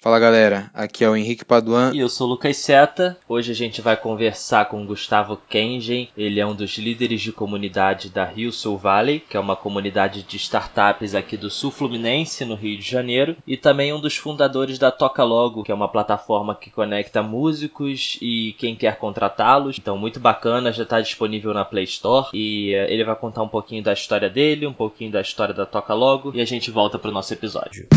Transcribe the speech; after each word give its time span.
Fala 0.00 0.20
galera, 0.20 0.70
aqui 0.74 1.02
é 1.02 1.10
o 1.10 1.16
Henrique 1.16 1.44
Paduan. 1.44 1.90
E 1.92 1.98
eu 1.98 2.08
sou 2.08 2.28
o 2.28 2.30
Lucas 2.30 2.56
Seta. 2.58 3.18
Hoje 3.28 3.50
a 3.50 3.54
gente 3.54 3.82
vai 3.82 3.96
conversar 3.96 4.66
com 4.66 4.80
o 4.80 4.86
Gustavo 4.86 5.36
Kengen. 5.50 6.08
Ele 6.16 6.38
é 6.38 6.46
um 6.46 6.54
dos 6.54 6.78
líderes 6.78 7.20
de 7.20 7.32
comunidade 7.32 8.08
da 8.08 8.24
Rio 8.24 8.52
Sul 8.52 8.78
Valley, 8.78 9.18
que 9.18 9.36
é 9.36 9.40
uma 9.40 9.56
comunidade 9.56 10.22
de 10.22 10.36
startups 10.36 11.16
aqui 11.16 11.36
do 11.36 11.50
Sul 11.50 11.72
Fluminense, 11.72 12.44
no 12.44 12.54
Rio 12.54 12.78
de 12.78 12.88
Janeiro. 12.88 13.36
E 13.44 13.56
também 13.56 13.92
um 13.92 14.00
dos 14.00 14.16
fundadores 14.16 14.78
da 14.78 14.92
Toca 14.92 15.24
Logo, 15.24 15.64
que 15.64 15.72
é 15.72 15.74
uma 15.74 15.88
plataforma 15.88 16.54
que 16.54 16.70
conecta 16.70 17.20
músicos 17.20 18.18
e 18.22 18.54
quem 18.56 18.76
quer 18.76 18.98
contratá-los. 18.98 19.78
Então, 19.80 19.98
muito 19.98 20.20
bacana, 20.20 20.70
já 20.70 20.84
está 20.84 21.00
disponível 21.00 21.52
na 21.52 21.64
Play 21.64 21.84
Store. 21.84 22.28
E 22.32 22.72
uh, 22.72 22.86
ele 22.88 23.02
vai 23.02 23.16
contar 23.16 23.42
um 23.42 23.48
pouquinho 23.48 23.82
da 23.82 23.92
história 23.92 24.30
dele, 24.30 24.64
um 24.64 24.72
pouquinho 24.72 25.10
da 25.10 25.20
história 25.20 25.52
da 25.52 25.66
Toca 25.66 25.92
Logo. 25.92 26.30
E 26.36 26.40
a 26.40 26.44
gente 26.44 26.70
volta 26.70 27.00
para 27.00 27.10
o 27.10 27.12
nosso 27.12 27.32
episódio. 27.34 27.88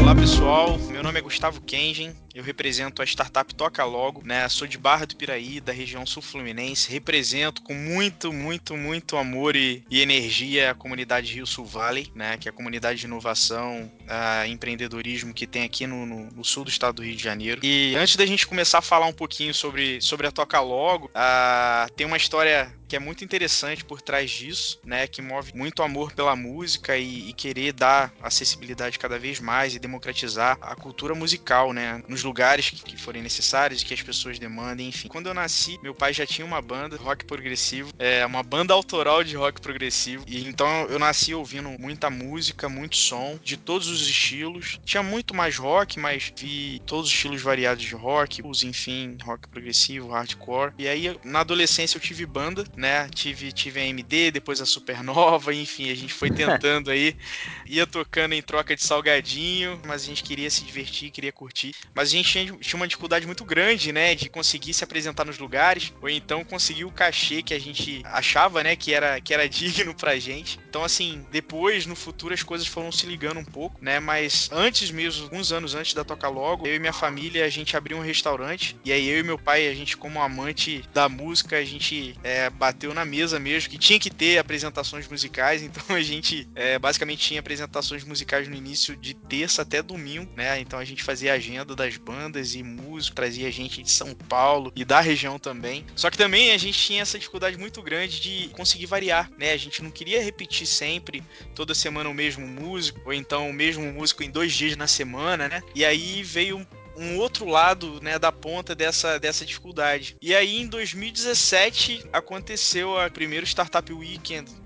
Olá 0.00 0.14
pessoal, 0.14 0.78
meu 0.90 1.02
nome 1.02 1.18
é 1.18 1.22
Gustavo 1.22 1.60
Kengen, 1.60 2.14
eu 2.36 2.42
represento 2.42 3.00
a 3.00 3.04
startup 3.06 3.54
Toca 3.54 3.82
Logo, 3.82 4.22
né? 4.22 4.46
Sou 4.50 4.68
de 4.68 4.76
Barra 4.76 5.06
do 5.06 5.16
Piraí, 5.16 5.58
da 5.58 5.72
região 5.72 6.04
sul 6.04 6.20
fluminense, 6.20 6.92
represento 6.92 7.62
com 7.62 7.72
muito, 7.72 8.30
muito, 8.30 8.76
muito 8.76 9.16
amor 9.16 9.56
e, 9.56 9.82
e 9.90 10.02
energia 10.02 10.70
a 10.70 10.74
comunidade 10.74 11.32
Rio 11.32 11.46
Sul 11.46 11.64
Valley, 11.64 12.12
né? 12.14 12.36
Que 12.36 12.46
é 12.46 12.50
a 12.50 12.52
comunidade 12.52 13.00
de 13.00 13.06
inovação, 13.06 13.90
uh, 14.02 14.46
empreendedorismo 14.48 15.32
que 15.32 15.46
tem 15.46 15.62
aqui 15.62 15.86
no, 15.86 16.04
no, 16.04 16.30
no, 16.30 16.44
sul 16.44 16.64
do 16.64 16.68
estado 16.68 16.96
do 16.96 17.02
Rio 17.02 17.16
de 17.16 17.22
Janeiro. 17.22 17.62
E 17.64 17.96
antes 17.96 18.16
da 18.16 18.26
gente 18.26 18.46
começar 18.46 18.80
a 18.80 18.82
falar 18.82 19.06
um 19.06 19.14
pouquinho 19.14 19.54
sobre, 19.54 19.98
sobre 20.02 20.26
a 20.26 20.30
Toca 20.30 20.60
Logo, 20.60 21.06
uh, 21.06 21.90
tem 21.94 22.06
uma 22.06 22.18
história 22.18 22.70
que 22.88 22.96
é 22.96 22.98
muito 22.98 23.24
interessante 23.24 23.84
por 23.84 24.00
trás 24.00 24.30
disso, 24.30 24.78
né? 24.84 25.06
Que 25.06 25.20
move 25.20 25.52
muito 25.54 25.82
amor 25.82 26.12
pela 26.12 26.36
música 26.36 26.96
e, 26.96 27.30
e, 27.30 27.32
querer 27.32 27.72
dar 27.72 28.12
acessibilidade 28.22 28.98
cada 28.98 29.18
vez 29.18 29.40
mais 29.40 29.74
e 29.74 29.78
democratizar 29.78 30.58
a 30.60 30.74
cultura 30.74 31.14
musical, 31.14 31.72
né? 31.72 32.02
Nos 32.08 32.22
lugares 32.22 32.70
que, 32.70 32.82
que 32.82 32.96
forem 32.96 33.22
necessários, 33.22 33.82
que 33.82 33.94
as 33.94 34.02
pessoas 34.02 34.38
demandem, 34.38 34.88
enfim. 34.88 35.08
Quando 35.08 35.26
eu 35.26 35.34
nasci, 35.34 35.78
meu 35.82 35.94
pai 35.94 36.12
já 36.12 36.26
tinha 36.26 36.46
uma 36.46 36.62
banda 36.62 36.96
rock 36.96 37.24
progressivo, 37.24 37.92
é 37.98 38.24
uma 38.24 38.42
banda 38.42 38.72
autoral 38.72 39.24
de 39.24 39.36
rock 39.36 39.60
progressivo. 39.60 40.24
E 40.26 40.46
então 40.46 40.86
eu 40.86 40.98
nasci 40.98 41.34
ouvindo 41.34 41.68
muita 41.78 42.08
música, 42.10 42.68
muito 42.68 42.96
som, 42.96 43.38
de 43.42 43.56
todos 43.56 43.88
os 43.88 44.08
estilos. 44.08 44.78
Tinha 44.84 45.02
muito 45.02 45.34
mais 45.34 45.56
rock, 45.56 45.98
mas 45.98 46.32
vi 46.36 46.80
todos 46.86 47.06
os 47.06 47.12
estilos 47.12 47.42
variados 47.42 47.84
de 47.84 47.94
rock, 47.94 48.42
enfim, 48.64 49.16
rock 49.22 49.48
progressivo, 49.48 50.08
hardcore. 50.08 50.72
E 50.78 50.88
aí 50.88 51.18
na 51.24 51.40
adolescência 51.40 51.96
eu 51.96 52.00
tive 52.00 52.24
banda 52.26 52.64
né? 52.76 53.08
Tive, 53.14 53.52
tive 53.52 53.80
a 53.80 53.84
MD, 53.84 54.30
depois 54.30 54.60
a 54.60 54.66
Supernova, 54.66 55.54
enfim, 55.54 55.90
a 55.90 55.94
gente 55.94 56.12
foi 56.12 56.30
tentando 56.30 56.90
aí, 56.90 57.16
ia 57.66 57.86
tocando 57.86 58.34
em 58.34 58.42
troca 58.42 58.76
de 58.76 58.82
salgadinho, 58.82 59.80
mas 59.86 60.02
a 60.02 60.06
gente 60.06 60.22
queria 60.22 60.50
se 60.50 60.64
divertir, 60.64 61.10
queria 61.10 61.32
curtir. 61.32 61.74
Mas 61.94 62.08
a 62.08 62.12
gente 62.12 62.30
tinha, 62.30 62.52
tinha 62.58 62.76
uma 62.76 62.86
dificuldade 62.86 63.26
muito 63.26 63.44
grande, 63.44 63.92
né, 63.92 64.14
de 64.14 64.28
conseguir 64.28 64.74
se 64.74 64.84
apresentar 64.84 65.24
nos 65.24 65.38
lugares, 65.38 65.92
ou 66.00 66.08
então 66.08 66.44
conseguir 66.44 66.84
o 66.84 66.90
cachê 66.90 67.42
que 67.42 67.54
a 67.54 67.58
gente 67.58 68.02
achava, 68.04 68.62
né, 68.62 68.76
que 68.76 68.92
era, 68.92 69.20
que 69.20 69.32
era 69.32 69.48
digno 69.48 69.94
pra 69.94 70.18
gente. 70.18 70.58
Então, 70.68 70.84
assim, 70.84 71.26
depois, 71.30 71.86
no 71.86 71.96
futuro, 71.96 72.34
as 72.34 72.42
coisas 72.42 72.66
foram 72.66 72.92
se 72.92 73.06
ligando 73.06 73.40
um 73.40 73.44
pouco, 73.44 73.82
né, 73.82 73.98
mas 73.98 74.50
antes 74.52 74.90
mesmo, 74.90 75.24
alguns 75.24 75.52
anos 75.52 75.74
antes 75.74 75.94
da 75.94 76.04
Toca 76.04 76.28
Logo, 76.28 76.66
eu 76.66 76.74
e 76.74 76.78
minha 76.78 76.92
família, 76.92 77.44
a 77.44 77.48
gente 77.48 77.76
abriu 77.76 77.96
um 77.96 78.02
restaurante, 78.02 78.76
e 78.84 78.92
aí 78.92 79.08
eu 79.08 79.20
e 79.20 79.22
meu 79.22 79.38
pai, 79.38 79.68
a 79.68 79.74
gente 79.74 79.96
como 79.96 80.20
amante 80.20 80.84
da 80.92 81.08
música, 81.08 81.56
a 81.58 81.64
gente 81.64 82.14
é, 82.22 82.50
bateu 82.66 82.92
na 82.92 83.04
mesa 83.04 83.38
mesmo 83.38 83.70
que 83.70 83.78
tinha 83.78 83.98
que 83.98 84.10
ter 84.10 84.38
apresentações 84.38 85.06
musicais, 85.06 85.62
então 85.66 85.94
a 85.94 86.02
gente 86.02 86.48
é, 86.54 86.78
basicamente 86.78 87.20
tinha 87.20 87.40
apresentações 87.40 88.02
musicais 88.02 88.48
no 88.48 88.56
início 88.56 88.96
de 88.96 89.14
terça 89.14 89.62
até 89.62 89.80
domingo, 89.82 90.30
né? 90.36 90.58
Então 90.60 90.78
a 90.78 90.84
gente 90.84 91.02
fazia 91.02 91.32
agenda 91.32 91.76
das 91.76 91.96
bandas 91.96 92.54
e 92.54 92.62
músicos, 92.62 93.14
trazia 93.14 93.50
gente 93.52 93.82
de 93.82 93.90
São 93.90 94.12
Paulo 94.14 94.72
e 94.74 94.84
da 94.84 95.00
região 95.00 95.38
também. 95.38 95.84
Só 95.94 96.10
que 96.10 96.18
também 96.18 96.52
a 96.52 96.58
gente 96.58 96.78
tinha 96.78 97.02
essa 97.02 97.18
dificuldade 97.18 97.56
muito 97.56 97.80
grande 97.82 98.20
de 98.20 98.48
conseguir 98.48 98.86
variar, 98.86 99.30
né? 99.38 99.52
A 99.52 99.56
gente 99.56 99.82
não 99.82 99.90
queria 99.90 100.22
repetir 100.22 100.66
sempre 100.66 101.22
toda 101.54 101.74
semana 101.74 102.10
o 102.10 102.14
mesmo 102.14 102.46
músico, 102.46 103.00
ou 103.04 103.12
então 103.12 103.48
o 103.48 103.52
mesmo 103.52 103.92
músico 103.92 104.22
em 104.22 104.30
dois 104.30 104.52
dias 104.52 104.76
na 104.76 104.86
semana, 104.86 105.48
né? 105.48 105.62
E 105.74 105.84
aí 105.84 106.22
veio 106.22 106.66
um 106.96 107.18
outro 107.18 107.46
lado 107.46 108.00
né, 108.00 108.18
da 108.18 108.32
ponta 108.32 108.74
dessa, 108.74 109.18
dessa 109.18 109.44
dificuldade. 109.44 110.16
E 110.20 110.34
aí, 110.34 110.60
em 110.60 110.66
2017, 110.66 112.06
aconteceu 112.12 112.98
a 112.98 113.10
primeiro 113.10 113.46
Startup 113.46 113.92
Weekend 113.92 114.65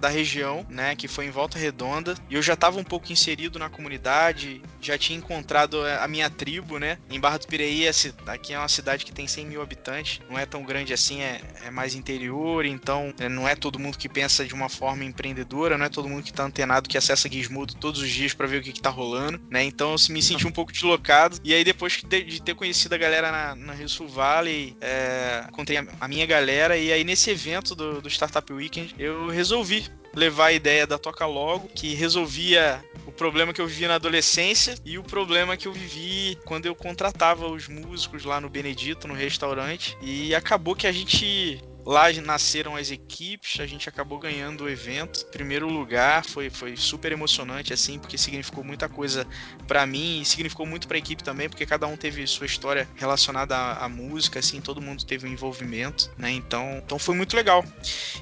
da 0.00 0.08
região, 0.08 0.66
né, 0.68 0.94
que 0.94 1.08
foi 1.08 1.26
em 1.26 1.30
Volta 1.30 1.58
Redonda, 1.58 2.14
e 2.30 2.34
eu 2.34 2.42
já 2.42 2.54
estava 2.54 2.78
um 2.78 2.84
pouco 2.84 3.12
inserido 3.12 3.58
na 3.58 3.68
comunidade, 3.68 4.62
já 4.80 4.96
tinha 4.96 5.18
encontrado 5.18 5.84
a 5.84 6.06
minha 6.08 6.30
tribo, 6.30 6.78
né, 6.78 6.98
em 7.10 7.18
Barra 7.18 7.38
do 7.38 7.46
Piraí, 7.46 7.84
aqui 8.26 8.54
é 8.54 8.58
uma 8.58 8.68
cidade 8.68 9.04
que 9.04 9.12
tem 9.12 9.26
100 9.26 9.46
mil 9.46 9.62
habitantes, 9.62 10.20
não 10.28 10.38
é 10.38 10.46
tão 10.46 10.62
grande 10.62 10.92
assim, 10.92 11.20
é, 11.20 11.40
é 11.64 11.70
mais 11.70 11.94
interior, 11.94 12.64
então 12.64 13.12
é, 13.18 13.28
não 13.28 13.48
é 13.48 13.54
todo 13.54 13.78
mundo 13.78 13.98
que 13.98 14.08
pensa 14.08 14.44
de 14.44 14.54
uma 14.54 14.68
forma 14.68 15.04
empreendedora, 15.04 15.76
não 15.76 15.86
é 15.86 15.88
todo 15.88 16.08
mundo 16.08 16.22
que 16.22 16.30
está 16.30 16.44
antenado, 16.44 16.88
que 16.88 16.96
acessa 16.96 17.28
Gizmodo 17.28 17.74
todos 17.74 18.00
os 18.00 18.10
dias 18.10 18.32
para 18.32 18.46
ver 18.46 18.60
o 18.60 18.62
que, 18.62 18.70
está 18.70 18.90
rolando, 18.90 19.40
né, 19.50 19.64
então 19.64 19.90
eu 19.92 20.14
me 20.14 20.22
senti 20.22 20.46
um 20.46 20.52
pouco 20.52 20.72
deslocado, 20.72 21.38
e 21.42 21.52
aí 21.52 21.64
depois 21.64 22.00
de, 22.08 22.42
ter 22.42 22.54
conhecido 22.54 22.94
a 22.94 22.98
galera 22.98 23.32
na, 23.32 23.54
na 23.54 23.72
Rio 23.72 23.88
Sul 23.88 24.08
Valley, 24.08 24.76
é, 24.80 25.44
encontrei 25.48 25.78
a, 25.78 25.86
a, 26.00 26.08
minha 26.08 26.26
galera, 26.26 26.76
e 26.76 26.92
aí 26.92 27.02
nesse 27.02 27.30
evento 27.30 27.74
do, 27.74 28.00
do 28.00 28.08
Startup 28.08 28.52
Weekend, 28.52 28.94
eu 28.98 29.28
resolvi 29.28 29.47
resolvi 29.48 29.86
levar 30.14 30.46
a 30.46 30.52
ideia 30.52 30.86
da 30.86 30.98
Toca 30.98 31.24
Logo, 31.24 31.68
que 31.68 31.94
resolvia 31.94 32.84
o 33.06 33.12
problema 33.12 33.50
que 33.50 33.60
eu 33.62 33.66
vivia 33.66 33.88
na 33.88 33.94
adolescência 33.94 34.74
e 34.84 34.98
o 34.98 35.02
problema 35.02 35.56
que 35.56 35.66
eu 35.66 35.72
vivi 35.72 36.36
quando 36.44 36.66
eu 36.66 36.74
contratava 36.74 37.46
os 37.46 37.66
músicos 37.66 38.26
lá 38.26 38.42
no 38.42 38.50
Benedito, 38.50 39.08
no 39.08 39.14
restaurante. 39.14 39.96
E 40.02 40.34
acabou 40.34 40.76
que 40.76 40.86
a 40.86 40.92
gente 40.92 41.62
Lá 41.88 42.12
nasceram 42.22 42.76
as 42.76 42.90
equipes, 42.90 43.58
a 43.60 43.66
gente 43.66 43.88
acabou 43.88 44.18
ganhando 44.18 44.64
o 44.64 44.68
evento. 44.68 45.24
Primeiro 45.32 45.66
lugar, 45.66 46.22
foi, 46.22 46.50
foi 46.50 46.76
super 46.76 47.12
emocionante, 47.12 47.72
assim, 47.72 47.98
porque 47.98 48.18
significou 48.18 48.62
muita 48.62 48.90
coisa 48.90 49.26
para 49.66 49.86
mim 49.86 50.20
e 50.20 50.24
significou 50.26 50.66
muito 50.66 50.86
para 50.86 50.98
a 50.98 51.00
equipe 51.00 51.24
também, 51.24 51.48
porque 51.48 51.64
cada 51.64 51.86
um 51.86 51.96
teve 51.96 52.26
sua 52.26 52.44
história 52.44 52.86
relacionada 52.94 53.56
à, 53.56 53.86
à, 53.86 53.88
música, 53.88 54.38
assim, 54.38 54.60
todo 54.60 54.82
mundo 54.82 55.02
teve 55.06 55.26
um 55.26 55.32
envolvimento, 55.32 56.10
né? 56.18 56.30
Então, 56.30 56.82
então 56.84 56.98
foi 56.98 57.14
muito 57.14 57.34
legal. 57.34 57.64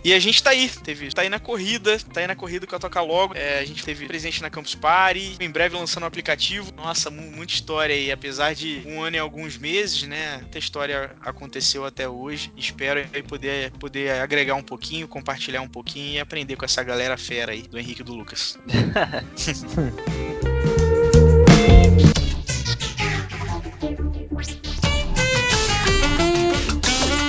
E 0.04 0.14
a 0.14 0.20
gente 0.20 0.40
tá 0.40 0.50
aí, 0.50 0.68
teve, 0.68 1.08
tá 1.08 1.22
aí 1.22 1.28
na 1.28 1.40
corrida, 1.40 1.98
tá 1.98 2.20
aí 2.20 2.26
na 2.28 2.36
corrida 2.36 2.68
com 2.68 2.76
a 2.76 2.78
Toca 2.78 3.00
Logo. 3.00 3.34
É, 3.34 3.58
a 3.58 3.64
gente 3.64 3.84
teve 3.84 4.06
presente 4.06 4.40
na 4.42 4.48
Campus 4.48 4.76
Party, 4.76 5.38
em 5.40 5.50
breve 5.50 5.76
lançando 5.76 6.04
o 6.04 6.06
um 6.06 6.08
aplicativo. 6.08 6.72
Nossa, 6.76 7.10
muita 7.10 7.52
história 7.52 7.96
aí, 7.96 8.12
apesar 8.12 8.54
de 8.54 8.82
um 8.86 9.02
ano 9.02 9.16
e 9.16 9.18
alguns 9.18 9.58
meses, 9.58 10.04
né? 10.04 10.36
Muita 10.36 10.60
história 10.60 11.16
aconteceu 11.20 11.84
até 11.84 12.08
hoje. 12.08 12.52
Espero 12.56 13.04
aí 13.12 13.22
poder 13.24 13.55
poder 13.78 14.10
agregar 14.20 14.54
um 14.54 14.62
pouquinho, 14.62 15.06
compartilhar 15.08 15.60
um 15.60 15.68
pouquinho 15.68 16.14
e 16.14 16.20
aprender 16.20 16.56
com 16.56 16.64
essa 16.64 16.82
galera 16.82 17.16
fera 17.16 17.52
aí, 17.52 17.62
do 17.62 17.78
Henrique 17.78 18.02
e 18.02 18.04
do 18.04 18.14
Lucas. 18.14 18.58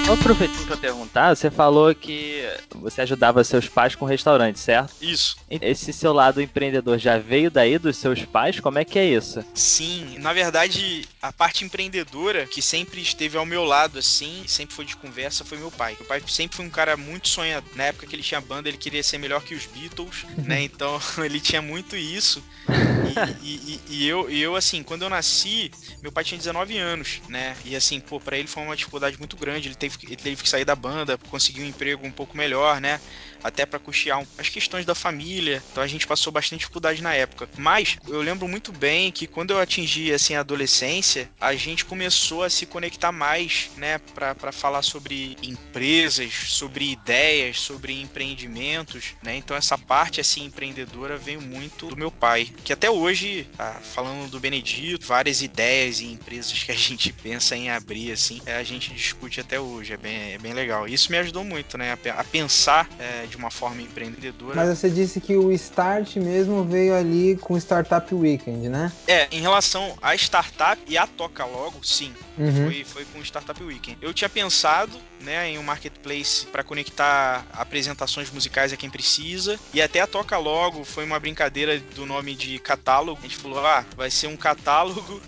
Aproveitando 0.08 0.66
para 0.66 0.78
perguntar, 0.78 1.36
você 1.36 1.52
falou 1.52 1.94
que 1.94 2.44
você 2.76 3.02
ajudava 3.02 3.44
seus 3.44 3.68
pais 3.68 3.94
com 3.94 4.06
restaurante, 4.06 4.60
certo? 4.60 4.96
Isso. 5.02 5.38
Esse 5.50 5.92
seu 5.92 6.14
lado 6.14 6.42
empreendedor 6.42 6.98
já 6.98 7.18
veio 7.18 7.52
daí 7.52 7.78
dos 7.78 7.98
seus 7.98 8.24
pais? 8.24 8.60
Como 8.60 8.80
é 8.80 8.86
que 8.86 8.98
é 8.98 9.06
isso? 9.06 9.44
Sim, 9.54 10.18
na 10.20 10.32
verdade, 10.32 11.08
a 11.22 11.34
parte 11.34 11.66
empreendedora 11.66 12.48
que 12.48 12.62
sempre 12.62 13.02
esteve 13.02 13.38
ao 13.38 13.46
meu 13.46 13.64
lado, 13.64 14.00
assim, 14.00 14.44
sempre 14.48 14.76
foi 14.76 14.86
de 14.86 14.96
conversa, 14.96 15.44
foi 15.44 15.58
meu 15.58 15.72
pai. 15.72 15.96
Meu 16.00 16.08
pai 16.08 16.22
sempre 16.28 16.58
foi 16.58 16.66
um 16.66 16.70
cara 16.70 16.96
muito 16.96 17.28
sonhador. 17.28 17.70
Na 17.76 17.86
época 17.86 18.08
que 18.08 18.16
ele 18.16 18.24
tinha 18.24 18.40
banda, 18.40 18.70
ele 18.70 18.78
queria 18.78 19.04
ser 19.04 19.18
melhor 19.18 19.44
que 19.44 19.56
os 19.56 19.66
Beatles, 19.66 20.26
né? 20.38 20.64
Então 20.78 21.00
ele 21.24 21.40
tinha 21.40 21.62
muito 21.62 21.96
isso. 21.96 22.44
E, 23.42 23.56
e, 23.56 23.82
e, 23.90 24.08
eu, 24.08 24.30
eu, 24.30 24.56
assim, 24.56 24.84
quando 24.84 25.04
eu 25.04 25.10
nasci, 25.10 25.72
meu 26.02 26.12
pai 26.12 26.24
tinha 26.24 26.38
19 26.38 26.78
anos, 26.78 27.22
né? 27.28 27.56
E 27.66 27.76
assim, 27.76 28.00
pô, 28.00 28.20
pra 28.20 28.38
ele 28.38 28.48
foi 28.48 28.64
uma 28.64 28.76
dificuldade 28.76 29.18
muito 29.18 29.38
grande. 29.38 29.68
Ele 29.68 29.76
teve, 29.76 29.97
ele 30.04 30.16
teve 30.18 30.44
que 30.44 30.50
sair 30.50 30.66
da 30.66 30.76
banda, 30.76 31.18
conseguir 31.18 31.62
um 31.62 31.66
emprego 31.66 32.06
um 32.06 32.12
pouco 32.12 32.38
melhor, 32.38 32.80
né? 32.82 33.00
Até 33.44 33.66
para 33.66 33.80
custear 33.80 34.26
as 34.38 34.50
questões 34.50 34.86
da 34.86 34.96
família. 34.96 35.62
Então 35.72 35.84
a 35.84 35.88
gente 35.88 36.08
passou 36.08 36.32
bastante 36.32 36.60
dificuldade 36.60 37.02
na 37.02 37.14
época. 37.14 37.50
Mas 37.58 37.98
eu 38.08 38.22
lembro 38.22 38.48
muito 38.48 38.72
bem 38.72 39.12
que 39.12 39.28
quando 39.28 39.52
eu 39.52 39.60
atingi 39.60 40.12
assim 40.14 40.36
a 40.36 40.40
adolescência, 40.40 41.30
a 41.40 41.56
gente 41.56 41.86
começou 41.86 42.44
a 42.44 42.50
se 42.50 42.66
conectar 42.66 43.12
mais, 43.12 43.70
né, 43.78 44.00
para 44.14 44.52
falar 44.52 44.82
sobre 44.82 45.38
empresas, 45.42 46.34
sobre 46.34 46.92
ideias, 46.92 47.60
sobre 47.60 48.02
empreendimentos, 48.02 49.16
né? 49.22 49.36
Então 49.36 49.56
essa 49.56 49.78
parte 49.78 50.20
assim 50.20 50.46
empreendedora 50.46 51.18
veio 51.18 51.42
muito 51.42 51.88
do 51.88 51.98
meu 51.98 52.12
pai, 52.12 52.52
que 52.64 52.74
até 52.74 52.90
hoje, 52.90 53.48
tá, 53.56 53.80
falando 53.82 54.30
do 54.30 54.40
Benedito, 54.40 55.06
várias 55.06 55.42
ideias 55.42 56.00
e 56.00 56.06
empresas 56.06 56.64
que 56.64 56.72
a 56.72 56.76
gente 56.76 57.14
pensa 57.14 57.56
em 57.56 57.70
abrir 57.70 58.12
assim, 58.12 58.42
é, 58.46 58.56
a 58.56 58.64
gente 58.64 58.94
discute 58.94 59.40
até 59.40 59.60
hoje. 59.60 59.94
É 59.94 59.98
bem, 59.98 60.34
é 60.34 60.38
bem 60.38 60.54
legal. 60.54 60.88
Isso 60.88 61.12
me 61.12 61.18
ajudou 61.18 61.44
muito, 61.44 61.78
né? 61.78 61.98
A, 62.16 62.24
pensar 62.24 62.90
é, 63.00 63.27
de 63.28 63.38
uma 63.38 63.52
forma 63.52 63.82
empreendedora. 63.82 64.56
Mas 64.56 64.78
você 64.78 64.90
disse 64.90 65.20
que 65.20 65.36
o 65.36 65.52
start 65.52 66.18
mesmo 66.18 66.64
veio 66.64 66.96
ali 66.96 67.36
com 67.38 67.54
o 67.54 67.58
Startup 67.58 68.14
Weekend, 68.14 68.70
né? 68.70 68.92
É, 69.08 69.28
em 69.32 69.42
relação 69.42 69.98
à 70.02 70.16
startup 70.16 70.82
e 70.88 70.98
a 70.98 71.06
Toca 71.06 71.46
Logo, 71.46 71.84
sim. 71.84 72.14
Uhum. 72.38 72.66
Foi, 72.66 72.84
foi 72.84 73.06
com 73.06 73.20
o 73.20 73.24
Startup 73.24 73.62
Weekend. 73.64 73.98
Eu 74.02 74.14
tinha 74.14 74.30
pensado 74.30 74.98
né, 75.22 75.50
em 75.50 75.58
um 75.58 75.64
marketplace 75.64 76.46
para 76.46 76.64
conectar 76.64 77.46
apresentações 77.52 78.32
musicais 78.32 78.72
a 78.72 78.78
quem 78.78 78.90
precisa. 78.90 79.60
E 79.74 79.82
até 79.82 80.00
a 80.00 80.08
Toca 80.08 80.38
Logo 80.38 80.84
foi 80.84 81.04
uma 81.04 81.20
brincadeira 81.20 81.80
do 81.96 82.06
nome 82.06 82.36
de 82.36 82.60
catálogo. 82.60 83.20
A 83.20 83.24
gente 83.24 83.38
falou, 83.38 83.66
ah, 83.66 83.86
vai 83.96 84.10
ser 84.10 84.28
um 84.28 84.38
catálogo 84.38 85.22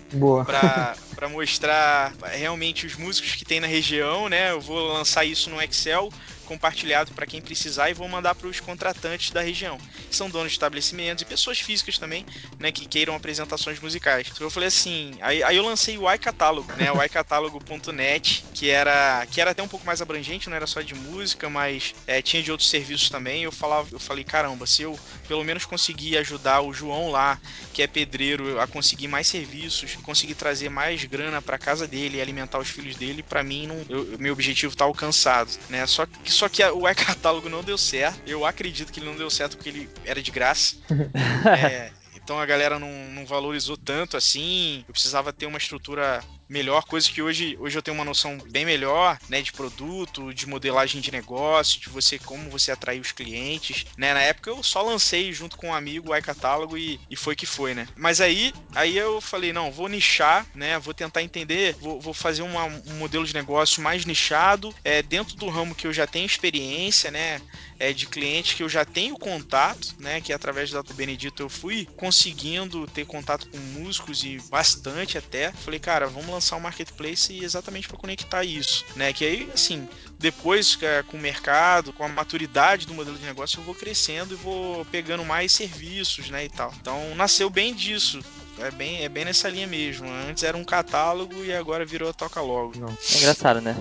para 0.46 1.28
mostrar 1.30 2.12
realmente 2.32 2.86
os 2.86 2.96
músicos 2.96 3.34
que 3.34 3.44
tem 3.44 3.60
na 3.60 3.66
região, 3.66 4.28
né? 4.28 4.50
Eu 4.50 4.60
vou 4.60 4.92
lançar 4.92 5.24
isso 5.24 5.50
no 5.50 5.60
Excel 5.60 6.10
compartilhado 6.50 7.12
para 7.12 7.28
quem 7.28 7.40
precisar 7.40 7.90
e 7.90 7.94
vou 7.94 8.08
mandar 8.08 8.34
para 8.34 8.48
os 8.48 8.58
contratantes 8.58 9.30
da 9.30 9.40
região, 9.40 9.78
que 10.08 10.16
são 10.16 10.28
donos 10.28 10.50
de 10.50 10.56
estabelecimentos 10.56 11.22
e 11.22 11.24
pessoas 11.24 11.60
físicas 11.60 11.96
também, 11.96 12.26
né, 12.58 12.72
que 12.72 12.86
queiram 12.86 13.14
apresentações 13.14 13.78
musicais. 13.78 14.26
Então 14.32 14.44
eu 14.44 14.50
falei 14.50 14.66
assim, 14.66 15.16
aí, 15.20 15.44
aí 15.44 15.56
eu 15.56 15.64
lancei 15.64 15.96
o 15.96 16.12
iCatálogo, 16.12 16.72
né, 16.72 16.90
o 16.90 17.00
iCatálogo.net, 17.04 18.44
que 18.52 18.68
era 18.68 19.24
que 19.30 19.40
era 19.40 19.52
até 19.52 19.62
um 19.62 19.68
pouco 19.68 19.86
mais 19.86 20.02
abrangente, 20.02 20.48
não 20.50 20.56
era 20.56 20.66
só 20.66 20.80
de 20.80 20.92
música, 20.92 21.48
mas 21.48 21.94
é, 22.04 22.20
tinha 22.20 22.42
de 22.42 22.50
outros 22.50 22.68
serviços 22.68 23.08
também. 23.08 23.44
Eu 23.44 23.52
falava, 23.52 23.88
eu 23.92 24.00
falei, 24.00 24.24
caramba, 24.24 24.66
se 24.66 24.82
eu 24.82 24.98
pelo 25.30 25.44
menos 25.44 25.64
conseguir 25.64 26.18
ajudar 26.18 26.60
o 26.60 26.72
João 26.72 27.08
lá, 27.08 27.38
que 27.72 27.82
é 27.82 27.86
pedreiro, 27.86 28.58
a 28.60 28.66
conseguir 28.66 29.06
mais 29.06 29.28
serviços, 29.28 29.94
conseguir 30.02 30.34
trazer 30.34 30.68
mais 30.68 31.04
grana 31.04 31.40
para 31.40 31.56
casa 31.56 31.86
dele 31.86 32.18
e 32.18 32.20
alimentar 32.20 32.58
os 32.58 32.68
filhos 32.68 32.96
dele, 32.96 33.22
para 33.22 33.44
mim 33.44 33.68
não, 33.68 33.76
eu, 33.88 34.18
meu 34.18 34.32
objetivo 34.32 34.74
tá 34.74 34.84
alcançado, 34.84 35.56
né? 35.68 35.86
Só 35.86 36.04
que 36.04 36.32
só 36.32 36.48
que 36.48 36.64
o 36.64 36.88
e-catálogo 36.88 37.48
não 37.48 37.62
deu 37.62 37.78
certo. 37.78 38.20
Eu 38.26 38.44
acredito 38.44 38.92
que 38.92 38.98
ele 38.98 39.06
não 39.06 39.14
deu 39.14 39.30
certo 39.30 39.56
porque 39.56 39.68
ele 39.68 39.88
era 40.04 40.20
de 40.20 40.32
graça. 40.32 40.74
é, 41.56 41.92
então 42.16 42.36
a 42.40 42.44
galera 42.44 42.80
não, 42.80 42.90
não, 43.10 43.24
valorizou 43.24 43.76
tanto 43.76 44.16
assim. 44.16 44.84
Eu 44.88 44.92
precisava 44.92 45.32
ter 45.32 45.46
uma 45.46 45.58
estrutura 45.58 46.24
melhor, 46.50 46.84
coisa 46.84 47.08
que 47.08 47.22
hoje, 47.22 47.56
hoje 47.60 47.78
eu 47.78 47.82
tenho 47.82 47.96
uma 47.96 48.04
noção 48.04 48.36
bem 48.50 48.64
melhor, 48.64 49.16
né, 49.28 49.40
de 49.40 49.52
produto, 49.52 50.34
de 50.34 50.48
modelagem 50.48 51.00
de 51.00 51.12
negócio, 51.12 51.80
de 51.80 51.88
você 51.88 52.18
como 52.18 52.50
você 52.50 52.72
atrair 52.72 53.00
os 53.00 53.12
clientes, 53.12 53.86
né? 53.96 54.12
Na 54.12 54.20
época 54.20 54.50
eu 54.50 54.60
só 54.62 54.82
lancei 54.82 55.32
junto 55.32 55.56
com 55.56 55.68
um 55.68 55.74
amigo 55.74 56.10
o 56.10 56.16
iCatálogo 56.16 56.76
e, 56.76 56.98
e 57.08 57.14
foi 57.14 57.36
que 57.36 57.46
foi, 57.46 57.72
né? 57.72 57.86
Mas 57.96 58.20
aí, 58.20 58.52
aí 58.74 58.96
eu 58.96 59.20
falei, 59.20 59.52
não, 59.52 59.70
vou 59.70 59.86
nichar, 59.88 60.44
né? 60.52 60.76
Vou 60.80 60.92
tentar 60.92 61.22
entender, 61.22 61.76
vou, 61.80 62.00
vou 62.00 62.12
fazer 62.12 62.42
uma, 62.42 62.64
um 62.64 62.94
modelo 62.98 63.24
de 63.24 63.32
negócio 63.32 63.80
mais 63.80 64.04
nichado, 64.04 64.74
é, 64.82 65.02
dentro 65.02 65.36
do 65.36 65.48
ramo 65.48 65.74
que 65.74 65.86
eu 65.86 65.92
já 65.92 66.06
tenho 66.06 66.26
experiência, 66.26 67.10
né? 67.12 67.40
É, 67.78 67.94
de 67.94 68.06
clientes 68.06 68.54
que 68.54 68.62
eu 68.62 68.68
já 68.68 68.84
tenho 68.84 69.16
contato, 69.16 69.94
né? 69.98 70.20
Que 70.20 70.32
através 70.32 70.70
do 70.70 70.82
Benedito 70.94 71.42
eu 71.42 71.48
fui 71.48 71.86
conseguindo 71.96 72.86
ter 72.88 73.06
contato 73.06 73.48
com 73.48 73.56
músicos 73.56 74.24
e 74.24 74.38
bastante 74.50 75.16
até. 75.16 75.52
Falei, 75.52 75.78
cara, 75.78 76.06
vamos 76.06 76.28
lançar 76.28 76.39
lançar 76.40 76.56
um 76.56 76.60
marketplace 76.60 77.44
exatamente 77.44 77.86
para 77.86 77.98
conectar 77.98 78.42
isso, 78.42 78.84
né? 78.96 79.12
Que 79.12 79.24
aí, 79.24 79.50
assim, 79.52 79.86
depois 80.18 80.76
é, 80.80 81.02
com 81.02 81.18
o 81.18 81.20
mercado, 81.20 81.92
com 81.92 82.02
a 82.02 82.08
maturidade 82.08 82.86
do 82.86 82.94
modelo 82.94 83.18
de 83.18 83.24
negócio, 83.24 83.60
eu 83.60 83.64
vou 83.64 83.74
crescendo 83.74 84.32
e 84.32 84.36
vou 84.36 84.84
pegando 84.86 85.22
mais 85.24 85.52
serviços, 85.52 86.30
né, 86.30 86.46
e 86.46 86.48
tal. 86.48 86.72
Então, 86.80 87.14
nasceu 87.14 87.50
bem 87.50 87.74
disso. 87.74 88.20
É 88.58 88.70
bem, 88.70 89.02
é 89.02 89.08
bem 89.08 89.24
nessa 89.24 89.48
linha 89.48 89.66
mesmo. 89.66 90.06
Antes 90.28 90.42
era 90.42 90.56
um 90.56 90.64
catálogo 90.64 91.42
e 91.44 91.52
agora 91.52 91.84
virou 91.84 92.12
toca 92.12 92.40
logo. 92.42 92.78
Não. 92.78 92.88
É 92.88 93.16
engraçado, 93.18 93.60
né? 93.60 93.74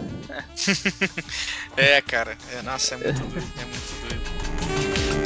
é, 1.76 2.02
cara. 2.02 2.38
É, 2.54 2.62
nossa, 2.62 2.96
é 2.96 2.98
muito 2.98 3.20
doido. 3.26 3.52
É 3.60 3.66
muito 3.66 4.08
doido. 4.08 5.19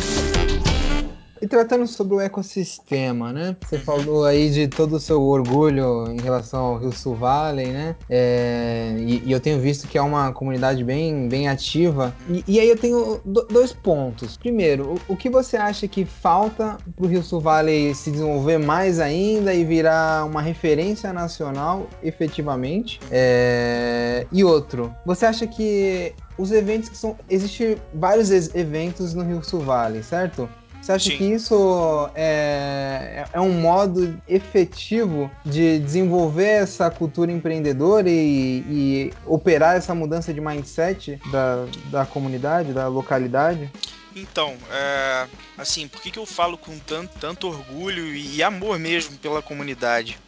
E 1.44 1.48
tratando 1.48 1.86
sobre 1.86 2.16
o 2.16 2.22
ecossistema, 2.22 3.34
né? 3.34 3.54
Você 3.66 3.78
falou 3.78 4.24
aí 4.24 4.50
de 4.50 4.66
todo 4.66 4.96
o 4.96 5.00
seu 5.00 5.22
orgulho 5.22 6.10
em 6.10 6.22
relação 6.22 6.68
ao 6.68 6.78
Rio 6.78 6.94
Sul 6.94 7.16
Valley, 7.16 7.68
né? 7.68 7.98
É, 8.10 8.96
e, 8.98 9.22
e, 9.26 9.32
eu 9.34 9.42
tenho 9.42 9.60
visto 9.60 9.86
que 9.86 9.98
é 9.98 10.02
uma 10.02 10.32
comunidade 10.32 10.86
bem, 10.86 11.28
bem 11.28 11.50
ativa. 11.50 12.16
E, 12.30 12.46
e 12.48 12.60
aí 12.62 12.70
eu 12.70 12.78
tenho 12.78 13.20
do, 13.26 13.42
dois 13.42 13.74
pontos. 13.74 14.38
Primeiro, 14.38 14.94
o, 15.10 15.14
o, 15.14 15.18
que 15.18 15.30
você 15.30 15.58
acha 15.58 15.86
que 15.86 16.06
falta 16.06 16.78
para 16.96 17.06
o 17.06 17.10
Rio 17.10 17.22
Sul 17.22 17.42
Valley 17.42 17.94
se 17.94 18.10
desenvolver 18.10 18.58
mais 18.58 19.02
ainda 19.02 19.54
e 19.54 19.66
virar 19.66 20.26
uma 20.26 20.42
referência 20.42 21.12
nacional 21.12 21.90
efetivamente? 22.02 23.02
É, 23.12 24.26
e 24.32 24.46
outro, 24.46 24.96
você 25.06 25.26
acha 25.26 25.46
que 25.46 26.16
os 26.38 26.52
eventos 26.52 26.90
que 26.90 26.98
são. 26.98 27.18
Existem 27.30 27.78
vários 27.94 28.32
eventos 28.56 29.14
no 29.14 29.24
Rio 29.24 29.44
Sul 29.44 29.62
Valley, 29.62 30.04
certo? 30.04 30.50
Você 30.84 30.92
acha 30.92 31.10
Sim. 31.12 31.18
que 31.18 31.24
isso 31.24 32.12
é, 32.14 33.26
é 33.32 33.40
um 33.40 33.54
modo 33.54 34.22
efetivo 34.28 35.32
de 35.46 35.80
desenvolver 35.80 36.44
essa 36.44 36.92
cultura 36.92 37.32
empreendedora 37.32 38.10
e, 38.10 38.66
e 38.68 39.14
operar 39.26 39.78
essa 39.78 39.96
mudança 39.96 40.34
de 40.34 40.42
mindset 40.42 41.22
da, 41.32 41.66
da 41.86 42.06
comunidade, 42.06 42.74
da 42.74 42.90
localidade? 42.90 43.72
Então, 44.14 44.58
é, 44.70 45.28
assim, 45.58 45.88
por 45.88 46.02
que, 46.02 46.12
que 46.12 46.20
eu 46.20 46.26
falo 46.26 46.58
com 46.58 46.78
tanto, 46.80 47.18
tanto 47.18 47.48
orgulho 47.48 48.14
e, 48.14 48.44
amor 48.44 48.78
mesmo 48.78 49.18
pela 49.20 49.42
comunidade? 49.42 50.20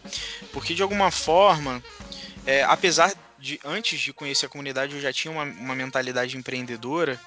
Porque 0.53 0.73
de 0.73 0.81
alguma 0.81 1.11
forma, 1.11 1.83
é, 2.45 2.63
apesar 2.63 3.13
de 3.37 3.59
antes 3.65 3.99
de 3.99 4.13
conhecer 4.13 4.45
a 4.45 4.49
comunidade 4.49 4.95
eu 4.95 5.01
já 5.01 5.11
tinha 5.11 5.33
uma, 5.33 5.43
uma 5.43 5.75
mentalidade 5.75 6.37
empreendedora, 6.37 7.19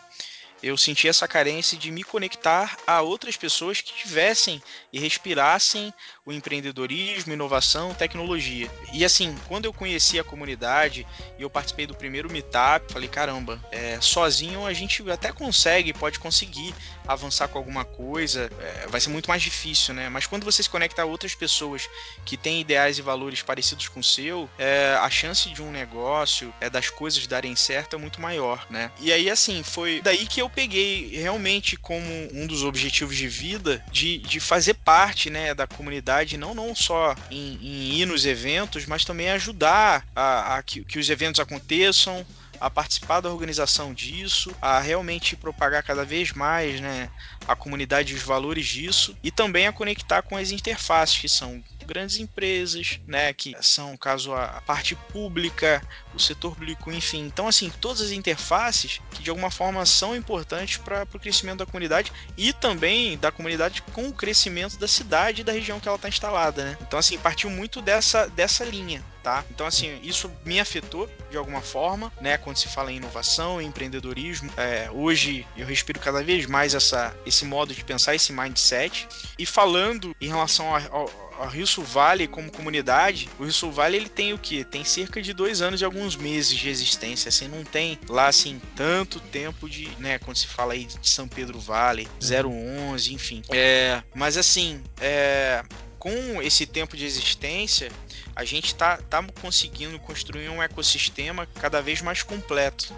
eu 0.63 0.77
senti 0.77 1.09
essa 1.09 1.29
carência 1.29 1.79
de 1.79 1.91
me 1.91 2.03
conectar 2.03 2.77
a 2.87 3.01
outras 3.01 3.37
pessoas 3.37 3.81
que 3.81 3.93
tivessem 3.95 4.63
e 4.93 4.99
respirassem 4.99 5.93
o 6.25 6.33
empreendedorismo, 6.33 7.33
inovação, 7.33 7.95
tecnologia. 7.95 8.71
E 8.93 9.05
assim, 9.05 9.37
quando 9.47 9.65
eu 9.65 9.73
conheci 9.73 10.19
a 10.19 10.25
comunidade 10.25 11.07
e 11.39 11.43
eu 11.43 11.49
participei 11.49 11.87
do 11.87 11.95
primeiro 11.95 12.31
meetup, 12.31 12.93
falei, 12.93 13.09
caramba, 13.09 13.63
é, 13.71 13.99
sozinho 14.01 14.67
a 14.67 14.73
gente 14.73 15.09
até 15.11 15.33
consegue, 15.33 15.93
pode 15.93 16.19
conseguir 16.19 16.75
avançar 17.07 17.49
com 17.49 17.57
alguma 17.57 17.85
coisa, 17.85 18.51
é, 18.61 18.87
vai 18.89 19.01
ser 19.01 19.09
muito 19.09 19.29
mais 19.29 19.43
difícil, 19.43 19.95
né? 19.95 20.11
Mas 20.11 20.27
quando 20.27 20.45
você 20.45 20.63
se 20.63 20.69
conecta 20.69 21.03
a 21.03 21.07
outras 21.07 21.35
pessoas 21.35 21.89
que 22.27 22.37
têm 22.37 22.61
ideais 22.61 22.99
e 22.99 23.03
valores 23.03 23.41
parecidos 23.41 23.89
com 23.89 24.01
o 24.01 24.05
seu, 24.05 24.51
é, 24.59 24.95
a 25.01 25.09
chance 25.09 25.49
de 25.49 25.63
um 25.63 25.71
negócio, 25.71 26.53
é, 26.61 26.69
das 26.69 26.91
coisas 26.91 27.27
darem 27.27 27.57
certo 27.57 27.97
é 27.97 27.99
muito 27.99 28.21
maior, 28.21 28.67
né? 28.69 28.91
E 29.01 29.11
aí, 29.11 29.31
assim, 29.31 29.63
foi 29.63 30.03
daí 30.03 30.27
que 30.27 30.43
eu 30.43 30.48
peguei 30.49 31.11
realmente 31.15 31.77
como 31.77 32.07
um 32.33 32.47
dos 32.47 32.63
objetivos 32.63 33.17
de 33.17 33.29
vida 33.29 33.85
de, 33.91 34.19
de 34.19 34.41
fazer 34.41 34.75
parte, 34.75 35.31
né, 35.31 35.55
da 35.55 35.67
comunidade 35.67 36.37
não, 36.37 36.55
não 36.55 36.75
só 36.75 37.15
em, 37.31 37.59
em 37.61 38.01
ir 38.01 38.07
nos 38.07 38.27
eventos, 38.27 38.87
mas 38.87 39.05
também 39.05 39.31
ajudar 39.31 40.07
a, 40.15 40.57
a 40.57 40.63
que, 40.63 40.85
que 40.85 40.99
os 40.99 41.11
eventos 41.11 41.41
aconteçam, 41.41 42.25
a 42.61 42.69
participar 42.69 43.21
da 43.21 43.31
organização 43.31 43.95
disso, 43.95 44.55
a 44.61 44.81
realmente 44.81 45.37
propagar 45.37 45.83
cada 45.83 46.05
vez 46.05 46.33
mais 46.33 46.81
né, 46.81 47.11
a 47.47 47.55
comunidade 47.55 48.13
e 48.13 48.17
os 48.17 48.23
valores 48.23 48.67
disso, 48.67 49.17
e 49.23 49.31
também 49.31 49.67
a 49.67 49.73
conectar 49.73 50.23
com 50.23 50.37
as 50.37 50.51
interfaces, 50.51 51.19
que 51.19 51.29
são 51.29 51.63
grandes 51.89 52.19
empresas, 52.19 53.01
né, 53.07 53.33
que 53.33 53.57
são, 53.63 53.97
caso 53.97 54.35
a 54.35 54.63
parte 54.67 54.95
pública, 54.95 55.83
o 56.15 56.19
setor 56.21 56.55
público, 56.55 56.93
enfim. 56.93 57.25
Então, 57.25 57.49
assim, 57.49 57.73
todas 57.81 58.03
as 58.03 58.11
interfaces 58.11 59.01
que 59.11 59.23
de 59.23 59.31
alguma 59.31 59.51
forma 59.51 59.85
são 59.87 60.15
importantes 60.15 60.77
para 60.77 61.03
o 61.03 61.19
crescimento 61.19 61.59
da 61.59 61.67
comunidade 61.67 62.13
e 62.37 62.53
também 62.53 63.17
da 63.17 63.33
comunidade 63.33 63.83
com 63.95 64.09
o 64.09 64.13
crescimento 64.13 64.79
da 64.79 64.87
cidade 64.87 65.41
e 65.41 65.45
da 65.45 65.53
região 65.53 65.81
que 65.81 65.89
ela 65.89 65.97
está 65.97 66.09
instalada, 66.09 66.65
né? 66.65 66.79
Então, 66.83 66.99
assim, 66.99 67.17
partiu 67.19 67.49
muito 67.49 67.81
dessa, 67.81 68.29
dessa 68.29 68.65
linha. 68.65 69.03
Tá? 69.23 69.45
Então, 69.51 69.67
assim, 69.67 70.01
isso 70.03 70.31
me 70.45 70.59
afetou 70.59 71.11
de 71.31 71.37
alguma 71.37 71.61
forma, 71.61 72.11
né? 72.21 72.39
Quando 72.39 72.57
se 72.57 72.69
fala 72.69 72.91
em 72.91 72.97
inovação, 72.97 73.61
em 73.61 73.67
empreendedorismo, 73.67 74.51
é, 74.57 74.89
hoje 74.91 75.47
eu 75.57 75.67
respiro 75.67 76.01
cada 76.01 76.23
vez 76.23 76.47
mais 76.47 76.73
essa, 76.73 77.15
esse 77.27 77.45
modo 77.45 77.75
de 77.75 77.85
pensar, 77.85 78.15
esse 78.15 78.33
mindset. 78.33 79.07
E 79.39 79.45
falando 79.45 80.17
em 80.21 80.29
relação 80.29 80.75
ao, 80.75 81.28
a 81.39 81.49
Rio 81.49 81.67
Valley 81.85 82.27
como 82.27 82.51
comunidade, 82.51 83.29
o 83.39 83.45
Rio 83.45 83.71
Valley 83.71 84.01
ele 84.01 84.09
tem 84.09 84.33
o 84.33 84.39
que? 84.39 84.65
Tem 84.65 84.85
cerca 84.85 85.23
de 85.23 85.33
dois 85.33 85.63
anos 85.63 85.81
e 85.81 85.85
alguns 85.85 86.17
meses 86.17 86.57
de 86.57 86.69
existência, 86.69 87.29
assim, 87.29 87.49
não 87.49 87.65
tem 87.65 87.99
lá 88.09 88.27
assim 88.27 88.61
tanto 88.75 89.21
tempo 89.21 89.69
de, 89.69 89.89
né, 89.99 90.19
quando 90.19 90.37
se 90.37 90.47
fala 90.47 90.73
aí 90.73 90.85
de 90.85 91.09
São 91.09 91.29
Pedro 91.29 91.59
Valley, 91.61 92.09
011, 92.21 93.15
enfim. 93.15 93.43
É, 93.51 94.03
mas 94.15 94.37
assim, 94.37 94.83
é, 95.01 95.63
com 95.99 96.43
esse 96.43 96.67
tempo 96.67 96.97
de 96.97 97.05
existência, 97.05 97.91
a 98.35 98.45
gente 98.45 98.67
está 98.67 98.97
tá 98.97 99.25
conseguindo 99.41 99.99
construir 99.99 100.49
um 100.49 100.63
ecossistema 100.63 101.47
cada 101.61 101.83
vez 101.83 102.01
mais 102.01 102.23
completo. 102.23 102.95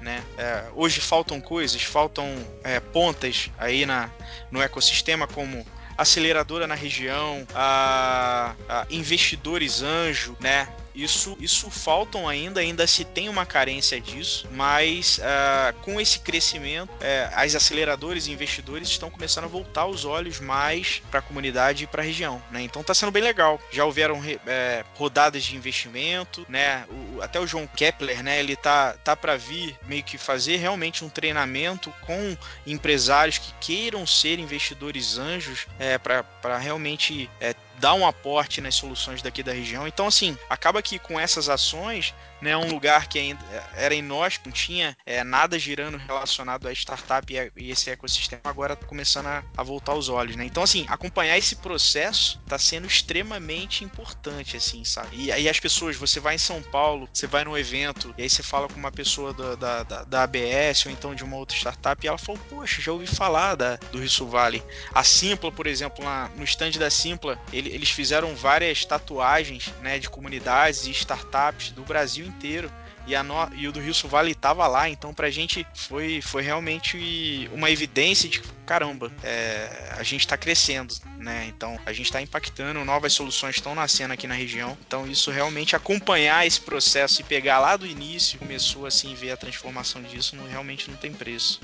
Né? 0.00 0.24
É, 0.38 0.64
hoje 0.74 0.98
faltam 0.98 1.38
coisas, 1.40 1.82
faltam 1.82 2.26
é, 2.64 2.80
pontas 2.80 3.50
aí 3.58 3.84
na, 3.84 4.10
no 4.50 4.62
ecossistema 4.62 5.26
como 5.26 5.66
aceleradora 6.00 6.66
na 6.66 6.74
região, 6.74 7.46
a, 7.54 8.54
a 8.66 8.86
investidores 8.90 9.82
anjo, 9.82 10.34
né? 10.40 10.66
Isso, 10.94 11.36
isso 11.40 11.70
faltam 11.70 12.28
ainda, 12.28 12.60
ainda 12.60 12.86
se 12.86 13.04
tem 13.04 13.28
uma 13.28 13.46
carência 13.46 14.00
disso, 14.00 14.48
mas 14.52 15.18
uh, 15.18 15.78
com 15.80 16.00
esse 16.00 16.20
crescimento, 16.20 16.90
uh, 16.90 17.32
as 17.34 17.54
aceleradoras 17.54 18.26
e 18.26 18.32
investidores 18.32 18.88
estão 18.88 19.10
começando 19.10 19.44
a 19.44 19.48
voltar 19.48 19.86
os 19.86 20.04
olhos 20.04 20.40
mais 20.40 21.02
para 21.10 21.20
a 21.20 21.22
comunidade 21.22 21.84
e 21.84 21.86
para 21.86 22.02
a 22.02 22.04
região, 22.04 22.42
né? 22.50 22.62
Então 22.62 22.82
está 22.82 22.94
sendo 22.94 23.12
bem 23.12 23.22
legal. 23.22 23.60
Já 23.70 23.84
houveram 23.84 24.20
é, 24.46 24.84
rodadas 24.94 25.44
de 25.44 25.56
investimento, 25.56 26.44
né? 26.48 26.84
O, 26.88 27.22
até 27.22 27.38
o 27.38 27.46
João 27.46 27.66
Kepler, 27.66 28.22
né? 28.22 28.40
Ele 28.40 28.56
tá, 28.56 28.94
tá 29.04 29.16
para 29.16 29.36
vir 29.36 29.76
meio 29.86 30.02
que 30.02 30.18
fazer 30.18 30.56
realmente 30.56 31.04
um 31.04 31.08
treinamento 31.08 31.92
com 32.02 32.36
empresários 32.66 33.38
que 33.38 33.52
queiram 33.60 34.06
ser 34.06 34.38
investidores 34.38 35.18
anjos 35.18 35.66
é, 35.78 35.98
para 35.98 36.58
realmente 36.58 37.30
é, 37.40 37.54
dar 37.80 37.94
um 37.94 38.06
aporte 38.06 38.60
nas 38.60 38.74
soluções 38.74 39.22
daqui 39.22 39.42
da 39.42 39.52
região. 39.52 39.88
Então, 39.88 40.06
assim, 40.06 40.38
acaba 40.48 40.82
que 40.82 40.98
com 40.98 41.18
essas 41.18 41.48
ações 41.48 42.14
né, 42.40 42.56
um 42.56 42.70
lugar 42.70 43.08
que 43.08 43.18
ainda 43.18 43.40
era 43.74 43.94
inóspito, 43.94 44.48
não 44.48 44.54
tinha 44.54 44.96
é, 45.04 45.22
nada 45.22 45.58
girando 45.58 45.96
relacionado 45.96 46.66
a 46.66 46.72
startup 46.72 47.32
e, 47.32 47.38
a, 47.38 47.50
e 47.56 47.70
esse 47.70 47.90
ecossistema, 47.90 48.42
agora 48.44 48.74
está 48.74 48.86
começando 48.86 49.26
a, 49.26 49.44
a, 49.56 49.62
voltar 49.62 49.94
os 49.94 50.08
olhos, 50.08 50.36
né? 50.36 50.44
Então, 50.44 50.62
assim, 50.62 50.86
acompanhar 50.88 51.36
esse 51.36 51.56
processo 51.56 52.40
está 52.42 52.58
sendo 52.58 52.86
extremamente 52.86 53.84
importante, 53.84 54.56
assim, 54.56 54.84
sabe? 54.84 55.16
E 55.16 55.32
aí 55.32 55.48
as 55.48 55.60
pessoas, 55.60 55.96
você 55.96 56.20
vai 56.20 56.34
em 56.34 56.38
São 56.38 56.62
Paulo, 56.62 57.08
você 57.12 57.26
vai 57.26 57.44
num 57.44 57.56
evento, 57.56 58.14
e 58.16 58.22
aí 58.22 58.30
você 58.30 58.42
fala 58.42 58.68
com 58.68 58.78
uma 58.78 58.92
pessoa 58.92 59.32
da, 59.32 59.54
da, 59.54 59.82
da, 59.82 60.04
da 60.04 60.22
ABS 60.22 60.86
ou 60.86 60.92
então 60.92 61.14
de 61.14 61.24
uma 61.24 61.36
outra 61.36 61.56
startup, 61.56 62.04
e 62.04 62.08
ela 62.08 62.18
falou, 62.18 62.40
poxa, 62.48 62.80
já 62.80 62.92
ouvi 62.92 63.06
falar 63.06 63.54
da, 63.54 63.76
do 63.76 63.98
Rio 63.98 64.26
Valley. 64.26 64.62
A 64.94 65.04
Simpla, 65.04 65.52
por 65.52 65.66
exemplo, 65.66 66.04
lá 66.04 66.30
no 66.36 66.44
stand 66.44 66.72
da 66.72 66.90
Simpla, 66.90 67.38
ele, 67.52 67.70
eles 67.70 67.90
fizeram 67.90 68.34
várias 68.34 68.84
tatuagens, 68.84 69.72
né, 69.80 69.98
de 69.98 70.08
comunidades 70.08 70.86
e 70.86 70.90
startups 70.90 71.70
do 71.70 71.82
Brasil 71.82 72.29
inteiro 72.30 72.70
e, 73.06 73.14
a 73.14 73.22
no... 73.22 73.34
e 73.56 73.66
o 73.66 73.72
do 73.72 73.80
Rio 73.80 73.94
Vale 74.04 74.32
estava 74.32 74.66
lá, 74.66 74.88
então 74.88 75.12
pra 75.12 75.30
gente 75.30 75.66
foi, 75.74 76.20
foi 76.22 76.42
realmente 76.42 77.50
uma 77.52 77.70
evidência 77.70 78.28
de 78.28 78.40
caramba, 78.70 79.10
é, 79.24 79.94
a 79.98 80.02
gente 80.04 80.20
está 80.20 80.36
crescendo, 80.36 80.94
né? 81.18 81.46
Então 81.48 81.76
a 81.84 81.92
gente 81.92 82.06
está 82.06 82.22
impactando, 82.22 82.84
novas 82.84 83.12
soluções 83.12 83.56
estão 83.56 83.74
nascendo 83.74 84.14
aqui 84.14 84.28
na 84.28 84.34
região. 84.34 84.78
Então 84.86 85.08
isso 85.08 85.32
realmente 85.32 85.74
acompanhar 85.74 86.46
esse 86.46 86.60
processo 86.60 87.20
e 87.20 87.24
pegar 87.24 87.58
lá 87.58 87.76
do 87.76 87.84
início, 87.84 88.38
começou 88.38 88.86
assim 88.86 89.12
ver 89.14 89.32
a 89.32 89.36
transformação 89.36 90.00
disso, 90.02 90.36
não, 90.36 90.46
realmente 90.46 90.88
não 90.88 90.96
tem 90.96 91.12
preço. 91.12 91.60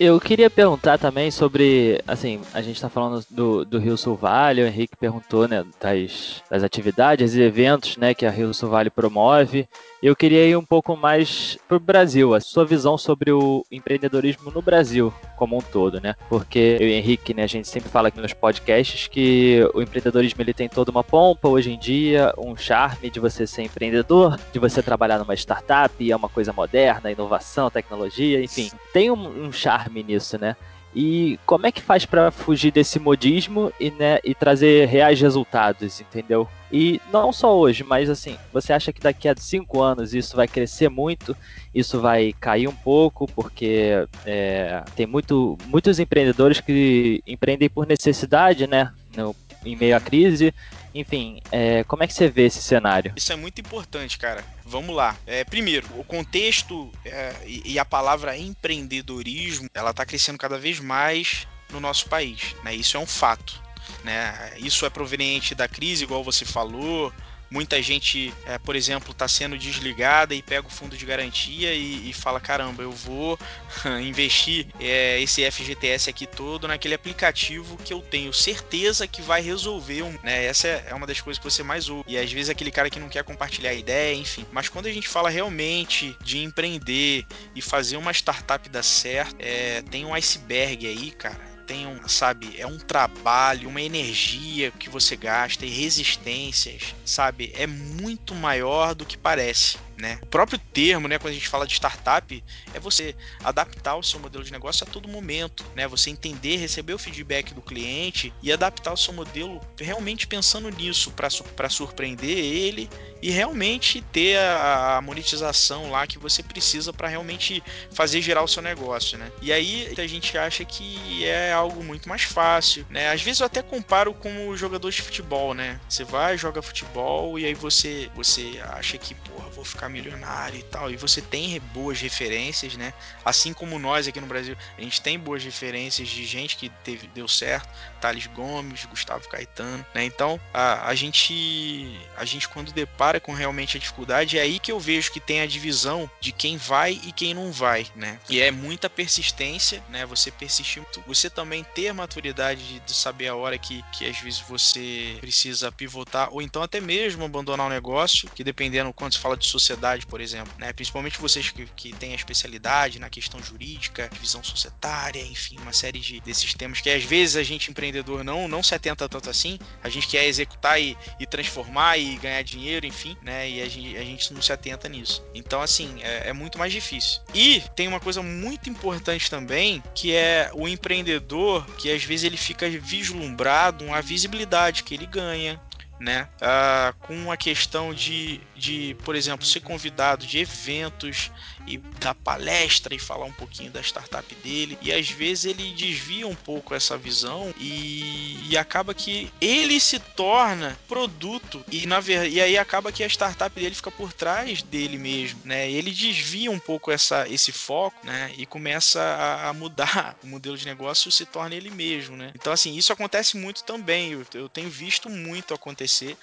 Eu 0.00 0.18
queria 0.20 0.50
perguntar 0.50 0.98
também 0.98 1.30
sobre, 1.30 2.02
assim, 2.08 2.40
a 2.52 2.60
gente 2.60 2.74
está 2.74 2.88
falando 2.88 3.24
do, 3.30 3.64
do 3.64 3.78
Rio 3.78 3.96
Sul 3.96 4.16
Vale, 4.16 4.62
o 4.62 4.66
Henrique 4.66 4.96
perguntou, 4.96 5.46
né, 5.46 5.64
das, 5.80 6.42
das 6.50 6.64
atividades 6.64 7.36
e 7.36 7.40
eventos, 7.40 7.96
né, 7.96 8.14
que 8.14 8.26
a 8.26 8.30
Rio 8.30 8.52
Sul 8.52 8.68
Vale 8.68 8.90
promove. 8.90 9.68
Eu 10.00 10.14
queria 10.14 10.46
ir 10.46 10.56
um 10.56 10.64
pouco 10.64 10.96
mais 10.96 11.58
para 11.66 11.76
o 11.76 11.80
Brasil, 11.80 12.32
a 12.32 12.40
sua 12.40 12.64
visão 12.64 12.96
sobre 12.96 13.32
o 13.32 13.66
empreendedorismo 13.70 14.48
no 14.52 14.62
Brasil 14.62 15.12
como 15.36 15.56
um 15.56 15.60
todo, 15.60 16.00
né? 16.00 16.14
Porque 16.28 16.76
eu 16.80 16.86
e 16.86 16.92
Henrique, 16.92 17.34
né, 17.34 17.42
a 17.42 17.48
gente 17.48 17.66
sempre 17.66 17.90
fala 17.90 18.08
aqui 18.08 18.20
nos 18.20 18.32
podcasts 18.32 19.08
que 19.08 19.68
o 19.74 19.82
empreendedorismo 19.82 20.40
ele 20.40 20.54
tem 20.54 20.68
toda 20.68 20.92
uma 20.92 21.02
pompa 21.02 21.48
hoje 21.48 21.72
em 21.72 21.78
dia, 21.78 22.32
um 22.38 22.56
charme 22.56 23.10
de 23.10 23.18
você 23.18 23.44
ser 23.44 23.62
empreendedor, 23.62 24.38
de 24.52 24.58
você 24.60 24.82
trabalhar 24.82 25.18
numa 25.18 25.34
startup, 25.34 26.10
é 26.10 26.14
uma 26.14 26.28
coisa 26.28 26.52
moderna, 26.52 27.10
inovação, 27.10 27.68
tecnologia, 27.68 28.42
enfim, 28.42 28.70
tem 28.92 29.10
um, 29.10 29.46
um 29.46 29.52
charme 29.52 30.04
nisso, 30.04 30.38
né? 30.38 30.56
E 30.94 31.38
como 31.44 31.66
é 31.66 31.72
que 31.72 31.82
faz 31.82 32.06
para 32.06 32.30
fugir 32.30 32.72
desse 32.72 32.98
modismo 32.98 33.72
e, 33.78 33.90
né, 33.90 34.18
e 34.24 34.34
trazer 34.34 34.86
reais 34.88 35.20
resultados, 35.20 36.00
entendeu? 36.00 36.48
E 36.72 37.00
não 37.12 37.32
só 37.32 37.56
hoje, 37.56 37.82
mas 37.84 38.10
assim, 38.10 38.36
você 38.52 38.72
acha 38.72 38.92
que 38.92 39.00
daqui 39.00 39.28
a 39.28 39.34
cinco 39.36 39.80
anos 39.80 40.12
isso 40.12 40.36
vai 40.36 40.46
crescer 40.46 40.88
muito, 40.88 41.36
isso 41.74 42.00
vai 42.00 42.34
cair 42.38 42.68
um 42.68 42.74
pouco, 42.74 43.26
porque 43.26 44.06
é, 44.24 44.82
tem 44.94 45.06
muito, 45.06 45.56
muitos 45.66 45.98
empreendedores 45.98 46.60
que 46.60 47.22
empreendem 47.26 47.70
por 47.70 47.86
necessidade, 47.86 48.66
né? 48.66 48.92
No, 49.16 49.34
em 49.64 49.76
meio 49.76 49.96
à 49.96 50.00
crise. 50.00 50.54
Enfim, 50.94 51.40
é, 51.52 51.84
como 51.84 52.02
é 52.02 52.06
que 52.06 52.14
você 52.14 52.28
vê 52.28 52.46
esse 52.46 52.62
cenário? 52.62 53.12
Isso 53.16 53.32
é 53.32 53.36
muito 53.36 53.60
importante, 53.60 54.18
cara. 54.18 54.44
Vamos 54.64 54.94
lá. 54.94 55.16
É, 55.26 55.44
primeiro, 55.44 55.86
o 55.98 56.04
contexto 56.04 56.90
é, 57.04 57.34
e 57.46 57.78
a 57.78 57.84
palavra 57.84 58.36
empreendedorismo, 58.36 59.68
ela 59.74 59.90
está 59.90 60.04
crescendo 60.04 60.38
cada 60.38 60.58
vez 60.58 60.80
mais 60.80 61.46
no 61.70 61.80
nosso 61.80 62.08
país. 62.08 62.54
Né? 62.64 62.74
Isso 62.74 62.96
é 62.96 63.00
um 63.00 63.06
fato. 63.06 63.62
Né? 64.04 64.52
Isso 64.58 64.84
é 64.86 64.90
proveniente 64.90 65.54
da 65.54 65.68
crise, 65.68 66.04
igual 66.04 66.24
você 66.24 66.44
falou, 66.44 67.12
Muita 67.50 67.80
gente, 67.80 68.32
é, 68.46 68.58
por 68.58 68.76
exemplo, 68.76 69.12
está 69.12 69.26
sendo 69.26 69.56
desligada 69.56 70.34
e 70.34 70.42
pega 70.42 70.66
o 70.66 70.70
fundo 70.70 70.96
de 70.96 71.06
garantia 71.06 71.72
e, 71.72 72.10
e 72.10 72.12
fala: 72.12 72.40
caramba, 72.40 72.82
eu 72.82 72.92
vou 72.92 73.38
investir 74.02 74.66
é, 74.78 75.20
esse 75.20 75.48
FGTS 75.50 76.10
aqui 76.10 76.26
todo 76.26 76.68
naquele 76.68 76.94
aplicativo 76.94 77.76
que 77.78 77.92
eu 77.92 78.00
tenho 78.00 78.32
certeza 78.32 79.06
que 79.06 79.22
vai 79.22 79.40
resolver. 79.40 80.02
Um, 80.02 80.18
né? 80.22 80.44
Essa 80.44 80.68
é 80.68 80.94
uma 80.94 81.06
das 81.06 81.20
coisas 81.20 81.38
que 81.38 81.50
você 81.50 81.62
mais 81.62 81.88
ouve. 81.88 82.04
E 82.06 82.18
às 82.18 82.30
vezes 82.30 82.50
aquele 82.50 82.70
cara 82.70 82.90
que 82.90 83.00
não 83.00 83.08
quer 83.08 83.24
compartilhar 83.24 83.70
a 83.70 83.74
ideia, 83.74 84.14
enfim. 84.14 84.44
Mas 84.52 84.68
quando 84.68 84.86
a 84.86 84.92
gente 84.92 85.08
fala 85.08 85.30
realmente 85.30 86.16
de 86.22 86.38
empreender 86.38 87.24
e 87.54 87.62
fazer 87.62 87.96
uma 87.96 88.12
startup 88.12 88.68
dar 88.68 88.82
certo, 88.82 89.36
é, 89.38 89.82
tem 89.82 90.04
um 90.04 90.12
iceberg 90.12 90.86
aí, 90.86 91.10
cara 91.12 91.47
tem 91.68 91.86
um, 91.86 92.08
sabe, 92.08 92.58
é 92.58 92.66
um 92.66 92.78
trabalho, 92.78 93.68
uma 93.68 93.82
energia 93.82 94.70
que 94.70 94.88
você 94.88 95.14
gasta 95.14 95.66
e 95.66 95.68
resistências, 95.68 96.94
sabe, 97.04 97.52
é 97.54 97.66
muito 97.66 98.34
maior 98.34 98.94
do 98.94 99.04
que 99.04 99.18
parece 99.18 99.76
né? 100.00 100.18
O 100.22 100.26
próprio 100.26 100.58
termo, 100.58 101.08
né, 101.08 101.18
quando 101.18 101.32
a 101.32 101.34
gente 101.34 101.48
fala 101.48 101.66
de 101.66 101.74
startup, 101.74 102.44
é 102.72 102.80
você 102.80 103.14
adaptar 103.42 103.96
o 103.96 104.02
seu 104.02 104.20
modelo 104.20 104.44
de 104.44 104.52
negócio 104.52 104.86
a 104.86 104.90
todo 104.90 105.08
momento, 105.08 105.64
né? 105.74 105.86
Você 105.88 106.10
entender, 106.10 106.56
receber 106.56 106.94
o 106.94 106.98
feedback 106.98 107.52
do 107.52 107.60
cliente 107.60 108.32
e 108.42 108.52
adaptar 108.52 108.92
o 108.92 108.96
seu 108.96 109.12
modelo 109.12 109.60
realmente 109.78 110.26
pensando 110.26 110.70
nisso 110.70 111.12
para 111.12 111.68
surpreender 111.68 112.38
ele 112.38 112.88
e 113.20 113.30
realmente 113.30 114.00
ter 114.00 114.38
a, 114.38 114.96
a, 114.96 115.02
monetização 115.02 115.90
lá 115.90 116.06
que 116.06 116.18
você 116.18 116.42
precisa 116.42 116.92
para 116.92 117.08
realmente 117.08 117.62
fazer 117.92 118.22
gerar 118.22 118.42
o 118.42 118.48
seu 118.48 118.62
negócio, 118.62 119.18
né? 119.18 119.32
E 119.42 119.52
aí 119.52 119.92
a 119.98 120.06
gente 120.06 120.38
acha 120.38 120.64
que 120.64 121.24
é 121.24 121.52
algo 121.52 121.82
muito 121.82 122.08
mais 122.08 122.22
fácil, 122.22 122.86
né? 122.88 123.10
Às 123.10 123.22
vezes 123.22 123.40
eu 123.40 123.46
até 123.46 123.62
comparo 123.62 124.14
com 124.14 124.48
o 124.48 124.56
jogador 124.56 124.90
de 124.90 125.02
futebol, 125.02 125.54
né? 125.54 125.80
Você 125.88 126.04
vai, 126.04 126.38
joga 126.38 126.62
futebol 126.62 127.38
e 127.38 127.44
aí 127.44 127.54
você 127.54 128.08
você 128.14 128.60
acha 128.70 128.96
que, 128.98 129.14
porra, 129.14 129.48
vou 129.50 129.64
ficar 129.64 129.87
milionário 129.88 130.58
e 130.58 130.62
tal. 130.62 130.90
E 130.90 130.96
você 130.96 131.20
tem 131.20 131.60
boas 131.72 132.00
referências, 132.00 132.76
né? 132.76 132.92
Assim 133.24 133.52
como 133.52 133.78
nós 133.78 134.06
aqui 134.06 134.20
no 134.20 134.26
Brasil, 134.26 134.56
a 134.76 134.80
gente 134.80 135.00
tem 135.00 135.18
boas 135.18 135.44
referências 135.44 136.08
de 136.08 136.24
gente 136.24 136.56
que 136.56 136.68
teve, 136.84 137.06
deu 137.08 137.28
certo, 137.28 137.68
Thales 138.00 138.26
Gomes, 138.26 138.84
Gustavo 138.86 139.28
Caetano, 139.28 139.84
né? 139.94 140.04
Então, 140.04 140.40
a, 140.52 140.88
a 140.88 140.94
gente 140.94 141.98
a 142.16 142.24
gente 142.24 142.48
quando 142.48 142.72
depara 142.72 143.20
com 143.20 143.32
realmente 143.32 143.76
a 143.76 143.80
dificuldade, 143.80 144.38
é 144.38 144.42
aí 144.42 144.58
que 144.58 144.72
eu 144.72 144.80
vejo 144.80 145.12
que 145.12 145.20
tem 145.20 145.40
a 145.40 145.46
divisão 145.46 146.10
de 146.20 146.32
quem 146.32 146.56
vai 146.56 147.00
e 147.04 147.12
quem 147.12 147.34
não 147.34 147.52
vai, 147.52 147.86
né? 147.94 148.18
E 148.28 148.40
é 148.40 148.50
muita 148.50 148.88
persistência, 148.88 149.82
né? 149.88 150.06
Você 150.06 150.30
persistir 150.30 150.82
você 151.06 151.28
também 151.28 151.64
ter 151.74 151.92
maturidade 151.92 152.66
de, 152.66 152.80
de 152.80 152.94
saber 152.94 153.28
a 153.28 153.34
hora 153.34 153.58
que, 153.58 153.84
que 153.92 154.06
às 154.06 154.18
vezes 154.20 154.40
você 154.40 155.16
precisa 155.20 155.72
pivotar 155.72 156.32
ou 156.32 156.40
então 156.40 156.62
até 156.62 156.80
mesmo 156.80 157.24
abandonar 157.24 157.66
o 157.66 157.70
negócio, 157.70 158.28
que 158.34 158.44
dependendo 158.44 158.92
quando 158.92 159.14
se 159.14 159.18
fala 159.18 159.36
de 159.36 159.46
sociedade 159.46 160.06
por 160.06 160.20
exemplo, 160.20 160.52
né? 160.58 160.72
Principalmente 160.72 161.20
vocês 161.20 161.50
que, 161.50 161.66
que 161.76 161.92
têm 161.92 162.12
a 162.12 162.16
especialidade 162.16 162.98
na 162.98 163.10
questão 163.10 163.42
jurídica, 163.42 164.08
divisão 164.12 164.42
societária, 164.42 165.22
enfim, 165.22 165.58
uma 165.58 165.72
série 165.72 165.98
de 165.98 166.20
desses 166.20 166.54
temas 166.54 166.80
que 166.80 166.90
às 166.90 167.04
vezes 167.04 167.36
a 167.36 167.42
gente 167.42 167.70
empreendedor 167.88 168.22
não 168.22 168.46
não 168.48 168.62
se 168.62 168.74
atenta 168.74 169.08
tanto 169.08 169.30
assim. 169.30 169.58
A 169.82 169.88
gente 169.88 170.06
quer 170.06 170.26
executar 170.26 170.80
e, 170.80 170.96
e 171.18 171.26
transformar 171.26 171.98
e 171.98 172.16
ganhar 172.16 172.42
dinheiro, 172.42 172.86
enfim, 172.86 173.16
né? 173.22 173.48
E 173.48 173.62
a 173.62 173.68
gente, 173.68 173.96
a 173.96 174.04
gente 174.04 174.32
não 174.32 174.42
se 174.42 174.52
atenta 174.52 174.88
nisso. 174.88 175.24
Então, 175.34 175.60
assim, 175.60 175.96
é, 176.02 176.28
é 176.28 176.32
muito 176.32 176.58
mais 176.58 176.72
difícil. 176.72 177.20
E 177.34 177.62
tem 177.74 177.88
uma 177.88 178.00
coisa 178.00 178.22
muito 178.22 178.68
importante 178.68 179.30
também, 179.30 179.82
que 179.94 180.14
é 180.14 180.50
o 180.54 180.68
empreendedor 180.68 181.64
que 181.76 181.90
às 181.90 182.04
vezes 182.04 182.24
ele 182.24 182.36
fica 182.36 182.68
vislumbrado 182.68 183.92
a 183.92 184.00
visibilidade 184.00 184.82
que 184.82 184.94
ele 184.94 185.06
ganha, 185.06 185.60
né? 185.98 186.28
Ah, 186.40 186.94
com 187.00 187.30
a 187.30 187.36
questão 187.36 187.92
de, 187.92 188.40
de, 188.58 188.96
por 189.04 189.14
exemplo, 189.14 189.46
ser 189.46 189.60
convidado 189.60 190.26
de 190.26 190.38
eventos 190.38 191.30
e 191.66 191.78
dar 192.00 192.14
palestra 192.14 192.94
e 192.94 192.98
falar 192.98 193.26
um 193.26 193.32
pouquinho 193.32 193.70
da 193.70 193.80
startup 193.80 194.34
dele. 194.36 194.76
E 194.82 194.92
às 194.92 195.08
vezes 195.10 195.44
ele 195.44 195.72
desvia 195.72 196.26
um 196.26 196.34
pouco 196.34 196.74
essa 196.74 196.96
visão 196.96 197.54
e, 197.58 198.38
e 198.50 198.56
acaba 198.56 198.94
que 198.94 199.30
ele 199.40 199.78
se 199.78 199.98
torna 199.98 200.78
produto 200.88 201.64
e, 201.70 201.86
na, 201.86 202.00
e 202.00 202.40
aí 202.40 202.58
acaba 202.58 202.90
que 202.90 203.04
a 203.04 203.06
startup 203.06 203.58
dele 203.58 203.74
fica 203.74 203.90
por 203.90 204.12
trás 204.12 204.62
dele 204.62 204.98
mesmo, 204.98 205.40
né? 205.44 205.70
Ele 205.70 205.90
desvia 205.90 206.50
um 206.50 206.58
pouco 206.58 206.90
essa, 206.90 207.28
esse 207.28 207.52
foco, 207.52 208.04
né? 208.04 208.32
E 208.36 208.46
começa 208.46 209.00
a, 209.00 209.48
a 209.48 209.52
mudar 209.52 210.16
o 210.24 210.26
modelo 210.26 210.56
de 210.56 210.66
negócio 210.66 211.12
se 211.12 211.24
torna 211.24 211.54
ele 211.54 211.70
mesmo, 211.70 212.16
né? 212.16 212.32
Então, 212.34 212.52
assim, 212.52 212.74
isso 212.76 212.92
acontece 212.92 213.36
muito 213.36 213.62
também. 213.62 214.12
Eu, 214.12 214.24
eu 214.34 214.48
tenho 214.48 214.70
visto 214.70 215.08
muito 215.08 215.54
acontecer 215.54 216.16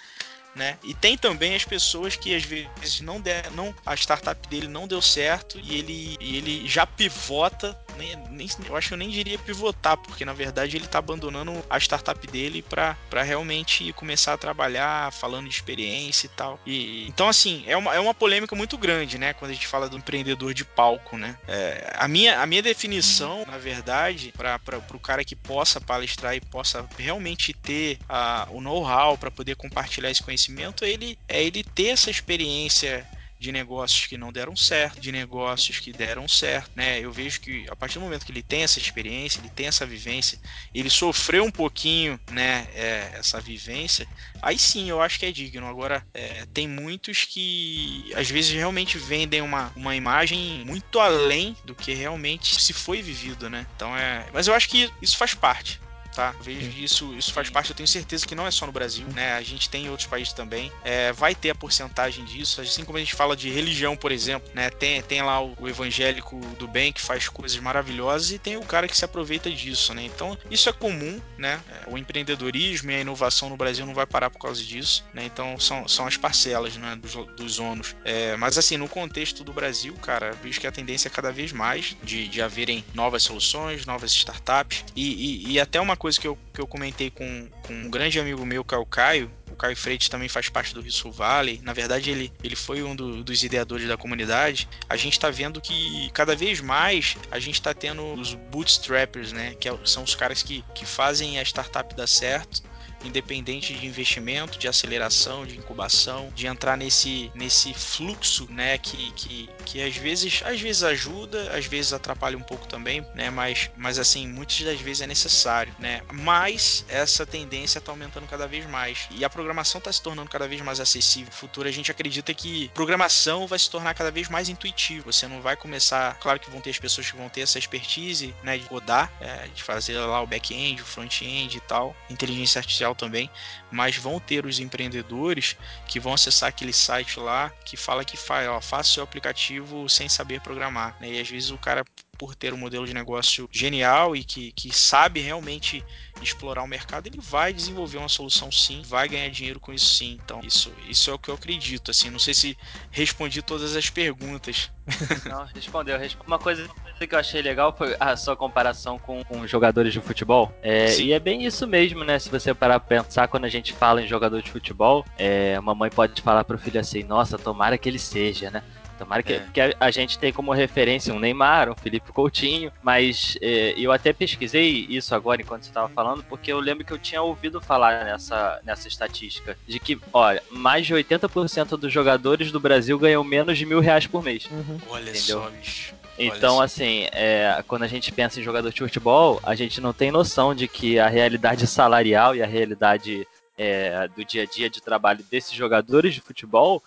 né? 0.56 0.78
E 0.84 0.94
tem 0.94 1.18
também 1.18 1.56
as 1.56 1.66
pessoas 1.66 2.16
que 2.16 2.36
às 2.36 2.44
vezes 2.44 3.02
não 3.02 3.20
der, 3.20 3.52
não 3.52 3.76
a 3.86 3.94
startup 3.96 4.48
dele 4.48 4.68
não 4.68 4.88
deu 4.88 5.02
certo 5.02 5.60
e 5.62 5.78
ele, 5.78 6.18
e 6.20 6.38
ele 6.38 6.68
já 6.68 6.86
pivota 6.86 7.78
nem, 7.98 8.16
nem, 8.30 8.48
eu 8.68 8.76
acho 8.76 8.90
que 8.90 8.94
eu 8.94 8.98
nem 8.98 9.10
diria 9.10 9.38
pivotar, 9.38 9.98
porque 9.98 10.26
na 10.26 10.34
verdade 10.34 10.76
ele 10.76 10.86
está 10.86 11.00
abandonando 11.00 11.64
a 11.70 11.78
startup 11.78 12.26
dele 12.28 12.62
para 12.62 12.96
realmente 13.24 13.92
começar 13.94 14.34
a 14.34 14.38
trabalhar 14.38 15.12
falando 15.12 15.48
de 15.48 15.56
experiência 15.56 16.28
e 16.28 16.30
tal. 16.30 16.60
E, 16.66 17.08
então, 17.08 17.28
assim, 17.28 17.64
é 17.68 17.76
uma, 17.76 17.94
é 17.94 18.00
uma 18.00 18.14
polêmica 18.14 18.56
muito 18.56 18.78
grande, 18.78 19.18
né? 19.18 19.34
Quando 19.34 19.52
a 19.52 19.54
gente 19.54 19.68
fala 19.68 19.90
do 19.90 19.98
empreendedor 19.98 20.54
de 20.54 20.64
palco, 20.64 21.18
né? 21.18 21.38
É, 21.48 21.94
a, 21.98 22.08
minha, 22.08 22.40
a 22.40 22.46
minha 22.46 22.62
definição, 22.62 23.46
na 23.48 23.58
verdade, 23.58 24.34
para 24.36 24.60
o 24.94 25.00
cara 25.00 25.24
que 25.24 25.36
possa 25.36 25.80
palestrar 25.80 26.36
e 26.36 26.42
possa 26.42 26.86
realmente 26.98 27.54
ter 27.54 27.98
a, 28.08 28.48
o 28.52 28.62
know-how 28.62 29.18
para 29.18 29.32
poder 29.32 29.56
compartilhar 29.56 30.10
esse 30.10 30.22
conhecimento, 30.22 30.45
é 30.84 30.90
ele, 30.90 31.20
é 31.28 31.44
ele 31.44 31.64
ter 31.64 31.88
essa 31.88 32.10
experiência 32.10 33.08
de 33.38 33.52
negócios 33.52 34.08
que 34.08 34.18
não 34.18 34.32
deram 34.32 34.56
certo, 34.56 35.00
de 35.00 35.12
negócios 35.12 35.80
que 35.80 35.92
deram 35.92 36.28
certo, 36.28 36.72
né? 36.76 37.00
Eu 37.00 37.12
vejo 37.12 37.42
que 37.42 37.66
a 37.70 37.76
partir 37.76 37.96
do 38.00 38.02
momento 38.02 38.26
que 38.26 38.32
ele 38.32 38.42
tem 38.42 38.64
essa 38.64 38.80
experiência, 38.80 39.40
ele 39.40 39.50
tem 39.50 39.68
essa 39.68 39.86
vivência, 39.86 40.40
ele 40.74 40.90
sofreu 40.90 41.44
um 41.44 41.52
pouquinho, 41.52 42.20
né? 42.32 42.68
É, 42.74 43.12
essa 43.16 43.40
vivência, 43.40 44.08
aí 44.42 44.58
sim 44.58 44.90
eu 44.90 45.02
acho 45.02 45.20
que 45.20 45.26
é 45.26 45.32
digno. 45.32 45.68
Agora, 45.68 46.06
é, 46.14 46.46
tem 46.54 46.68
muitos 46.68 47.26
que 47.26 48.12
às 48.16 48.30
vezes 48.30 48.52
realmente 48.52 48.98
vendem 48.98 49.42
uma, 49.42 49.72
uma 49.76 49.96
imagem 49.96 50.64
muito 50.66 51.00
além 51.00 51.56
do 51.66 51.76
que 51.76 51.94
realmente 51.94 52.62
se 52.62 52.74
foi 52.74 53.02
vivido, 53.02 53.50
né? 53.50 53.68
Então 53.76 53.96
é. 53.96 54.26
Mas 54.34 54.48
eu 54.48 54.54
acho 54.54 54.70
que 54.70 54.90
isso 55.02 55.18
faz 55.18 55.34
parte 55.34 55.85
tá? 56.16 56.34
Vejo 56.42 56.72
isso, 56.82 57.14
isso 57.16 57.34
faz 57.34 57.50
parte, 57.50 57.70
eu 57.72 57.76
tenho 57.76 57.88
certeza 57.88 58.26
que 58.26 58.36
não 58.36 58.48
é 58.48 58.52
só 58.52 58.66
no 58.66 58.72
Brasil, 58.72 59.06
né? 59.14 59.34
A 59.34 59.42
gente 59.42 59.70
tem 59.70 59.86
em 59.86 59.90
outros 59.90 60.08
países 60.08 60.34
também. 60.34 60.72
É, 60.84 61.12
vai 61.12 61.36
ter 61.36 61.50
a 61.50 61.56
porcentagem 61.56 62.24
disso, 62.26 62.62
assim 62.62 62.86
como 62.86 62.98
a 62.98 63.02
gente 63.02 63.16
fala 63.16 63.36
de 63.36 63.50
religião, 63.50 63.96
por 63.96 64.12
exemplo, 64.12 64.50
né? 64.54 64.70
Tem, 64.70 65.02
tem 65.02 65.22
lá 65.22 65.42
o, 65.42 65.56
o 65.60 65.68
evangélico 65.68 66.40
do 66.58 66.68
bem 66.68 66.94
que 66.94 67.02
faz 67.02 67.28
coisas 67.28 67.60
maravilhosas 67.60 68.32
e 68.32 68.40
tem 68.40 68.58
o 68.58 68.62
cara 68.62 68.88
que 68.88 68.98
se 68.98 69.06
aproveita 69.06 69.52
disso, 69.52 69.94
né? 69.94 70.04
Então, 70.04 70.38
isso 70.50 70.70
é 70.70 70.74
comum, 70.74 71.22
né? 71.38 71.62
É, 71.70 71.90
o 71.90 71.98
empreendedorismo 71.98 72.92
e 72.92 72.96
a 72.96 73.02
inovação 73.02 73.50
no 73.50 73.58
Brasil 73.58 73.86
não 73.86 73.94
vai 73.94 74.06
parar 74.06 74.30
por 74.30 74.40
causa 74.40 74.64
disso, 74.64 75.04
né? 75.14 75.26
Então, 75.26 75.60
são, 75.60 75.88
são 75.88 76.08
as 76.08 76.18
parcelas, 76.18 76.78
né? 76.78 76.96
Dos, 76.96 77.14
dos 77.36 77.60
ônus. 77.60 77.96
É, 78.06 78.36
mas, 78.38 78.58
assim, 78.58 78.78
no 78.78 78.88
contexto 78.88 79.44
do 79.44 79.52
Brasil, 79.52 79.94
cara, 79.96 80.32
vejo 80.42 80.60
que 80.60 80.68
a 80.68 80.72
tendência 80.72 81.08
é 81.08 81.12
cada 81.12 81.32
vez 81.32 81.52
mais 81.52 81.96
de, 82.04 82.28
de 82.28 82.42
haverem 82.42 82.84
novas 82.94 83.24
soluções, 83.24 83.86
novas 83.86 84.12
startups 84.12 84.86
e, 84.96 85.48
e, 85.48 85.52
e 85.54 85.60
até 85.60 85.82
uma 85.82 85.98
coisa 85.98 86.05
que 86.18 86.28
eu, 86.28 86.38
que 86.54 86.62
eu 86.62 86.68
comentei 86.68 87.10
com, 87.10 87.50
com 87.64 87.74
um 87.74 87.90
grande 87.90 88.20
amigo 88.20 88.46
meu, 88.46 88.64
que 88.64 88.76
é 88.76 88.78
o 88.78 88.86
Caio, 88.86 89.32
o 89.52 89.56
Caio 89.56 89.76
Freitas 89.76 90.10
também 90.10 90.30
faz 90.30 90.50
parte 90.50 90.74
do 90.74 90.82
Rio 90.82 90.92
Sul 90.92 91.12
Valley. 91.12 91.60
Na 91.64 91.74
verdade, 91.74 92.12
ele, 92.12 92.32
ele 92.44 92.56
foi 92.56 92.84
um 92.84 92.96
do, 92.96 93.24
dos 93.24 93.44
ideadores 93.44 93.88
da 93.88 93.98
comunidade. 93.98 94.68
A 94.90 94.96
gente 94.96 95.14
está 95.14 95.30
vendo 95.30 95.60
que 95.62 96.10
cada 96.14 96.36
vez 96.36 96.62
mais 96.62 97.18
a 97.32 97.40
gente 97.40 97.56
está 97.56 97.74
tendo 97.74 98.04
os 98.14 98.34
bootstrappers, 98.34 99.32
né? 99.32 99.56
Que 99.60 99.70
é 99.70 99.78
são 99.86 100.04
os 100.04 100.14
caras 100.14 100.44
que, 100.44 100.64
que 100.74 100.86
fazem 100.86 101.40
a 101.40 101.42
startup 101.44 101.96
dar 101.96 102.08
certo 102.08 102.62
independente 103.08 103.74
de 103.74 103.86
investimento, 103.86 104.58
de 104.58 104.68
aceleração, 104.68 105.46
de 105.46 105.58
incubação, 105.58 106.32
de 106.36 106.48
entrar 106.48 106.78
nesse, 106.78 107.32
nesse 107.34 107.74
fluxo, 107.74 108.48
né, 108.52 108.78
que, 108.78 109.12
que, 109.14 109.50
que 109.66 109.82
às 109.82 109.96
vezes 109.96 110.42
às 110.46 110.60
vezes 110.60 110.84
ajuda, 110.84 111.56
às 111.56 111.66
vezes 111.66 111.94
atrapalha 111.94 112.38
um 112.38 112.42
pouco 112.42 112.68
também, 112.68 113.06
né, 113.14 113.30
mas, 113.30 113.70
mas 113.78 114.00
assim, 114.00 114.28
muitas 114.28 114.62
das 114.62 114.80
vezes 114.80 115.02
é 115.02 115.08
necessário, 115.08 115.74
né, 115.80 116.02
mas 116.12 116.86
essa 116.88 117.26
tendência 117.26 117.80
está 117.80 117.92
aumentando 117.92 118.28
cada 118.28 118.48
vez 118.48 118.66
mais 118.68 119.08
e 119.12 119.24
a 119.24 119.30
programação 119.30 119.80
está 119.80 119.92
se 119.92 120.02
tornando 120.02 120.30
cada 120.30 120.48
vez 120.48 120.62
mais 120.62 120.80
acessível. 120.80 121.28
No 121.28 121.32
futuro 121.32 121.68
a 121.68 121.72
gente 121.72 121.92
acredita 121.92 122.34
que 122.34 122.70
programação 122.70 123.48
vai 123.48 123.60
se 123.60 123.70
tornar 123.70 123.94
cada 123.94 124.12
vez 124.12 124.30
mais 124.30 124.50
intuitivo, 124.50 125.12
você 125.12 125.28
não 125.28 125.42
vai 125.42 125.56
começar, 125.56 126.18
claro 126.20 126.40
que 126.40 126.50
vão 126.50 126.62
ter 126.62 126.70
as 126.70 126.80
pessoas 126.80 127.10
que 127.10 127.18
vão 127.18 127.30
ter 127.30 127.42
essa 127.42 127.60
expertise, 127.60 128.34
né, 128.44 128.58
de 128.58 128.66
codar, 128.66 129.12
é, 129.20 129.48
de 129.54 129.62
fazer 129.64 129.98
lá 129.98 130.22
o 130.22 130.28
back-end, 130.28 130.82
o 130.82 130.86
front-end 130.86 131.58
e 131.58 131.62
tal, 131.62 131.96
inteligência 132.10 132.60
artificial 132.60 132.95
também, 132.96 133.30
mas 133.72 133.98
vão 133.98 134.20
ter 134.20 134.46
os 134.46 134.60
empreendedores 134.60 135.56
que 135.88 136.00
vão 136.00 136.14
acessar 136.14 136.50
aquele 136.50 136.74
site 136.74 137.20
lá 137.20 137.50
que 137.64 137.78
fala 137.78 138.06
que 138.06 138.18
faz, 138.18 138.48
ó, 138.48 138.60
faça 138.62 138.94
seu 138.94 139.04
aplicativo 139.04 139.88
sem 139.90 140.10
saber 140.10 140.42
programar. 140.42 140.96
Né? 141.00 141.14
E 141.14 141.20
às 141.20 141.30
vezes 141.30 141.52
o 141.52 141.58
cara 141.58 141.86
por 142.16 142.36
ter 142.36 142.54
um 142.54 142.58
modelo 142.58 142.86
de 142.86 142.94
negócio 142.94 143.48
genial 143.52 144.16
e 144.16 144.24
que, 144.24 144.52
que 144.54 144.76
sabe 144.76 145.20
realmente 145.20 145.84
explorar 146.22 146.64
o 146.64 146.68
mercado, 146.68 147.08
ele 147.08 147.20
vai 147.20 147.54
desenvolver 147.54 147.98
uma 147.98 148.10
solução 148.10 148.52
sim, 148.52 148.82
vai 148.86 149.08
ganhar 149.08 149.30
dinheiro 149.30 149.60
com 149.60 149.74
isso 149.74 149.96
sim. 149.96 150.18
Então, 150.24 150.40
isso, 150.44 150.72
isso 150.88 151.10
é 151.10 151.14
o 151.14 151.20
que 151.20 151.30
eu 151.30 151.36
acredito. 151.36 151.92
Assim, 151.92 152.10
não 152.10 152.20
sei 152.20 152.34
se 152.34 152.58
respondi 152.92 153.42
todas 153.42 153.76
as 153.76 153.90
perguntas. 153.90 154.72
Não, 155.26 155.46
respondeu. 155.46 155.98
Uma 156.28 156.38
coisa 156.38 156.70
que 157.00 157.14
eu 157.14 157.20
achei 157.20 157.42
legal 157.42 157.76
foi 157.76 157.96
a 158.00 158.16
sua 158.16 158.36
comparação 158.36 159.00
com, 159.00 159.24
com 159.24 159.46
jogadores 159.48 159.92
de 159.92 160.00
futebol. 160.00 160.54
É, 160.62 160.96
e 161.00 161.12
é 161.12 161.20
bem 161.20 161.44
isso 161.44 161.66
mesmo, 161.68 162.04
né? 162.04 162.20
Se 162.20 162.30
você 162.30 162.54
parar 162.54 162.80
pra 162.80 163.02
pensar, 163.02 163.28
quando 163.28 163.46
a 163.46 163.50
gente 163.50 163.74
fala 163.74 164.02
em 164.02 164.08
jogador 164.08 164.42
de 164.42 164.52
futebol, 164.52 165.04
é, 165.18 165.60
uma 165.60 165.74
mãe 165.74 165.90
pode 165.90 166.22
falar 166.22 166.44
pro 166.44 166.58
filho 166.58 166.80
assim: 166.80 167.04
nossa, 167.04 167.38
tomara 167.38 167.78
que 167.78 167.90
ele 167.90 167.98
seja, 167.98 168.52
né? 168.52 168.64
Tomara 168.98 169.22
que, 169.22 169.34
é. 169.34 169.48
que 169.54 169.62
a, 169.62 169.74
a, 169.80 169.92
gente 169.92 170.18
tem 170.18 170.32
como 170.32 170.54
referência 170.54 171.14
um 171.14 171.20
Neymar, 171.20 171.70
um 171.70 171.76
Felipe 171.76 172.12
Coutinho, 172.12 172.72
mas 172.82 173.38
é, 173.42 173.74
eu 173.78 173.92
até 173.92 174.14
pesquisei 174.14 174.86
isso 174.90 175.14
agora 175.14 175.42
enquanto 175.42 175.64
você 175.64 175.70
estava 175.70 175.90
falando, 175.90 176.24
porque 176.24 176.52
eu 176.52 176.60
lembro 176.60 176.86
que 176.86 176.94
eu 176.94 176.98
tinha 176.98 177.22
ouvido 177.22 177.60
falar 177.60 178.06
nessa, 178.06 178.60
nessa 178.64 178.88
estatística 178.88 179.58
de 179.68 179.80
que, 179.80 180.00
olha, 180.14 180.42
mais 180.50 180.86
de 180.86 180.94
80% 180.94 181.78
dos 181.78 181.92
jogadores 181.92 182.52
do 182.52 182.60
Brasil 182.60 182.98
ganham 182.98 183.24
menos 183.24 183.58
de 183.58 183.66
mil 183.66 183.80
reais 183.80 184.08
por 184.08 184.24
mês. 184.24 184.48
Uhum. 184.50 184.80
Olha 184.88 185.10
entendeu? 185.10 185.42
só, 185.42 185.50
bicho. 185.50 185.96
Então, 186.18 186.62
assim, 186.62 187.08
é, 187.12 187.62
quando 187.68 187.84
a 187.84 187.88
gente 187.88 188.12
pensa 188.12 188.40
em 188.40 188.44
jogador 188.44 188.72
de 188.72 188.80
futebol, 188.80 189.40
a 189.44 189.54
gente 189.54 189.82
não 189.82 189.92
tem 189.92 190.12
noção 190.12 190.56
de 190.56 190.68
que 190.68 190.98
a 190.98 191.08
realidade 191.08 191.68
salarial 191.68 192.36
e 192.36 192.42
a 192.42 192.46
realidade 192.46 193.28
é, 193.58 194.08
do 194.10 194.24
dia 194.24 194.44
a 194.44 194.46
dia 194.46 194.70
de 194.70 194.82
trabalho 194.82 195.24
desses 195.30 195.54
jogadores 195.54 196.14
de 196.14 196.22
futebol 196.22 196.82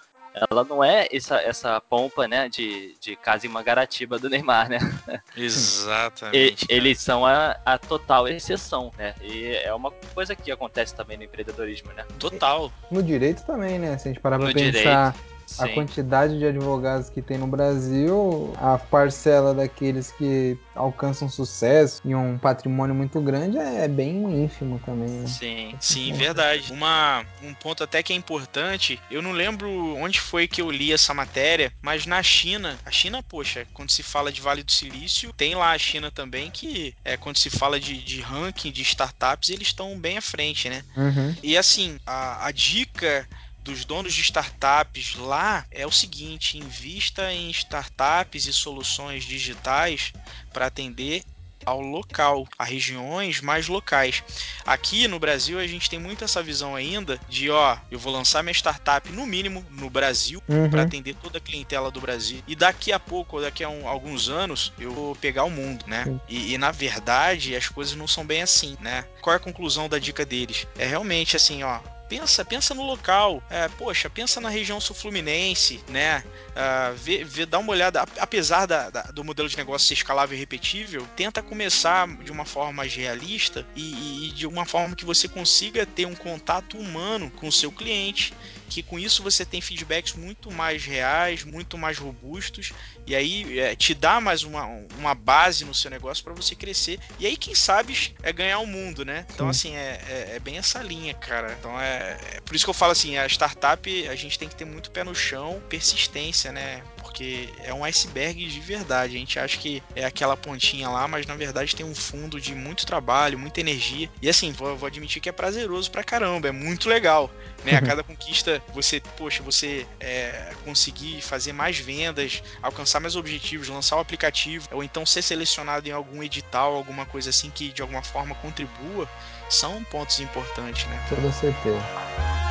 ela 0.50 0.64
não 0.64 0.82
é 0.82 1.08
essa, 1.12 1.36
essa 1.40 1.80
pompa, 1.80 2.28
né, 2.28 2.48
de, 2.48 2.94
de 3.00 3.16
casa 3.16 3.46
em 3.46 3.48
Mangaratiba 3.48 4.18
do 4.18 4.28
Neymar, 4.28 4.68
né? 4.68 4.78
Exatamente. 5.36 6.66
E, 6.68 6.74
eles 6.74 7.00
são 7.00 7.24
a, 7.24 7.56
a 7.64 7.78
total 7.78 8.28
exceção, 8.28 8.92
né? 8.96 9.14
E 9.22 9.54
é 9.56 9.72
uma 9.72 9.90
coisa 10.14 10.34
que 10.34 10.50
acontece 10.50 10.94
também 10.94 11.16
no 11.16 11.24
empreendedorismo, 11.24 11.92
né? 11.92 12.04
Total. 12.18 12.72
No 12.90 13.02
direito 13.02 13.44
também, 13.44 13.78
né? 13.78 13.96
Se 13.98 14.08
a 14.08 14.12
gente 14.12 14.20
parar 14.20 14.38
pra 14.38 14.48
no 14.48 14.54
pensar. 14.54 15.12
Direito 15.12 15.37
Sim. 15.48 15.64
A 15.64 15.68
quantidade 15.68 16.38
de 16.38 16.44
advogados 16.44 17.08
que 17.08 17.22
tem 17.22 17.38
no 17.38 17.46
Brasil, 17.46 18.52
a 18.58 18.76
parcela 18.76 19.54
daqueles 19.54 20.12
que 20.12 20.58
alcançam 20.74 21.26
sucesso 21.26 22.02
e 22.04 22.14
um 22.14 22.36
patrimônio 22.36 22.94
muito 22.94 23.18
grande 23.20 23.56
é 23.56 23.88
bem 23.88 24.44
ínfimo 24.44 24.78
também. 24.84 25.08
Né? 25.08 25.26
Sim, 25.26 25.74
sim, 25.80 26.12
verdade. 26.12 26.70
Uma, 26.70 27.24
um 27.42 27.54
ponto 27.54 27.82
até 27.82 28.02
que 28.02 28.12
é 28.12 28.16
importante, 28.16 29.00
eu 29.10 29.22
não 29.22 29.32
lembro 29.32 29.96
onde 29.96 30.20
foi 30.20 30.46
que 30.46 30.60
eu 30.60 30.70
li 30.70 30.92
essa 30.92 31.14
matéria, 31.14 31.72
mas 31.80 32.04
na 32.04 32.22
China, 32.22 32.78
a 32.84 32.90
China, 32.90 33.22
poxa, 33.22 33.66
quando 33.72 33.90
se 33.90 34.02
fala 34.02 34.30
de 34.30 34.42
Vale 34.42 34.62
do 34.62 34.70
Silício, 34.70 35.32
tem 35.32 35.54
lá 35.54 35.72
a 35.72 35.78
China 35.78 36.10
também 36.10 36.50
que 36.50 36.94
é 37.02 37.16
quando 37.16 37.38
se 37.38 37.48
fala 37.48 37.80
de, 37.80 37.96
de 38.04 38.20
ranking 38.20 38.70
de 38.70 38.82
startups, 38.82 39.48
eles 39.48 39.68
estão 39.68 39.98
bem 39.98 40.18
à 40.18 40.22
frente, 40.22 40.68
né? 40.68 40.84
Uhum. 40.94 41.34
E 41.42 41.56
assim, 41.56 41.98
a, 42.06 42.46
a 42.46 42.52
dica 42.52 43.26
dos 43.68 43.84
donos 43.84 44.14
de 44.14 44.22
startups 44.22 45.14
lá 45.16 45.66
é 45.70 45.86
o 45.86 45.92
seguinte: 45.92 46.56
invista 46.56 47.30
em 47.32 47.50
startups 47.50 48.46
e 48.46 48.52
soluções 48.52 49.24
digitais 49.24 50.12
para 50.52 50.66
atender 50.66 51.22
ao 51.66 51.80
local, 51.82 52.48
a 52.58 52.64
regiões 52.64 53.42
mais 53.42 53.68
locais. 53.68 54.22
Aqui 54.64 55.06
no 55.06 55.18
Brasil 55.18 55.58
a 55.58 55.66
gente 55.66 55.90
tem 55.90 55.98
muito 55.98 56.24
essa 56.24 56.42
visão 56.42 56.74
ainda 56.74 57.20
de 57.28 57.50
ó, 57.50 57.76
eu 57.90 57.98
vou 57.98 58.10
lançar 58.10 58.42
minha 58.42 58.54
startup 58.54 59.10
no 59.10 59.26
mínimo 59.26 59.62
no 59.70 59.90
Brasil 59.90 60.42
uhum. 60.48 60.70
para 60.70 60.82
atender 60.82 61.14
toda 61.16 61.36
a 61.36 61.40
clientela 61.40 61.90
do 61.90 62.00
Brasil 62.00 62.42
e 62.46 62.56
daqui 62.56 62.90
a 62.90 62.98
pouco, 62.98 63.40
daqui 63.40 63.62
a 63.62 63.68
um, 63.68 63.86
alguns 63.86 64.30
anos, 64.30 64.72
eu 64.78 64.92
vou 64.92 65.16
pegar 65.16 65.44
o 65.44 65.50
mundo, 65.50 65.84
né? 65.86 66.06
E, 66.26 66.54
e, 66.54 66.58
na 66.58 66.70
verdade 66.70 67.54
as 67.54 67.68
coisas 67.68 67.94
não 67.94 68.08
são 68.08 68.24
bem 68.24 68.40
assim, 68.40 68.76
né? 68.80 69.04
Qual 69.20 69.34
é 69.34 69.36
a 69.36 69.40
conclusão 69.40 69.90
da 69.90 69.98
dica 69.98 70.24
deles? 70.24 70.66
É 70.78 70.86
realmente 70.86 71.36
assim, 71.36 71.62
ó, 71.62 71.80
pensa, 72.08 72.44
pensa 72.44 72.74
no 72.74 72.82
local. 72.82 73.42
É, 73.50 73.68
poxa, 73.68 74.08
pensa 74.08 74.40
na 74.40 74.48
região 74.48 74.80
sul-fluminense, 74.80 75.80
né? 75.88 76.24
Uh, 76.50 76.94
vê, 76.96 77.22
vê, 77.24 77.46
dá 77.46 77.58
uma 77.58 77.70
olhada, 77.70 78.02
apesar 78.18 78.66
da, 78.66 78.90
da, 78.90 79.02
do 79.02 79.22
modelo 79.22 79.48
de 79.48 79.56
negócio 79.56 79.86
ser 79.86 79.94
escalável 79.94 80.36
e 80.36 80.40
repetível, 80.40 81.06
tenta 81.14 81.42
começar 81.42 82.08
de 82.24 82.32
uma 82.32 82.44
forma 82.44 82.72
mais 82.72 82.94
realista 82.94 83.66
e, 83.76 84.28
e, 84.28 84.32
de 84.32 84.46
uma 84.46 84.64
forma 84.64 84.96
que 84.96 85.04
você 85.04 85.28
consiga 85.28 85.86
ter 85.86 86.06
um 86.06 86.14
contato 86.14 86.76
humano 86.76 87.30
com 87.30 87.48
o 87.48 87.52
seu 87.52 87.70
cliente 87.70 88.34
que 88.68 88.82
com 88.82 88.98
isso 88.98 89.22
você 89.22 89.44
tem 89.44 89.60
feedbacks 89.60 90.14
muito 90.14 90.52
mais 90.52 90.84
reais, 90.84 91.42
muito 91.42 91.78
mais 91.78 91.98
robustos, 91.98 92.72
e 93.08 93.16
aí 93.16 93.58
é, 93.58 93.74
te 93.74 93.94
dá 93.94 94.20
mais 94.20 94.42
uma, 94.42 94.66
uma 94.98 95.14
base 95.14 95.64
no 95.64 95.72
seu 95.72 95.90
negócio 95.90 96.22
para 96.22 96.34
você 96.34 96.54
crescer. 96.54 97.00
E 97.18 97.26
aí, 97.26 97.38
quem 97.38 97.54
sabe, 97.54 98.14
é 98.22 98.30
ganhar 98.30 98.58
o 98.58 98.66
mundo, 98.66 99.02
né? 99.02 99.24
Então, 99.34 99.48
assim, 99.48 99.74
é, 99.74 99.98
é, 100.06 100.32
é, 100.36 100.38
bem 100.38 100.58
essa 100.58 100.80
linha, 100.80 101.14
cara. 101.14 101.56
Então, 101.58 101.80
é, 101.80 102.18
é 102.34 102.40
por 102.42 102.54
isso 102.54 102.66
que 102.66 102.70
eu 102.70 102.74
falo 102.74 102.92
assim: 102.92 103.16
a 103.16 103.26
startup, 103.26 104.08
a 104.08 104.14
gente 104.14 104.38
tem 104.38 104.46
que 104.46 104.54
ter 104.54 104.66
muito 104.66 104.90
pé 104.90 105.04
no 105.04 105.14
chão, 105.14 105.62
persistência, 105.70 106.52
né? 106.52 106.82
porque 107.18 107.48
é 107.64 107.74
um 107.74 107.82
iceberg 107.84 108.46
de 108.46 108.60
verdade. 108.60 109.16
A 109.16 109.18
gente 109.18 109.38
acha 109.38 109.58
que 109.58 109.82
é 109.96 110.04
aquela 110.04 110.36
pontinha 110.36 110.88
lá, 110.88 111.08
mas 111.08 111.26
na 111.26 111.34
verdade 111.34 111.74
tem 111.74 111.84
um 111.84 111.94
fundo 111.94 112.40
de 112.40 112.54
muito 112.54 112.86
trabalho, 112.86 113.38
muita 113.38 113.60
energia. 113.60 114.08
E 114.22 114.28
assim, 114.28 114.52
vou, 114.52 114.76
vou 114.76 114.86
admitir 114.86 115.20
que 115.20 115.28
é 115.28 115.32
prazeroso 115.32 115.90
pra 115.90 116.04
caramba, 116.04 116.48
é 116.48 116.52
muito 116.52 116.88
legal. 116.88 117.28
Né? 117.64 117.74
A 117.74 117.82
cada 117.82 118.04
conquista, 118.04 118.62
você, 118.72 119.00
poxa, 119.16 119.42
você 119.42 119.84
é, 119.98 120.52
conseguir 120.64 121.20
fazer 121.20 121.52
mais 121.52 121.78
vendas, 121.78 122.40
alcançar 122.62 122.97
mais 123.00 123.16
objetivos, 123.16 123.68
lançar 123.68 123.96
o 123.96 124.00
aplicativo, 124.00 124.68
ou 124.72 124.82
então 124.82 125.04
ser 125.04 125.22
selecionado 125.22 125.88
em 125.88 125.92
algum 125.92 126.22
edital, 126.22 126.74
alguma 126.74 127.06
coisa 127.06 127.30
assim 127.30 127.50
que 127.50 127.70
de 127.70 127.82
alguma 127.82 128.02
forma 128.02 128.34
contribua, 128.36 129.08
são 129.48 129.82
pontos 129.84 130.20
importantes, 130.20 130.86
né? 130.86 131.06
Toda 131.08 131.32
certeza. 131.32 132.47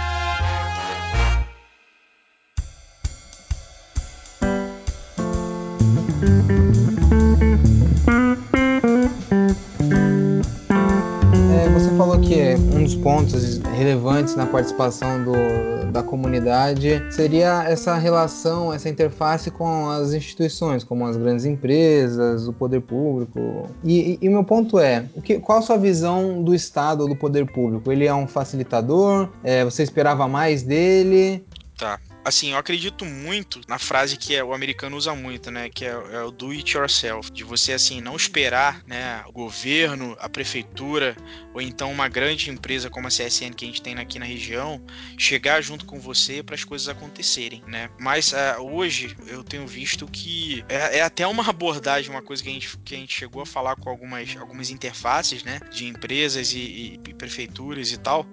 Que 12.28 12.56
um 12.76 12.84
dos 12.84 12.96
pontos 12.96 13.60
relevantes 13.78 14.36
na 14.36 14.46
participação 14.46 15.24
do, 15.24 15.92
da 15.94 16.04
comunidade 16.04 17.02
seria 17.10 17.64
essa 17.64 17.96
relação, 17.96 18.74
essa 18.74 18.90
interface 18.90 19.50
com 19.50 19.90
as 19.90 20.14
instituições, 20.14 20.84
como 20.84 21.06
as 21.06 21.16
grandes 21.16 21.46
empresas, 21.46 22.46
o 22.46 22.52
poder 22.52 22.82
público. 22.82 23.70
E, 23.82 24.20
o 24.22 24.32
meu 24.32 24.44
ponto 24.44 24.78
é, 24.78 25.06
o 25.16 25.22
que, 25.22 25.40
qual 25.40 25.60
a 25.60 25.62
sua 25.62 25.78
visão 25.78 26.44
do 26.44 26.54
Estado 26.54 27.02
ou 27.02 27.10
do 27.10 27.16
poder 27.16 27.50
público? 27.50 27.90
Ele 27.92 28.06
é 28.06 28.14
um 28.14 28.28
facilitador? 28.28 29.30
É, 29.42 29.64
você 29.64 29.82
esperava 29.84 30.28
mais 30.28 30.64
dele? 30.64 31.46
Tá 31.78 31.98
assim, 32.28 32.52
eu 32.52 32.58
acredito 32.58 33.06
muito 33.06 33.62
na 33.68 33.80
frase 33.80 34.18
que 34.18 34.36
é, 34.36 34.44
o 34.44 34.54
americano 34.54 34.98
usa 34.98 35.16
muito, 35.16 35.50
né? 35.50 35.70
Que 35.70 35.86
é, 35.86 35.90
é, 35.90 36.22
o 36.24 36.30
do 36.30 36.52
it 36.52 36.76
yourself. 36.76 37.32
De 37.32 37.44
você, 37.44 37.72
assim, 37.72 38.02
não 38.02 38.16
esperar, 38.18 38.84
né? 38.86 39.24
O 39.28 39.32
governo, 39.32 40.16
a 40.20 40.28
prefeitura, 40.28 41.16
ou 41.54 41.62
então 41.62 41.90
uma 41.90 42.10
grande 42.10 42.50
empresa 42.50 42.90
como 42.90 43.08
a 43.08 43.10
CSN 43.10 43.54
que 43.56 43.64
a 43.64 43.68
gente 43.68 43.82
tem 43.82 43.98
aqui 43.98 44.20
na 44.20 44.26
região, 44.26 44.84
chegar 45.18 45.62
junto 45.62 45.86
com 45.86 46.00
você 46.00 46.44
para 46.44 46.56
as 46.56 46.66
coisas 46.66 46.90
acontecerem, 46.90 47.64
né? 47.66 47.90
Mas 47.98 48.34
uh, 48.34 48.62
hoje 48.62 49.16
eu 49.28 49.44
tenho 49.44 49.66
visto 49.66 50.06
que 50.06 50.66
é, 50.68 50.98
é, 50.98 51.02
até 51.02 51.26
uma 51.26 51.48
abordagem, 51.48 52.12
uma 52.12 52.22
coisa 52.22 52.44
que 52.44 52.50
a, 52.50 52.54
gente, 52.54 52.78
que 52.80 52.94
a 52.94 52.98
gente 52.98 53.14
chegou 53.14 53.42
a 53.42 53.46
falar 53.46 53.78
com 53.78 53.90
algumas, 53.90 54.36
algumas 54.36 54.70
interfaces, 54.70 55.44
né? 55.44 55.62
De 55.72 55.86
empresas 55.88 56.52
e, 56.52 56.60
e, 56.60 57.00
e 57.08 57.14
prefeituras 57.14 57.92
e 57.92 57.98
tal 57.98 58.28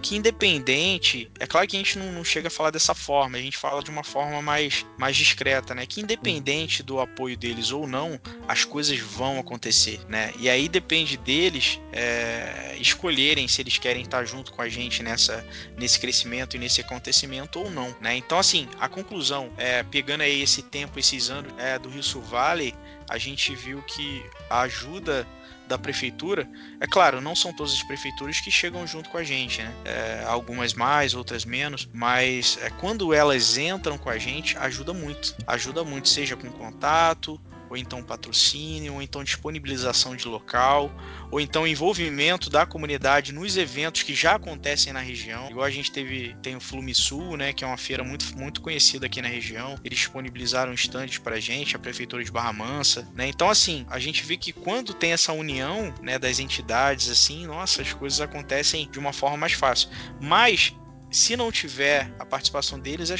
que 0.00 0.16
independente, 0.16 1.30
é 1.38 1.46
claro 1.46 1.66
que 1.66 1.76
a 1.76 1.78
gente 1.78 1.98
não, 1.98 2.12
não, 2.12 2.24
chega 2.24 2.48
a 2.48 2.50
falar 2.50 2.70
dessa 2.70 2.94
forma, 2.94 3.38
a 3.40 3.44
gente 3.44 3.56
fala 3.56 3.82
de 3.82 3.90
uma 3.90 4.04
forma 4.04 4.40
mais, 4.40 4.86
mais 4.98 5.16
discreta, 5.16 5.74
né? 5.74 5.86
Que 5.86 6.00
independente 6.00 6.82
do 6.82 7.00
apoio 7.00 7.36
deles 7.36 7.72
ou 7.72 7.86
não, 7.86 8.20
as 8.46 8.64
coisas 8.64 8.98
vão 8.98 9.38
acontecer, 9.38 10.00
né? 10.08 10.32
E 10.38 10.48
aí 10.48 10.68
depende 10.68 11.16
deles 11.16 11.80
é, 11.92 12.76
escolherem 12.78 13.48
se 13.48 13.60
eles 13.60 13.78
querem 13.78 14.02
estar 14.02 14.24
junto 14.24 14.52
com 14.52 14.62
a 14.62 14.68
gente 14.68 15.02
nessa, 15.02 15.44
nesse 15.76 15.98
crescimento 15.98 16.56
e 16.56 16.58
nesse 16.58 16.80
acontecimento 16.80 17.58
ou 17.58 17.70
não, 17.70 17.94
né? 18.00 18.16
Então, 18.16 18.38
assim, 18.38 18.68
a 18.78 18.88
conclusão, 18.88 19.50
é, 19.56 19.82
pegando 19.82 20.22
aí 20.22 20.42
esse 20.42 20.62
tempo, 20.62 20.98
esses 20.98 21.30
anos 21.30 21.52
é, 21.58 21.78
do 21.78 21.88
Rio 21.88 22.02
Sul 22.02 22.22
Valley, 22.22 22.74
a 23.08 23.18
gente 23.18 23.54
viu 23.54 23.82
que 23.82 24.24
a 24.48 24.60
ajuda 24.60 25.26
da 25.70 25.78
prefeitura, 25.78 26.48
é 26.80 26.86
claro, 26.86 27.20
não 27.20 27.36
são 27.36 27.52
todas 27.52 27.72
as 27.72 27.82
prefeituras 27.84 28.40
que 28.40 28.50
chegam 28.50 28.84
junto 28.88 29.08
com 29.08 29.16
a 29.16 29.22
gente, 29.22 29.62
né? 29.62 29.72
É, 29.84 30.24
algumas 30.26 30.74
mais, 30.74 31.14
outras 31.14 31.44
menos, 31.44 31.88
mas 31.94 32.58
é, 32.60 32.70
quando 32.70 33.14
elas 33.14 33.56
entram 33.56 33.96
com 33.96 34.10
a 34.10 34.18
gente, 34.18 34.58
ajuda 34.58 34.92
muito. 34.92 35.36
Ajuda 35.46 35.84
muito, 35.84 36.08
seja 36.08 36.36
com 36.36 36.50
contato, 36.50 37.40
ou 37.70 37.76
então 37.76 38.02
patrocínio, 38.02 38.94
ou 38.94 39.02
então 39.02 39.22
disponibilização 39.22 40.16
de 40.16 40.26
local, 40.26 40.92
ou 41.30 41.40
então 41.40 41.66
envolvimento 41.66 42.50
da 42.50 42.66
comunidade 42.66 43.32
nos 43.32 43.56
eventos 43.56 44.02
que 44.02 44.12
já 44.12 44.34
acontecem 44.34 44.92
na 44.92 45.00
região. 45.00 45.48
Igual 45.48 45.64
a 45.64 45.70
gente 45.70 45.92
teve, 45.92 46.36
tem 46.42 46.56
o 46.56 46.60
Flumisul, 46.60 47.36
né, 47.36 47.52
que 47.52 47.62
é 47.62 47.66
uma 47.66 47.76
feira 47.76 48.02
muito, 48.02 48.36
muito 48.36 48.60
conhecida 48.60 49.06
aqui 49.06 49.22
na 49.22 49.28
região. 49.28 49.76
Eles 49.84 50.00
disponibilizaram 50.00 50.74
estandes 50.74 51.18
pra 51.18 51.38
gente, 51.38 51.76
a 51.76 51.78
prefeitura 51.78 52.24
de 52.24 52.32
Barra 52.32 52.52
Mansa, 52.52 53.08
né? 53.14 53.28
Então 53.28 53.48
assim, 53.48 53.86
a 53.88 54.00
gente 54.00 54.24
vê 54.24 54.36
que 54.36 54.52
quando 54.52 54.92
tem 54.92 55.12
essa 55.12 55.32
união, 55.32 55.94
né, 56.02 56.18
das 56.18 56.40
entidades 56.40 57.08
assim, 57.08 57.46
nossa, 57.46 57.82
as 57.82 57.92
coisas 57.92 58.20
acontecem 58.20 58.90
de 58.90 58.98
uma 58.98 59.12
forma 59.12 59.36
mais 59.36 59.52
fácil. 59.52 59.88
Mas 60.20 60.74
se 61.10 61.36
não 61.36 61.50
tiver 61.50 62.12
a 62.18 62.24
participação 62.24 62.78
deles, 62.78 63.10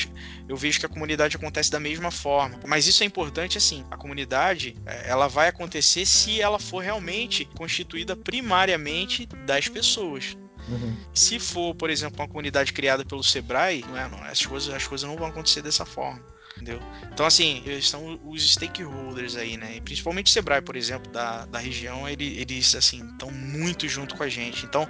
eu 0.49 0.57
vejo 0.57 0.79
que 0.79 0.87
a 0.87 0.89
comunidade 0.89 1.37
acontece 1.37 1.71
da 1.71 1.81
mesma 1.81 2.11
forma. 2.11 2.59
Mas 2.67 2.87
isso 2.87 3.03
é 3.03 3.07
importante, 3.07 3.59
assim, 3.59 3.85
a 3.91 3.97
comunidade, 3.97 4.77
é, 4.87 5.11
ela 5.11 5.29
vai 5.29 5.49
acontecer 5.49 6.07
se 6.07 6.41
ela 6.41 6.59
for 6.59 6.83
realmente 6.83 7.45
constituída 7.57 8.15
primariamente 8.15 9.27
das 9.47 9.69
pessoas. 9.69 10.37
Uhum. 10.69 10.97
Se 11.13 11.39
for, 11.39 11.75
por 11.75 11.91
exemplo, 11.91 12.21
uma 12.21 12.29
comunidade 12.29 12.73
criada 12.73 13.05
pelo 13.05 13.25
Sebrae, 13.25 13.85
não 13.89 13.97
é, 13.97 14.09
não, 14.09 14.23
as, 14.23 14.45
coisas, 14.45 14.73
as 14.73 14.87
coisas 14.87 15.09
não 15.09 15.17
vão 15.17 15.27
acontecer 15.27 15.63
dessa 15.63 15.85
forma. 15.85 16.23
Entendeu? 16.57 16.81
Então, 17.11 17.25
assim, 17.25 17.63
eles 17.65 17.89
são 17.89 18.21
os 18.25 18.53
stakeholders 18.53 19.35
aí, 19.35 19.57
né? 19.57 19.77
E 19.77 19.81
principalmente 19.81 20.27
o 20.27 20.31
Sebrae, 20.31 20.61
por 20.61 20.77
exemplo, 20.77 21.11
da, 21.11 21.47
da 21.47 21.59
região, 21.59 22.09
ele, 22.09 22.39
eles, 22.39 22.75
assim, 22.75 23.05
estão 23.13 23.31
muito 23.31 23.89
junto 23.89 24.15
com 24.15 24.23
a 24.23 24.29
gente. 24.29 24.67
Então, 24.67 24.87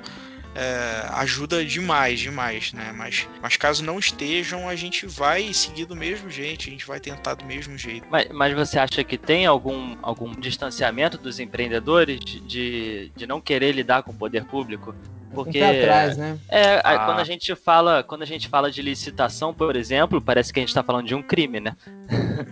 é, 0.55 1.07
ajuda 1.15 1.65
demais, 1.65 2.21
demais, 2.21 2.73
né? 2.73 2.93
Mas, 2.97 3.29
mas 3.41 3.57
caso 3.57 3.85
não 3.85 3.99
estejam, 3.99 4.69
a 4.69 4.75
gente 4.75 5.07
vai 5.07 5.53
seguir 5.53 5.85
do 5.85 5.95
mesmo 5.95 6.29
jeito, 6.31 6.67
a 6.67 6.71
gente 6.71 6.87
vai 6.87 6.99
tentar 6.99 7.35
do 7.35 7.45
mesmo 7.45 7.77
jeito. 7.79 8.07
Mas, 8.11 8.29
mas 8.33 8.55
você 8.55 8.79
acha 8.79 9.05
que 9.05 9.17
tem 9.17 9.47
algum, 9.47 9.97
algum 10.03 10.33
distanciamento 10.33 11.17
dos 11.17 11.39
empreendedores 11.39 12.21
de, 12.21 13.13
de 13.15 13.27
não 13.27 13.41
querer 13.41 13.73
lidar 13.73 14.03
com 14.03 14.11
o 14.11 14.15
poder 14.15 14.45
público? 14.45 14.95
Porque 15.33 15.61
atrás, 15.61 16.17
né? 16.17 16.39
É, 16.49 16.81
ah. 16.83 17.07
quando 17.07 17.21
a 17.21 17.25
gente 17.25 17.55
fala, 17.55 18.03
quando 18.03 18.23
a 18.23 18.27
gente 18.27 18.49
fala 18.49 18.71
de 18.71 18.83
licitação, 18.83 19.55
por 19.55 19.77
exemplo, 19.77 20.21
parece 20.21 20.53
que 20.53 20.59
a 20.59 20.63
gente 20.63 20.71
está 20.71 20.83
falando 20.83 21.07
de 21.07 21.15
um 21.15 21.23
crime, 21.23 21.61
né? 21.61 21.77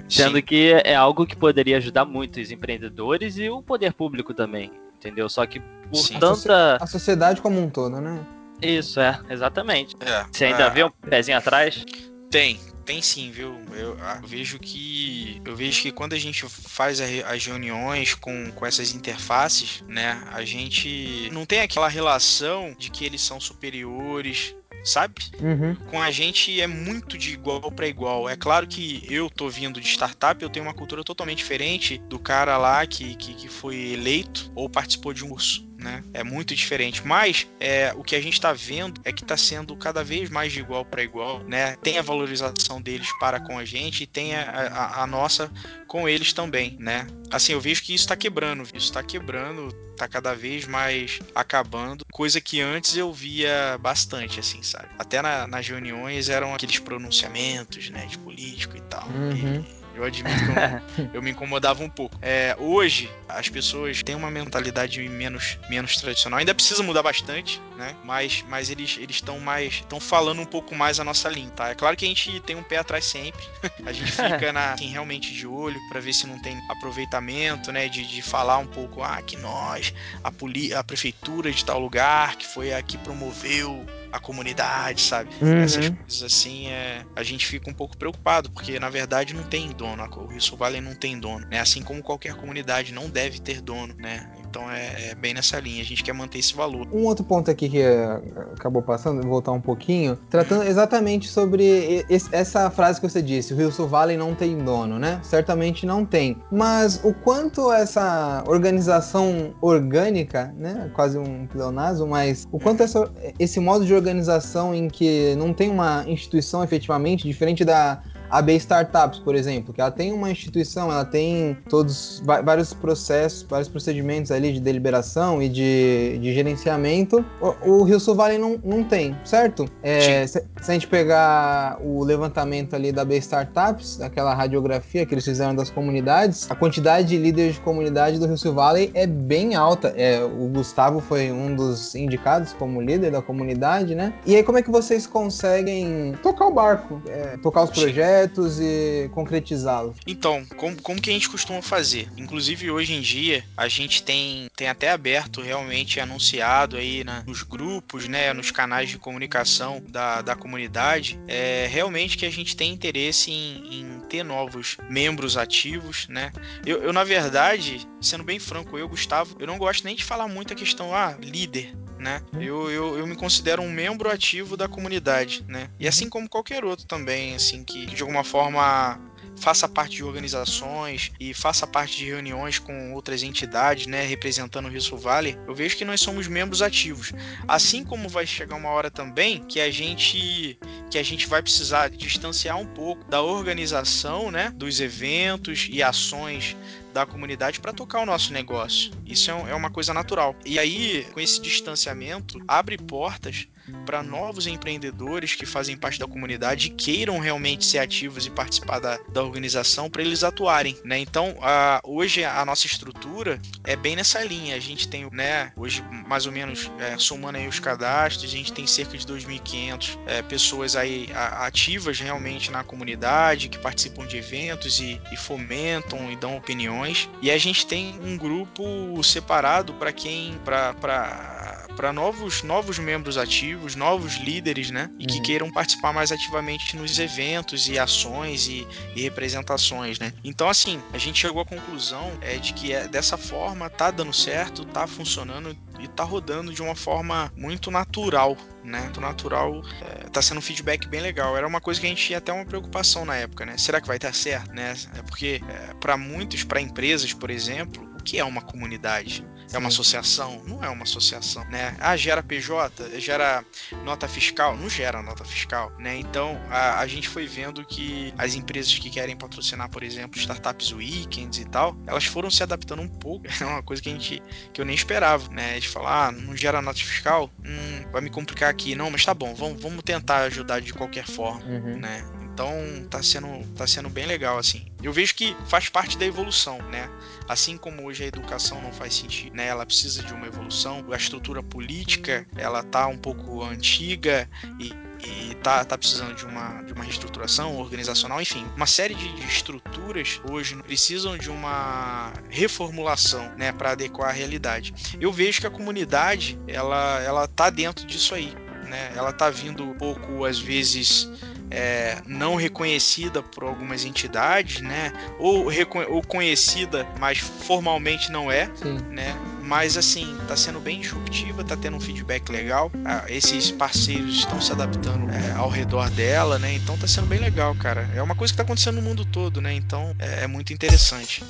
Sendo 0.08 0.40
que 0.40 0.72
é 0.84 0.94
algo 0.94 1.26
que 1.26 1.34
poderia 1.34 1.78
ajudar 1.78 2.04
muito 2.04 2.40
os 2.40 2.52
empreendedores 2.52 3.36
e 3.36 3.50
o 3.50 3.60
poder 3.60 3.92
público 3.92 4.32
também, 4.32 4.70
entendeu? 4.98 5.28
Só 5.28 5.46
que 5.46 5.60
por 5.90 5.96
Sim. 5.96 6.18
tanta 6.18 6.76
a 6.80 6.86
sociedade 6.86 7.40
como 7.40 7.60
um 7.60 7.70
todo, 7.70 8.00
né? 8.00 8.20
Isso 8.60 9.00
é, 9.00 9.18
exatamente. 9.30 9.96
É, 10.00 10.26
Você 10.30 10.46
ainda 10.46 10.64
é... 10.64 10.70
vê 10.70 10.84
um 10.84 10.90
pezinho 10.90 11.38
atrás? 11.38 11.84
Tem, 12.30 12.60
tem 12.84 13.00
sim, 13.00 13.30
viu? 13.30 13.56
Eu, 13.72 13.96
eu, 13.96 14.26
vejo 14.26 14.58
que 14.58 15.40
eu 15.44 15.54
vejo 15.54 15.82
que 15.82 15.92
quando 15.92 16.14
a 16.14 16.18
gente 16.18 16.46
faz 16.48 17.00
as 17.00 17.46
reuniões 17.46 18.14
com, 18.14 18.50
com 18.50 18.66
essas 18.66 18.92
interfaces, 18.94 19.82
né, 19.86 20.22
a 20.32 20.44
gente 20.44 21.30
não 21.32 21.46
tem 21.46 21.60
aquela 21.60 21.88
relação 21.88 22.74
de 22.76 22.90
que 22.90 23.04
eles 23.04 23.22
são 23.22 23.40
superiores, 23.40 24.54
sabe? 24.84 25.14
Uhum. 25.40 25.74
Com 25.90 26.00
a 26.00 26.10
gente 26.10 26.60
é 26.60 26.66
muito 26.66 27.18
de 27.18 27.32
igual 27.32 27.70
para 27.70 27.86
igual. 27.86 28.28
É 28.28 28.36
claro 28.36 28.66
que 28.66 29.02
eu 29.08 29.28
tô 29.28 29.48
vindo 29.48 29.80
de 29.80 29.86
startup, 29.86 30.42
eu 30.42 30.50
tenho 30.50 30.66
uma 30.66 30.74
cultura 30.74 31.04
totalmente 31.04 31.38
diferente 31.38 31.98
do 32.08 32.18
cara 32.18 32.56
lá 32.56 32.86
que, 32.86 33.14
que, 33.16 33.34
que 33.34 33.48
foi 33.48 33.92
eleito 33.92 34.50
ou 34.54 34.68
participou 34.68 35.12
de 35.12 35.24
um 35.24 35.28
curso 35.28 35.67
né? 35.78 36.02
É 36.12 36.24
muito 36.24 36.54
diferente. 36.54 37.06
Mas 37.06 37.46
é, 37.60 37.92
o 37.96 38.02
que 38.02 38.16
a 38.16 38.20
gente 38.20 38.34
está 38.34 38.52
vendo 38.52 39.00
é 39.04 39.12
que 39.12 39.22
está 39.22 39.36
sendo 39.36 39.76
cada 39.76 40.02
vez 40.02 40.28
mais 40.28 40.52
de 40.52 40.60
igual 40.60 40.84
para 40.84 41.02
igual, 41.02 41.42
né? 41.44 41.76
Tem 41.76 41.98
a 41.98 42.02
valorização 42.02 42.82
deles 42.82 43.08
para 43.18 43.40
com 43.40 43.58
a 43.58 43.64
gente 43.64 44.02
e 44.02 44.06
tem 44.06 44.34
a, 44.34 44.42
a, 44.42 45.02
a 45.02 45.06
nossa 45.06 45.50
com 45.86 46.08
eles 46.08 46.32
também, 46.32 46.76
né? 46.80 47.06
Assim, 47.30 47.52
eu 47.52 47.60
vejo 47.60 47.82
que 47.82 47.94
isso 47.94 48.04
está 48.04 48.16
quebrando, 48.16 48.62
isso 48.62 48.86
está 48.86 49.02
quebrando, 49.02 49.68
está 49.92 50.08
cada 50.08 50.34
vez 50.34 50.66
mais 50.66 51.18
acabando, 51.34 52.04
coisa 52.12 52.40
que 52.40 52.60
antes 52.60 52.96
eu 52.96 53.12
via 53.12 53.78
bastante, 53.80 54.40
assim, 54.40 54.62
sabe? 54.62 54.88
Até 54.98 55.22
na, 55.22 55.46
nas 55.46 55.66
reuniões 55.66 56.28
eram 56.28 56.54
aqueles 56.54 56.78
pronunciamentos, 56.78 57.90
né, 57.90 58.06
de 58.06 58.18
político 58.18 58.76
e 58.76 58.80
tal. 58.82 59.08
Uhum. 59.08 59.64
E, 59.64 59.77
eu 59.98 60.04
admito 60.04 60.36
que 60.38 61.00
eu, 61.00 61.10
eu 61.14 61.22
me 61.22 61.30
incomodava 61.30 61.82
um 61.82 61.88
pouco. 61.88 62.16
É, 62.22 62.56
hoje, 62.58 63.10
as 63.28 63.48
pessoas 63.48 64.02
têm 64.02 64.14
uma 64.14 64.30
mentalidade 64.30 65.06
menos, 65.08 65.58
menos 65.68 65.96
tradicional. 65.96 66.38
Ainda 66.38 66.54
precisa 66.54 66.82
mudar 66.82 67.02
bastante, 67.02 67.60
né? 67.76 67.94
Mas, 68.04 68.44
mas 68.48 68.70
eles 68.70 68.98
estão 69.08 69.38
mais. 69.40 69.74
estão 69.74 70.00
falando 70.00 70.40
um 70.40 70.46
pouco 70.46 70.74
mais 70.74 71.00
a 71.00 71.04
nossa 71.04 71.28
língua, 71.28 71.50
tá? 71.50 71.68
É 71.70 71.74
claro 71.74 71.96
que 71.96 72.04
a 72.04 72.08
gente 72.08 72.40
tem 72.40 72.56
um 72.56 72.62
pé 72.62 72.78
atrás 72.78 73.04
sempre. 73.04 73.44
a 73.84 73.92
gente 73.92 74.12
fica 74.12 74.52
na, 74.52 74.74
assim, 74.74 74.88
realmente 74.88 75.32
de 75.32 75.46
olho 75.46 75.78
para 75.88 76.00
ver 76.00 76.12
se 76.12 76.26
não 76.26 76.40
tem 76.40 76.58
aproveitamento, 76.70 77.72
né? 77.72 77.88
De, 77.88 78.06
de 78.06 78.22
falar 78.22 78.58
um 78.58 78.66
pouco, 78.66 79.02
ah, 79.02 79.20
que 79.22 79.36
nós, 79.36 79.92
a, 80.22 80.30
poli 80.30 80.72
a 80.72 80.84
prefeitura 80.84 81.50
de 81.50 81.64
tal 81.64 81.80
lugar, 81.80 82.36
que 82.36 82.46
foi 82.46 82.72
a 82.72 82.82
que 82.82 82.96
promoveu 82.98 83.84
a 84.12 84.18
comunidade, 84.18 85.00
sabe? 85.00 85.30
Uhum. 85.40 85.62
Essas 85.62 85.88
coisas 85.90 86.22
assim, 86.22 86.68
é, 86.68 87.04
a 87.14 87.22
gente 87.22 87.46
fica 87.46 87.70
um 87.70 87.74
pouco 87.74 87.96
preocupado, 87.96 88.50
porque 88.50 88.78
na 88.78 88.88
verdade 88.88 89.34
não 89.34 89.42
tem 89.44 89.70
dono, 89.70 90.02
o 90.04 90.26
Rio 90.26 90.56
Valley 90.56 90.80
não 90.80 90.94
tem 90.94 91.18
dono, 91.18 91.46
né? 91.48 91.60
Assim 91.60 91.82
como 91.82 92.02
qualquer 92.02 92.34
comunidade 92.34 92.92
não 92.92 93.08
deve 93.08 93.38
ter 93.38 93.60
dono, 93.60 93.94
né? 93.98 94.28
Então 94.50 94.70
é, 94.70 95.10
é, 95.10 95.14
bem 95.14 95.34
nessa 95.34 95.60
linha, 95.60 95.82
a 95.82 95.84
gente 95.84 96.02
quer 96.02 96.12
manter 96.12 96.38
esse 96.38 96.54
valor. 96.54 96.88
Um 96.92 97.04
outro 97.04 97.24
ponto 97.24 97.50
aqui 97.50 97.68
que 97.68 97.80
é, 97.80 98.20
acabou 98.56 98.82
passando, 98.82 99.26
voltar 99.26 99.52
um 99.52 99.60
pouquinho, 99.60 100.16
tratando 100.30 100.64
exatamente 100.64 101.28
sobre 101.28 102.04
essa 102.32 102.70
frase 102.70 103.00
que 103.00 103.08
você 103.08 103.20
disse, 103.20 103.52
o 103.52 103.56
Rio 103.56 103.70
Sul 103.70 103.88
Valley 103.88 104.16
não 104.16 104.34
tem 104.34 104.56
dono, 104.58 104.98
né? 104.98 105.20
Certamente 105.22 105.84
não 105.84 106.04
tem. 106.04 106.36
Mas 106.50 107.00
o 107.04 107.12
quanto 107.12 107.70
essa 107.72 108.42
organização 108.46 109.54
orgânica, 109.60 110.52
né? 110.56 110.90
Quase 110.94 111.18
um 111.18 111.46
pleonasmo, 111.46 112.06
mas 112.06 112.46
o 112.50 112.58
quanto 112.58 112.82
essa, 112.82 113.10
esse 113.38 113.60
modo 113.60 113.84
de 113.84 113.94
organização 113.94 114.74
em 114.74 114.88
que 114.88 115.34
não 115.36 115.52
tem 115.52 115.70
uma 115.70 116.04
instituição 116.06 116.64
efetivamente, 116.64 117.26
diferente 117.26 117.64
da 117.64 118.02
a 118.30 118.42
B 118.42 118.54
Startups, 118.56 119.18
por 119.18 119.34
exemplo, 119.34 119.72
que 119.72 119.80
ela 119.80 119.90
tem 119.90 120.12
uma 120.12 120.30
instituição, 120.30 120.90
ela 120.90 121.04
tem 121.04 121.56
todos 121.68 122.22
vários 122.24 122.72
processos, 122.74 123.46
vários 123.48 123.68
procedimentos 123.68 124.30
ali 124.30 124.52
de 124.52 124.60
deliberação 124.60 125.42
e 125.42 125.48
de, 125.48 126.18
de 126.20 126.32
gerenciamento. 126.32 127.24
O, 127.40 127.78
o 127.78 127.82
Rio 127.84 127.98
Sul 127.98 128.14
Valley 128.14 128.38
não, 128.38 128.58
não 128.64 128.84
tem, 128.84 129.16
certo? 129.24 129.66
É, 129.82 130.26
se, 130.26 130.44
se, 130.60 130.70
a 130.70 130.74
gente 130.74 130.86
pegar 130.86 131.78
o 131.82 132.04
levantamento 132.04 132.74
ali 132.74 132.92
da 132.92 133.04
B 133.04 133.16
Startups, 133.18 134.00
aquela 134.00 134.34
radiografia 134.34 135.06
que 135.06 135.14
eles 135.14 135.24
fizeram 135.24 135.54
das 135.54 135.70
comunidades, 135.70 136.50
a 136.50 136.54
quantidade 136.54 137.08
de 137.08 137.16
líderes 137.16 137.54
de 137.54 137.60
comunidade 137.60 138.18
do 138.18 138.26
Rio 138.26 138.38
Sul 138.38 138.54
Valley 138.54 138.90
é 138.94 139.06
bem 139.06 139.54
alta. 139.54 139.94
É, 139.96 140.22
o 140.22 140.48
Gustavo 140.48 141.00
foi 141.00 141.32
um 141.32 141.54
dos 141.54 141.94
indicados 141.94 142.52
como 142.52 142.80
líder 142.80 143.10
da 143.10 143.22
comunidade, 143.22 143.94
né? 143.94 144.12
E 144.26 144.36
aí 144.36 144.42
como 144.42 144.58
é 144.58 144.62
que 144.62 144.70
vocês 144.70 145.06
conseguem 145.06 146.14
tocar 146.22 146.46
o 146.46 146.52
barco, 146.52 147.00
é, 147.08 147.36
tocar 147.38 147.64
os 147.64 147.70
projetos? 147.70 148.17
Projetos 148.18 148.58
e 148.60 149.08
concretizá-los? 149.12 149.96
Então, 150.06 150.44
como, 150.56 150.80
como 150.82 151.00
que 151.00 151.10
a 151.10 151.12
gente 151.12 151.28
costuma 151.28 151.62
fazer? 151.62 152.08
Inclusive 152.16 152.70
hoje 152.70 152.94
em 152.94 153.00
dia 153.00 153.44
a 153.56 153.68
gente 153.68 154.02
tem, 154.02 154.48
tem 154.56 154.68
até 154.68 154.90
aberto 154.90 155.40
realmente 155.40 156.00
anunciado 156.00 156.76
aí 156.76 157.04
na, 157.04 157.22
nos 157.24 157.42
grupos, 157.42 158.08
né, 158.08 158.32
nos 158.32 158.50
canais 158.50 158.88
de 158.88 158.98
comunicação 158.98 159.82
da, 159.88 160.22
da 160.22 160.34
comunidade, 160.34 161.18
é 161.28 161.68
realmente 161.70 162.16
que 162.16 162.26
a 162.26 162.30
gente 162.30 162.56
tem 162.56 162.72
interesse 162.72 163.30
em, 163.30 163.80
em 163.80 164.00
ter 164.08 164.22
novos 164.22 164.76
membros 164.88 165.36
ativos, 165.36 166.06
né? 166.08 166.32
Eu, 166.64 166.82
eu, 166.82 166.92
na 166.92 167.04
verdade, 167.04 167.86
sendo 168.00 168.24
bem 168.24 168.38
franco, 168.38 168.78
eu, 168.78 168.88
Gustavo, 168.88 169.36
eu 169.38 169.46
não 169.46 169.58
gosto 169.58 169.84
nem 169.84 169.94
de 169.94 170.04
falar 170.04 170.28
muito 170.28 170.52
a 170.52 170.56
questão, 170.56 170.94
ah, 170.94 171.16
líder, 171.20 171.72
né? 171.98 172.22
Uhum. 172.32 172.42
Eu, 172.42 172.70
eu, 172.70 172.98
eu 172.98 173.06
me 173.06 173.16
considero 173.16 173.62
um 173.62 173.70
membro 173.70 174.10
ativo 174.10 174.56
da 174.56 174.68
comunidade, 174.68 175.44
né? 175.48 175.68
E 175.78 175.86
assim 175.86 176.08
como 176.08 176.28
qualquer 176.28 176.64
outro 176.64 176.86
também, 176.86 177.34
assim, 177.34 177.64
que 177.64 177.86
de 177.86 178.02
alguma 178.02 178.24
forma 178.24 179.00
faça 179.38 179.68
parte 179.68 179.96
de 179.96 180.04
organizações 180.04 181.12
e 181.18 181.32
faça 181.32 181.66
parte 181.66 181.96
de 181.96 182.06
reuniões 182.06 182.58
com 182.58 182.92
outras 182.92 183.22
entidades, 183.22 183.86
né, 183.86 184.04
representando 184.04 184.66
o 184.66 184.68
Rio 184.68 184.96
Valley, 184.96 185.38
eu 185.46 185.54
vejo 185.54 185.76
que 185.76 185.84
nós 185.84 186.00
somos 186.00 186.26
membros 186.28 186.60
ativos. 186.60 187.12
Assim 187.46 187.84
como 187.84 188.08
vai 188.08 188.26
chegar 188.26 188.56
uma 188.56 188.70
hora 188.70 188.90
também 188.90 189.44
que 189.44 189.60
a 189.60 189.70
gente 189.70 190.58
que 190.90 190.98
a 190.98 191.02
gente 191.02 191.26
vai 191.26 191.42
precisar 191.42 191.90
distanciar 191.90 192.58
um 192.58 192.66
pouco 192.66 193.04
da 193.04 193.22
organização, 193.22 194.30
né, 194.30 194.50
dos 194.54 194.80
eventos 194.80 195.68
e 195.70 195.82
ações 195.82 196.56
da 196.98 197.06
comunidade 197.06 197.60
para 197.60 197.72
tocar 197.72 198.00
o 198.00 198.06
nosso 198.06 198.32
negócio. 198.32 198.90
Isso 199.06 199.30
é, 199.30 199.50
é 199.50 199.54
uma 199.54 199.70
coisa 199.70 199.94
natural. 199.94 200.34
E 200.44 200.58
aí, 200.58 201.06
com 201.12 201.20
esse 201.20 201.40
distanciamento, 201.40 202.42
abre 202.48 202.76
portas 202.76 203.46
para 203.84 204.02
novos 204.02 204.46
empreendedores 204.46 205.34
que 205.34 205.46
fazem 205.46 205.76
parte 205.76 205.98
da 205.98 206.06
comunidade 206.06 206.68
e 206.68 206.70
queiram 206.70 207.18
realmente 207.18 207.64
ser 207.64 207.78
ativos 207.78 208.26
e 208.26 208.30
participar 208.30 208.78
da, 208.78 208.98
da 209.12 209.22
organização 209.22 209.90
para 209.90 210.02
eles 210.02 210.22
atuarem, 210.22 210.76
né? 210.84 210.98
Então, 210.98 211.36
a, 211.40 211.80
hoje 211.84 212.24
a 212.24 212.44
nossa 212.44 212.66
estrutura 212.66 213.40
é 213.64 213.76
bem 213.76 213.96
nessa 213.96 214.22
linha. 214.22 214.56
A 214.56 214.60
gente 214.60 214.88
tem, 214.88 215.08
né, 215.12 215.52
hoje 215.56 215.82
mais 216.06 216.26
ou 216.26 216.32
menos 216.32 216.70
é, 216.78 216.96
somando 216.98 217.38
aí 217.38 217.48
os 217.48 217.58
cadastros, 217.58 218.24
a 218.24 218.28
gente 218.34 218.52
tem 218.52 218.66
cerca 218.66 218.96
de 218.96 219.06
2.500 219.06 219.98
é, 220.06 220.22
pessoas 220.22 220.76
aí 220.76 221.08
ativas 221.14 221.98
realmente 221.98 222.50
na 222.50 222.62
comunidade 222.62 223.48
que 223.48 223.58
participam 223.58 224.06
de 224.06 224.16
eventos 224.16 224.80
e, 224.80 225.00
e 225.12 225.16
fomentam 225.16 226.10
e 226.10 226.16
dão 226.16 226.36
opiniões. 226.36 227.08
E 227.22 227.30
a 227.30 227.38
gente 227.38 227.66
tem 227.66 227.98
um 228.02 228.16
grupo 228.16 229.02
separado 229.02 229.72
para 229.74 229.92
quem 229.92 230.38
para 230.44 231.57
para 231.76 231.92
novos 231.92 232.42
novos 232.42 232.78
membros 232.78 233.16
ativos 233.16 233.74
novos 233.74 234.16
líderes, 234.16 234.70
né? 234.70 234.90
E 234.98 235.06
que 235.06 235.16
uhum. 235.16 235.22
queiram 235.22 235.50
participar 235.50 235.92
mais 235.92 236.10
ativamente 236.10 236.76
nos 236.76 236.98
eventos 236.98 237.68
e 237.68 237.78
ações 237.78 238.48
e, 238.48 238.66
e, 238.94 239.02
representações, 239.02 239.98
né? 239.98 240.12
Então, 240.24 240.48
assim, 240.48 240.80
a 240.92 240.98
gente 240.98 241.20
chegou 241.20 241.42
à 241.42 241.44
conclusão 241.44 242.10
é, 242.20 242.36
de 242.36 242.52
que 242.52 242.72
é, 242.72 242.88
dessa 242.88 243.16
forma 243.16 243.70
tá 243.70 243.90
dando 243.90 244.12
certo, 244.12 244.64
tá 244.64 244.86
funcionando 244.86 245.56
e 245.78 245.86
tá 245.86 246.02
rodando 246.02 246.52
de 246.52 246.60
uma 246.60 246.74
forma 246.74 247.32
muito 247.36 247.70
natural, 247.70 248.36
né? 248.64 248.82
Muito 248.82 249.00
natural, 249.00 249.62
é, 249.82 250.08
tá 250.10 250.20
sendo 250.20 250.38
um 250.38 250.42
feedback 250.42 250.86
bem 250.88 251.00
legal. 251.00 251.36
Era 251.36 251.46
uma 251.46 251.60
coisa 251.60 251.80
que 251.80 251.86
a 251.86 251.88
gente 251.88 252.04
tinha 252.04 252.18
até 252.18 252.32
uma 252.32 252.44
preocupação 252.44 253.04
na 253.04 253.16
época, 253.16 253.46
né? 253.46 253.56
Será 253.56 253.80
que 253.80 253.86
vai 253.86 253.98
dar 253.98 254.14
certo, 254.14 254.52
né? 254.52 254.74
É 254.96 255.02
porque 255.02 255.40
é, 255.48 255.74
para 255.74 255.96
muitos, 255.96 256.44
para 256.44 256.60
empresas, 256.60 257.12
por 257.12 257.30
exemplo, 257.30 257.88
o 257.98 258.02
que 258.02 258.18
é 258.18 258.24
uma 258.24 258.42
comunidade? 258.42 259.24
É 259.52 259.58
uma 259.58 259.68
associação? 259.68 260.42
Não 260.46 260.62
é 260.62 260.68
uma 260.68 260.82
associação, 260.82 261.44
né? 261.46 261.76
Ah, 261.80 261.96
gera 261.96 262.22
PJ, 262.22 263.00
gera 263.00 263.44
nota 263.84 264.06
fiscal? 264.06 264.56
Não 264.56 264.68
gera 264.68 265.02
nota 265.02 265.24
fiscal, 265.24 265.72
né? 265.78 265.96
Então, 265.96 266.40
a, 266.50 266.80
a 266.80 266.86
gente 266.86 267.08
foi 267.08 267.26
vendo 267.26 267.64
que 267.64 268.12
as 268.18 268.34
empresas 268.34 268.78
que 268.78 268.90
querem 268.90 269.16
patrocinar, 269.16 269.68
por 269.70 269.82
exemplo, 269.82 270.18
startups 270.18 270.72
weekends 270.72 271.38
e 271.38 271.44
tal, 271.44 271.76
elas 271.86 272.04
foram 272.04 272.30
se 272.30 272.42
adaptando 272.42 272.82
um 272.82 272.88
pouco. 272.88 273.26
É 273.40 273.44
uma 273.44 273.62
coisa 273.62 273.80
que 273.80 273.88
a 273.88 273.92
gente 273.92 274.22
que 274.52 274.60
eu 274.60 274.64
nem 274.64 274.74
esperava, 274.74 275.28
né? 275.30 275.60
De 275.60 275.68
falar, 275.68 276.08
ah, 276.08 276.12
não 276.12 276.36
gera 276.36 276.60
nota 276.60 276.78
fiscal? 276.78 277.30
Hum, 277.44 277.90
vai 277.92 278.02
me 278.02 278.10
complicar 278.10 278.50
aqui. 278.50 278.74
Não, 278.74 278.90
mas 278.90 279.04
tá 279.04 279.14
bom, 279.14 279.32
vamos, 279.34 279.62
vamos 279.62 279.82
tentar 279.82 280.22
ajudar 280.22 280.60
de 280.60 280.72
qualquer 280.72 281.06
forma, 281.06 281.44
uhum. 281.44 281.78
né? 281.78 282.04
Então 282.38 282.86
tá 282.88 283.02
sendo, 283.02 283.44
tá 283.56 283.66
sendo 283.66 283.90
bem 283.90 284.06
legal, 284.06 284.38
assim. 284.38 284.64
Eu 284.80 284.92
vejo 284.92 285.12
que 285.12 285.36
faz 285.48 285.68
parte 285.68 285.98
da 285.98 286.06
evolução, 286.06 286.62
né? 286.70 286.88
Assim 287.28 287.58
como 287.58 287.84
hoje 287.84 288.04
a 288.04 288.06
educação 288.06 288.62
não 288.62 288.72
faz 288.72 288.94
sentido, 288.94 289.34
né? 289.34 289.48
Ela 289.48 289.66
precisa 289.66 290.04
de 290.04 290.14
uma 290.14 290.24
evolução. 290.24 290.86
A 290.92 290.96
estrutura 290.96 291.42
política, 291.42 292.24
ela 292.36 292.62
tá 292.62 292.86
um 292.86 292.96
pouco 292.96 293.42
antiga 293.42 294.30
e 294.60 294.72
e 295.00 295.34
tá, 295.36 295.64
tá 295.64 295.78
precisando 295.78 296.12
de 296.16 296.26
uma, 296.26 296.60
de 296.62 296.72
uma 296.72 296.82
reestruturação 296.82 297.56
organizacional, 297.56 298.20
enfim, 298.20 298.44
uma 298.56 298.66
série 298.66 298.96
de, 298.96 299.14
de 299.14 299.24
estruturas 299.28 300.20
hoje 300.28 300.56
precisam 300.56 301.16
de 301.16 301.30
uma 301.30 302.12
reformulação, 302.28 303.32
né, 303.36 303.52
para 303.52 303.70
adequar 303.70 304.08
à 304.10 304.12
realidade. 304.12 304.74
Eu 305.00 305.12
vejo 305.12 305.40
que 305.40 305.46
a 305.46 305.50
comunidade, 305.50 306.36
ela, 306.48 307.00
ela 307.00 307.28
tá 307.28 307.48
dentro 307.48 307.86
disso 307.86 308.12
aí, 308.12 308.34
né? 308.68 308.92
Ela 308.96 309.12
tá 309.12 309.30
vindo 309.30 309.62
um 309.62 309.74
pouco 309.74 310.24
às 310.24 310.40
vezes 310.40 311.08
é, 311.50 311.98
não 312.06 312.34
reconhecida 312.34 313.22
por 313.22 313.44
algumas 313.44 313.84
entidades, 313.84 314.60
né? 314.60 314.92
Ou, 315.18 315.46
ou 315.88 316.02
conhecida, 316.02 316.86
mas 316.98 317.18
formalmente 317.18 318.10
não 318.10 318.30
é, 318.30 318.50
Sim. 318.54 318.78
né? 318.90 319.14
Mas 319.42 319.78
assim, 319.78 320.14
tá 320.28 320.36
sendo 320.36 320.60
bem 320.60 320.80
disruptiva, 320.80 321.42
tá 321.42 321.56
tendo 321.56 321.76
um 321.76 321.80
feedback 321.80 322.30
legal. 322.30 322.70
Ah, 322.84 323.04
esses 323.08 323.50
parceiros 323.50 324.16
estão 324.16 324.40
se 324.40 324.52
adaptando 324.52 325.08
é, 325.10 325.32
ao 325.32 325.48
redor 325.48 325.88
dela, 325.90 326.38
né? 326.38 326.52
Então 326.54 326.76
tá 326.76 326.86
sendo 326.86 327.06
bem 327.06 327.18
legal, 327.18 327.54
cara. 327.54 327.88
É 327.94 328.02
uma 328.02 328.14
coisa 328.14 328.32
que 328.32 328.36
tá 328.36 328.42
acontecendo 328.42 328.76
no 328.76 328.82
mundo 328.82 329.06
todo, 329.06 329.40
né? 329.40 329.54
Então 329.54 329.94
é, 329.98 330.24
é 330.24 330.26
muito 330.26 330.52
interessante. 330.52 331.24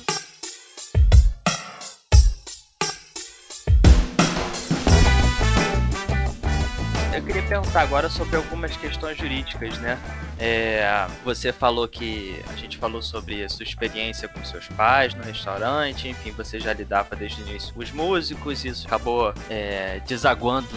Eu 7.19 7.25
queria 7.25 7.43
perguntar 7.43 7.81
agora 7.81 8.09
sobre 8.09 8.37
algumas 8.37 8.75
questões 8.77 9.17
jurídicas, 9.17 9.77
né? 9.79 9.99
É, 10.39 11.05
você 11.23 11.51
falou 11.51 11.85
que 11.87 12.41
a 12.47 12.55
gente 12.55 12.77
falou 12.77 13.01
sobre 13.01 13.43
a 13.43 13.49
sua 13.49 13.63
experiência 13.63 14.27
com 14.27 14.43
seus 14.43 14.67
pais 14.69 15.13
no 15.13 15.21
restaurante, 15.21 16.07
enfim, 16.07 16.31
você 16.31 16.59
já 16.59 16.71
lidava 16.71 17.13
desde 17.15 17.41
o 17.41 17.47
início 17.49 17.73
com 17.73 17.81
os 17.81 17.91
músicos, 17.91 18.63
isso 18.63 18.87
acabou 18.87 19.33
é, 19.49 20.01
desaguando 20.07 20.67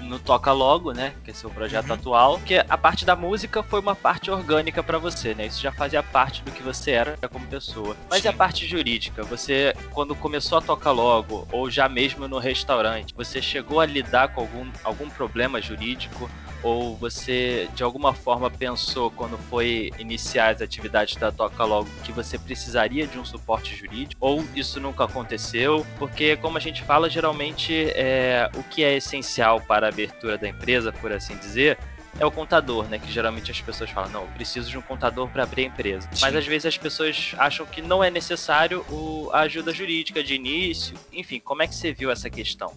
no, 0.00 0.08
no, 0.08 0.18
Toca 0.18 0.50
Logo, 0.52 0.92
né? 0.92 1.14
Que 1.24 1.30
é 1.30 1.34
seu 1.34 1.48
projeto 1.50 1.88
uhum. 1.88 1.94
atual. 1.94 2.40
Que 2.40 2.64
a 2.68 2.76
parte 2.76 3.04
da 3.04 3.14
música 3.14 3.62
foi 3.62 3.80
uma 3.80 3.94
parte 3.94 4.30
orgânica 4.30 4.82
para 4.82 4.98
você, 4.98 5.34
né? 5.34 5.46
Isso 5.46 5.62
já 5.62 5.70
fazia 5.70 6.02
parte 6.02 6.42
do 6.42 6.50
que 6.50 6.62
você 6.62 6.90
era 6.90 7.16
como 7.30 7.46
pessoa. 7.46 7.96
Mas 8.10 8.22
Sim. 8.22 8.28
e 8.28 8.30
a 8.30 8.32
parte 8.32 8.66
jurídica? 8.66 9.22
Você, 9.24 9.74
quando 9.92 10.16
começou 10.16 10.58
a 10.58 10.60
Toca 10.60 10.90
Logo, 10.90 11.46
ou 11.52 11.70
já 11.70 11.88
mesmo 11.88 12.26
no 12.26 12.38
restaurante, 12.38 13.14
você 13.14 13.40
chegou 13.40 13.80
a 13.80 13.86
lidar 13.86 14.28
com 14.28 14.40
algum, 14.40 14.66
algum 14.82 15.08
problema 15.08 15.60
jurídico? 15.60 16.28
Ou 16.62 16.96
você 16.96 17.68
de 17.74 17.82
alguma 17.82 18.14
forma 18.14 18.50
pensou 18.50 19.10
quando 19.10 19.36
foi 19.36 19.92
iniciar 19.98 20.54
as 20.54 20.62
atividades 20.62 21.16
da 21.16 21.32
Toca 21.32 21.64
Logo 21.64 21.88
que 22.04 22.12
você 22.12 22.38
precisaria 22.38 23.06
de 23.06 23.18
um 23.18 23.24
suporte 23.24 23.74
jurídico? 23.74 24.24
Ou 24.24 24.44
isso 24.54 24.80
nunca 24.80 25.04
aconteceu? 25.04 25.84
Porque 25.98 26.36
como 26.36 26.56
a 26.56 26.60
gente 26.60 26.82
fala, 26.82 27.10
geralmente 27.10 27.90
é, 27.94 28.50
o 28.54 28.62
que 28.62 28.84
é 28.84 28.96
essencial 28.96 29.60
para 29.60 29.86
a 29.86 29.88
abertura 29.88 30.38
da 30.38 30.48
empresa, 30.48 30.92
por 30.92 31.12
assim 31.12 31.36
dizer, 31.36 31.78
é 32.18 32.26
o 32.26 32.30
contador, 32.30 32.88
né? 32.88 32.98
Que 32.98 33.10
geralmente 33.10 33.50
as 33.50 33.60
pessoas 33.60 33.90
falam, 33.90 34.10
não, 34.10 34.22
eu 34.22 34.28
preciso 34.28 34.70
de 34.70 34.78
um 34.78 34.82
contador 34.82 35.28
para 35.28 35.42
abrir 35.42 35.64
a 35.64 35.66
empresa. 35.66 36.08
Sim. 36.12 36.20
Mas 36.20 36.34
às 36.34 36.46
vezes 36.46 36.66
as 36.66 36.78
pessoas 36.78 37.34
acham 37.38 37.66
que 37.66 37.80
não 37.82 38.02
é 38.02 38.10
necessário 38.10 38.84
o, 38.90 39.30
a 39.32 39.40
ajuda 39.40 39.72
jurídica 39.72 40.22
de 40.22 40.34
início. 40.34 40.96
Enfim, 41.12 41.40
como 41.40 41.62
é 41.62 41.66
que 41.66 41.74
você 41.74 41.92
viu 41.92 42.10
essa 42.10 42.28
questão? 42.28 42.74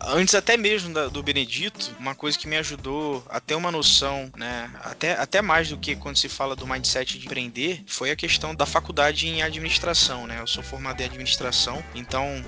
Antes 0.00 0.34
até 0.34 0.56
mesmo 0.56 0.94
da, 0.94 1.08
do 1.08 1.22
Benedito, 1.22 1.90
uma 1.98 2.14
coisa 2.14 2.38
que 2.38 2.46
me 2.46 2.56
ajudou 2.56 3.24
a 3.28 3.40
ter 3.40 3.56
uma 3.56 3.72
noção, 3.72 4.30
né, 4.36 4.70
até, 4.80 5.14
até 5.14 5.42
mais 5.42 5.70
do 5.70 5.76
que 5.76 5.96
quando 5.96 6.16
se 6.16 6.28
fala 6.28 6.54
do 6.54 6.66
mindset 6.66 7.18
de 7.18 7.26
empreender, 7.26 7.82
foi 7.86 8.12
a 8.12 8.16
questão 8.16 8.54
da 8.54 8.64
faculdade 8.64 9.26
em 9.26 9.42
administração, 9.42 10.26
né? 10.26 10.40
Eu 10.40 10.46
sou 10.46 10.62
formado 10.62 11.00
em 11.00 11.04
administração, 11.04 11.82
então 11.96 12.44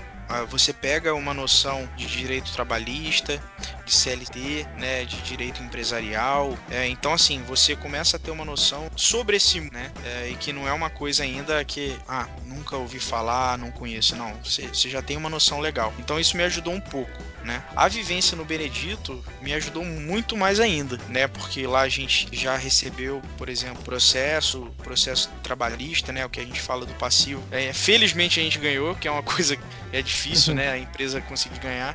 você 0.48 0.72
pega 0.72 1.14
uma 1.14 1.34
noção 1.34 1.88
de 1.96 2.06
direito 2.06 2.52
trabalhista, 2.52 3.42
de 3.84 3.92
CLT, 3.92 4.66
né, 4.78 5.04
de 5.04 5.20
direito 5.22 5.62
empresarial. 5.62 6.56
É, 6.70 6.86
então, 6.86 7.12
assim, 7.12 7.42
você 7.42 7.74
começa 7.74 8.16
a 8.16 8.20
ter 8.20 8.30
uma 8.30 8.44
noção 8.44 8.88
sobre 8.94 9.36
esse, 9.36 9.60
né, 9.60 9.90
é, 10.04 10.28
e 10.30 10.36
que 10.36 10.52
não 10.52 10.68
é 10.68 10.72
uma 10.72 10.90
coisa 10.90 11.22
ainda 11.22 11.64
que, 11.64 11.96
ah, 12.08 12.28
nunca 12.44 12.76
ouvi 12.76 13.00
falar, 13.00 13.58
não 13.58 13.70
conheço, 13.70 14.16
não. 14.16 14.32
Você, 14.44 14.68
você 14.68 14.88
já 14.88 15.02
tem 15.02 15.16
uma 15.16 15.28
noção 15.28 15.60
legal. 15.60 15.92
Então, 15.98 16.18
isso 16.18 16.36
me 16.36 16.44
ajudou 16.44 16.72
um 16.72 16.80
pouco. 16.80 17.10
Né? 17.44 17.62
A 17.74 17.88
vivência 17.88 18.36
no 18.36 18.44
Benedito 18.44 19.24
me 19.40 19.54
ajudou 19.54 19.84
muito 19.84 20.36
mais 20.36 20.60
ainda, 20.60 20.98
né? 21.08 21.26
Porque 21.26 21.66
lá 21.66 21.80
a 21.80 21.88
gente 21.88 22.28
já 22.32 22.56
recebeu, 22.56 23.22
por 23.38 23.48
exemplo, 23.48 23.82
processo, 23.82 24.70
processo 24.82 25.30
trabalhista, 25.42 26.12
né? 26.12 26.24
O 26.24 26.28
que 26.28 26.38
a 26.38 26.44
gente 26.44 26.60
fala 26.60 26.84
do 26.84 26.92
passivo. 26.94 27.42
É, 27.50 27.72
felizmente 27.72 28.38
a 28.38 28.42
gente 28.42 28.58
ganhou, 28.58 28.94
que 28.94 29.08
é 29.08 29.10
uma 29.10 29.22
coisa 29.24 29.56
que 29.56 29.62
é 29.92 30.02
difícil, 30.02 30.54
né? 30.54 30.70
A 30.70 30.78
empresa 30.78 31.20
conseguir 31.22 31.58
ganhar, 31.60 31.94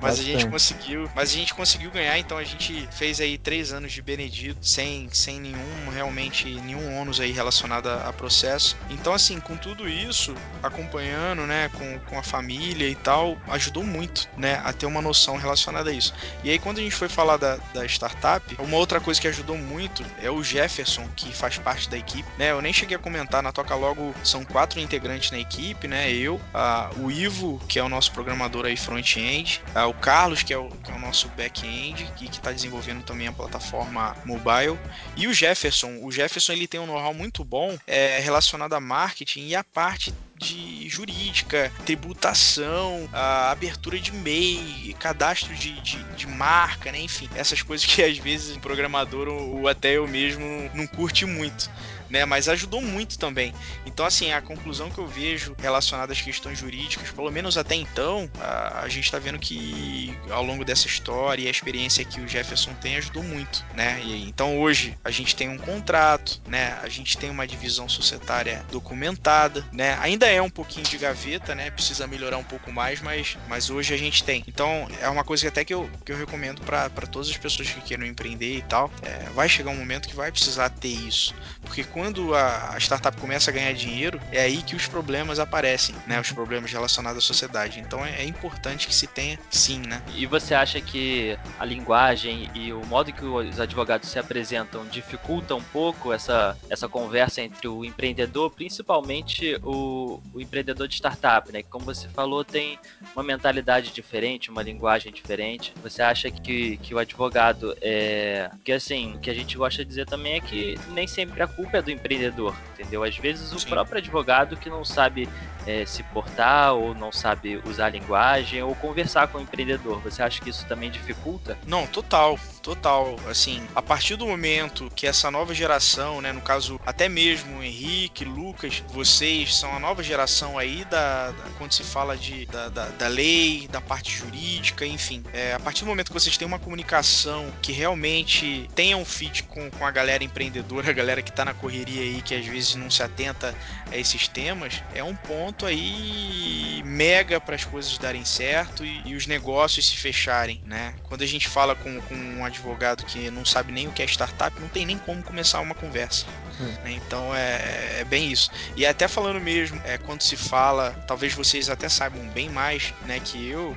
mas 0.00 0.20
a 0.20 0.22
gente 0.22 0.46
conseguiu, 0.46 1.10
mas 1.14 1.30
a 1.30 1.34
gente 1.34 1.52
conseguiu 1.52 1.90
ganhar. 1.90 2.18
Então 2.18 2.38
a 2.38 2.44
gente 2.44 2.88
fez 2.92 3.20
aí 3.20 3.36
três 3.36 3.72
anos 3.72 3.92
de 3.92 4.00
Benedito 4.00 4.64
sem, 4.66 5.08
sem 5.12 5.40
nenhum 5.40 5.90
realmente 5.92 6.48
nenhum 6.60 6.96
ônus 6.96 7.20
aí 7.20 7.32
relacionado 7.32 7.88
a, 7.88 8.08
a 8.08 8.12
processo. 8.12 8.76
Então 8.88 9.12
assim, 9.12 9.40
com 9.40 9.56
tudo 9.56 9.88
isso, 9.88 10.34
acompanhando, 10.62 11.46
né? 11.46 11.68
Com, 11.70 11.98
com 12.00 12.18
a 12.18 12.22
família 12.22 12.88
e 12.88 12.94
tal, 12.94 13.36
ajudou 13.48 13.82
muito, 13.82 14.28
a 14.64 14.72
ter 14.72 14.86
uma 14.86 15.02
noção 15.02 15.36
relacionada 15.36 15.90
a 15.90 15.92
isso. 15.92 16.14
E 16.42 16.50
aí, 16.50 16.58
quando 16.58 16.78
a 16.78 16.82
gente 16.82 16.94
foi 16.94 17.08
falar 17.08 17.36
da, 17.36 17.56
da 17.74 17.84
startup, 17.86 18.56
uma 18.58 18.76
outra 18.76 19.00
coisa 19.00 19.20
que 19.20 19.28
ajudou 19.28 19.56
muito 19.56 20.04
é 20.22 20.30
o 20.30 20.42
Jefferson, 20.42 21.08
que 21.16 21.32
faz 21.32 21.58
parte 21.58 21.88
da 21.88 21.98
equipe, 21.98 22.28
né? 22.38 22.50
Eu 22.50 22.60
nem 22.60 22.72
cheguei 22.72 22.96
a 22.96 23.00
comentar, 23.00 23.42
na 23.42 23.52
Toca 23.52 23.74
Logo 23.74 24.14
são 24.24 24.44
quatro 24.44 24.80
integrantes 24.80 25.30
na 25.30 25.38
equipe, 25.38 25.86
né? 25.86 26.10
Eu, 26.12 26.40
a, 26.52 26.90
o 26.98 27.10
Ivo, 27.10 27.60
que 27.68 27.78
é 27.78 27.82
o 27.82 27.88
nosso 27.88 28.12
programador 28.12 28.66
aí 28.66 28.76
front-end, 28.76 29.62
o 29.88 29.94
Carlos, 29.94 30.42
que 30.42 30.52
é 30.52 30.58
o, 30.58 30.68
que 30.68 30.90
é 30.90 30.94
o 30.94 30.98
nosso 30.98 31.28
back-end, 31.30 32.10
que 32.16 32.26
está 32.26 32.52
desenvolvendo 32.52 33.02
também 33.02 33.26
a 33.26 33.32
plataforma 33.32 34.16
mobile, 34.24 34.78
e 35.16 35.26
o 35.26 35.34
Jefferson. 35.34 35.98
O 36.02 36.10
Jefferson 36.10 36.52
ele 36.52 36.66
tem 36.66 36.80
um 36.80 36.86
know-how 36.86 37.14
muito 37.14 37.44
bom 37.44 37.76
é, 37.86 38.18
relacionado 38.20 38.74
a 38.74 38.80
marketing 38.80 39.46
e 39.48 39.56
a 39.56 39.64
parte 39.64 40.12
de 40.40 40.88
jurídica, 40.88 41.70
tributação, 41.84 43.08
a 43.12 43.50
abertura 43.50 43.98
de 43.98 44.12
MEI, 44.12 44.96
cadastro 44.98 45.54
de, 45.54 45.80
de, 45.80 46.02
de, 46.14 46.26
marca, 46.26 46.90
né? 46.90 47.00
Enfim, 47.00 47.28
essas 47.34 47.62
coisas 47.62 47.86
que 47.86 48.02
às 48.02 48.18
vezes 48.18 48.56
o 48.56 48.60
programador 48.60 49.28
ou 49.28 49.68
até 49.68 49.92
eu 49.96 50.08
mesmo 50.08 50.70
não 50.74 50.86
curte 50.86 51.26
muito 51.26 51.70
né? 52.10 52.24
Mas 52.24 52.48
ajudou 52.48 52.80
muito 52.82 53.18
também. 53.18 53.54
Então, 53.86 54.04
assim, 54.04 54.32
a 54.32 54.42
conclusão 54.42 54.90
que 54.90 54.98
eu 54.98 55.06
vejo 55.06 55.54
relacionada 55.58 56.12
às 56.12 56.20
questões 56.20 56.58
jurídicas, 56.58 57.10
pelo 57.10 57.30
menos 57.30 57.56
até 57.56 57.74
então, 57.74 58.30
a, 58.40 58.80
a 58.82 58.88
gente 58.88 59.04
está 59.04 59.18
vendo 59.18 59.38
que 59.38 60.14
ao 60.30 60.42
longo 60.42 60.64
dessa 60.64 60.86
história 60.86 61.42
e 61.42 61.46
a 61.46 61.50
experiência 61.50 62.04
que 62.04 62.20
o 62.20 62.28
Jefferson 62.28 62.74
tem 62.74 62.96
ajudou 62.96 63.22
muito, 63.22 63.64
né? 63.74 64.00
E, 64.04 64.28
então 64.28 64.58
hoje 64.58 64.96
a 65.04 65.10
gente 65.10 65.34
tem 65.34 65.48
um 65.48 65.58
contrato, 65.58 66.40
né? 66.46 66.78
A 66.82 66.88
gente 66.88 67.16
tem 67.16 67.30
uma 67.30 67.46
divisão 67.46 67.88
societária 67.88 68.64
documentada, 68.70 69.64
né? 69.72 69.96
Ainda 70.00 70.26
é 70.26 70.40
um 70.40 70.50
pouquinho 70.50 70.86
de 70.86 70.98
gaveta, 70.98 71.54
né? 71.54 71.70
Precisa 71.70 72.06
melhorar 72.06 72.36
um 72.36 72.44
pouco 72.44 72.72
mais, 72.72 73.00
mas, 73.00 73.36
mas 73.48 73.70
hoje 73.70 73.94
a 73.94 73.96
gente 73.96 74.24
tem. 74.24 74.44
Então 74.46 74.88
é 75.00 75.08
uma 75.08 75.24
coisa 75.24 75.42
que 75.42 75.48
até 75.48 75.64
que 75.64 75.74
eu, 75.74 75.88
que 76.04 76.12
eu 76.12 76.16
recomendo 76.16 76.60
para 76.62 76.88
todas 77.06 77.28
as 77.28 77.36
pessoas 77.36 77.70
que 77.70 77.80
queiram 77.80 78.04
empreender 78.04 78.56
e 78.56 78.62
tal. 78.62 78.90
É, 79.02 79.30
vai 79.30 79.48
chegar 79.48 79.70
um 79.70 79.76
momento 79.76 80.08
que 80.08 80.16
vai 80.16 80.30
precisar 80.30 80.68
ter 80.70 80.88
isso, 80.88 81.34
porque 81.62 81.84
quando 82.00 82.34
a, 82.34 82.78
startup 82.78 83.14
começa 83.20 83.50
a 83.50 83.52
ganhar 83.52 83.74
dinheiro, 83.74 84.18
é 84.32 84.40
aí 84.40 84.62
que 84.62 84.74
os 84.74 84.86
problemas 84.86 85.38
aparecem, 85.38 85.94
né? 86.06 86.18
Os 86.18 86.32
problemas 86.32 86.72
relacionados 86.72 87.22
à 87.22 87.26
sociedade. 87.26 87.78
Então 87.78 88.02
é, 88.02 88.22
é 88.22 88.24
importante 88.24 88.86
que 88.88 88.94
se 88.94 89.06
tenha 89.06 89.38
sim, 89.50 89.82
né? 89.86 90.00
E 90.16 90.24
você 90.24 90.54
acha 90.54 90.80
que 90.80 91.38
a 91.58 91.64
linguagem 91.66 92.50
e 92.54 92.72
o 92.72 92.82
modo 92.86 93.12
que 93.12 93.22
os 93.22 93.60
advogados 93.60 94.08
se 94.08 94.18
apresentam 94.18 94.86
dificulta 94.86 95.54
um 95.54 95.62
pouco 95.62 96.10
essa, 96.10 96.56
essa 96.70 96.88
conversa 96.88 97.42
entre 97.42 97.68
o 97.68 97.84
empreendedor, 97.84 98.50
principalmente 98.50 99.60
o, 99.62 100.22
o 100.32 100.40
empreendedor 100.40 100.88
de 100.88 100.94
startup, 100.94 101.52
né? 101.52 101.62
Que 101.62 101.68
como 101.68 101.84
você 101.84 102.08
falou, 102.08 102.42
tem 102.42 102.78
uma 103.14 103.22
mentalidade 103.22 103.92
diferente, 103.92 104.50
uma 104.50 104.62
linguagem 104.62 105.12
diferente. 105.12 105.74
Você 105.82 106.00
acha 106.00 106.30
que, 106.30 106.78
que 106.78 106.94
o 106.94 106.98
advogado 106.98 107.76
é. 107.82 108.48
Porque 108.52 108.72
assim, 108.72 109.16
o 109.16 109.18
que 109.18 109.28
a 109.28 109.34
gente 109.34 109.58
gosta 109.58 109.84
de 109.84 109.88
dizer 109.90 110.06
também 110.06 110.36
é 110.36 110.40
que 110.40 110.78
nem 110.94 111.06
sempre 111.06 111.42
a 111.42 111.46
culpa 111.46 111.76
é 111.76 111.82
do 111.82 111.89
empreendedor, 111.92 112.54
entendeu? 112.72 113.02
Às 113.02 113.16
vezes 113.16 113.52
o 113.52 113.58
Sim. 113.58 113.70
próprio 113.70 113.98
advogado 113.98 114.56
que 114.56 114.68
não 114.68 114.84
sabe 114.84 115.28
é, 115.66 115.84
se 115.84 116.02
portar 116.02 116.74
ou 116.74 116.94
não 116.94 117.12
sabe 117.12 117.60
usar 117.66 117.86
a 117.86 117.90
linguagem 117.90 118.62
ou 118.62 118.74
conversar 118.74 119.28
com 119.28 119.38
o 119.38 119.40
empreendedor. 119.40 120.00
Você 120.00 120.22
acha 120.22 120.40
que 120.40 120.50
isso 120.50 120.66
também 120.66 120.90
dificulta? 120.90 121.58
Não, 121.66 121.86
total, 121.86 122.38
total. 122.62 123.16
Assim, 123.28 123.66
a 123.74 123.82
partir 123.82 124.16
do 124.16 124.26
momento 124.26 124.90
que 124.94 125.06
essa 125.06 125.30
nova 125.30 125.54
geração, 125.54 126.20
né, 126.20 126.32
no 126.32 126.40
caso 126.40 126.80
até 126.84 127.08
mesmo 127.08 127.62
Henrique, 127.62 128.24
Lucas, 128.24 128.82
vocês 128.88 129.54
são 129.54 129.74
a 129.74 129.78
nova 129.78 130.02
geração 130.02 130.58
aí 130.58 130.84
da, 130.84 131.30
da 131.30 131.44
quando 131.58 131.72
se 131.72 131.82
fala 131.82 132.16
de 132.16 132.46
da, 132.46 132.68
da, 132.68 132.86
da, 132.86 133.08
lei, 133.08 133.68
da 133.68 133.80
parte 133.80 134.16
jurídica, 134.16 134.86
enfim. 134.86 135.24
É, 135.32 135.54
a 135.54 135.60
partir 135.60 135.84
do 135.84 135.88
momento 135.88 136.08
que 136.08 136.14
vocês 136.14 136.36
têm 136.36 136.46
uma 136.46 136.58
comunicação 136.58 137.52
que 137.62 137.72
realmente 137.72 138.68
tenha 138.74 138.96
um 138.96 139.04
fit 139.04 139.42
com, 139.44 139.70
com 139.70 139.84
a 139.84 139.90
galera 139.90 140.22
empreendedora, 140.22 140.90
a 140.90 140.92
galera 140.92 141.22
que 141.22 141.30
está 141.30 141.44
na 141.44 141.54
correria 141.54 142.02
aí, 142.02 142.22
que 142.22 142.34
às 142.34 142.46
vezes 142.46 142.74
não 142.74 142.90
se 142.90 143.02
atenta 143.02 143.54
a 143.90 143.96
esses 143.96 144.28
temas, 144.28 144.82
é 144.94 145.02
um 145.02 145.14
ponto 145.14 145.66
aí 145.66 146.82
mega 146.84 147.40
para 147.40 147.54
as 147.54 147.64
coisas 147.64 147.96
darem 147.98 148.24
certo 148.24 148.84
e, 148.84 149.02
e, 149.04 149.14
os 149.14 149.26
negócios 149.26 149.88
se 149.88 149.96
fecharem, 149.96 150.60
né? 150.64 150.94
Quando 151.04 151.22
a 151.22 151.26
gente 151.26 151.48
fala 151.48 151.74
com, 151.74 152.00
com 152.02 152.14
um 152.14 152.44
advogado 152.50 153.04
que 153.04 153.30
não 153.30 153.44
sabe 153.44 153.72
nem 153.72 153.88
o 153.88 153.92
que 153.92 154.02
é 154.02 154.04
startup, 154.06 154.60
não 154.60 154.68
tem 154.68 154.84
nem 154.84 154.98
como 154.98 155.22
começar 155.22 155.60
uma 155.60 155.74
conversa. 155.74 156.26
Hum. 156.60 156.74
Né? 156.84 156.92
Então 156.92 157.34
é, 157.34 158.00
é, 158.00 158.04
bem 158.04 158.30
isso. 158.30 158.50
E 158.76 158.84
até 158.84 159.08
falando 159.08 159.40
mesmo, 159.40 159.80
é, 159.84 159.98
quando 159.98 160.22
se 160.22 160.36
fala, 160.36 160.94
talvez 161.06 161.32
vocês 161.32 161.68
até 161.68 161.88
saibam 161.88 162.22
bem 162.28 162.48
mais 162.48 162.92
né, 163.06 163.20
que 163.22 163.48
eu, 163.48 163.76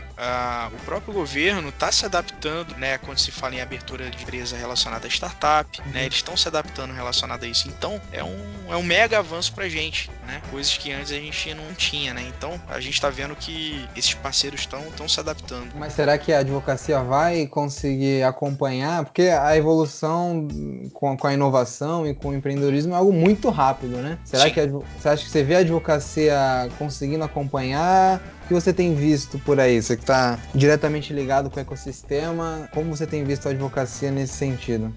o 0.73 0.85
próprio 0.85 1.13
governo 1.13 1.69
está 1.69 1.91
se 1.91 2.05
adaptando, 2.05 2.75
né? 2.77 2.97
Quando 2.97 3.17
se 3.17 3.31
fala 3.31 3.55
em 3.55 3.61
abertura 3.61 4.09
de 4.09 4.21
empresa 4.21 4.57
relacionada 4.57 5.07
a 5.07 5.09
startup, 5.09 5.79
né? 5.79 5.85
uhum. 5.85 5.93
né? 5.93 6.05
Eles 6.05 6.15
estão 6.15 6.35
se 6.35 6.47
adaptando 6.47 6.93
relacionado 6.93 7.43
a 7.43 7.47
isso. 7.47 7.67
Então 7.67 7.99
é 8.11 8.23
um, 8.23 8.37
é 8.69 8.75
um 8.75 8.83
mega 8.83 9.19
avanço 9.19 9.53
pra 9.53 9.67
gente, 9.69 10.09
né? 10.25 10.41
Coisas 10.51 10.77
que 10.77 10.91
antes 10.91 11.11
a 11.11 11.15
gente 11.15 11.53
não 11.53 11.73
tinha, 11.73 12.13
né? 12.13 12.23
Então 12.35 12.59
a 12.67 12.79
gente 12.79 12.93
está 12.93 13.09
vendo 13.09 13.35
que 13.35 13.87
esses 13.95 14.13
parceiros 14.13 14.61
estão 14.61 15.07
se 15.07 15.19
adaptando. 15.19 15.71
Mas 15.75 15.93
será 15.93 16.17
que 16.17 16.31
a 16.33 16.39
advocacia 16.39 17.01
vai 17.01 17.47
conseguir 17.47 18.23
acompanhar? 18.23 19.03
Porque 19.03 19.23
a 19.23 19.55
evolução 19.55 20.47
com, 20.93 21.15
com 21.17 21.27
a 21.27 21.33
inovação 21.33 22.07
e 22.07 22.13
com 22.13 22.29
o 22.29 22.33
empreendedorismo 22.33 22.72
é 22.79 22.95
algo 22.95 23.13
muito 23.13 23.49
rápido, 23.49 23.97
né? 23.97 24.17
Será 24.23 24.43
Sim. 24.43 24.51
que 24.51 24.59
a, 24.59 24.67
você 24.67 25.09
acha 25.09 25.23
que 25.23 25.29
você 25.29 25.43
vê 25.43 25.55
a 25.55 25.59
advocacia 25.59 26.69
conseguindo 26.77 27.23
acompanhar? 27.23 28.21
Que 28.47 28.53
você 28.53 28.73
tem 28.73 28.93
visto 28.93 29.39
por 29.39 29.59
aí? 29.59 29.81
Você 29.81 29.95
que 29.95 30.03
está 30.03 30.37
diretamente 30.53 31.13
ligado 31.13 31.49
com 31.49 31.57
o 31.57 31.61
ecossistema, 31.61 32.69
como 32.73 32.95
você 32.95 33.07
tem 33.07 33.23
visto 33.23 33.47
a 33.47 33.51
advocacia 33.51 34.11
nesse 34.11 34.33
sentido? 34.33 34.93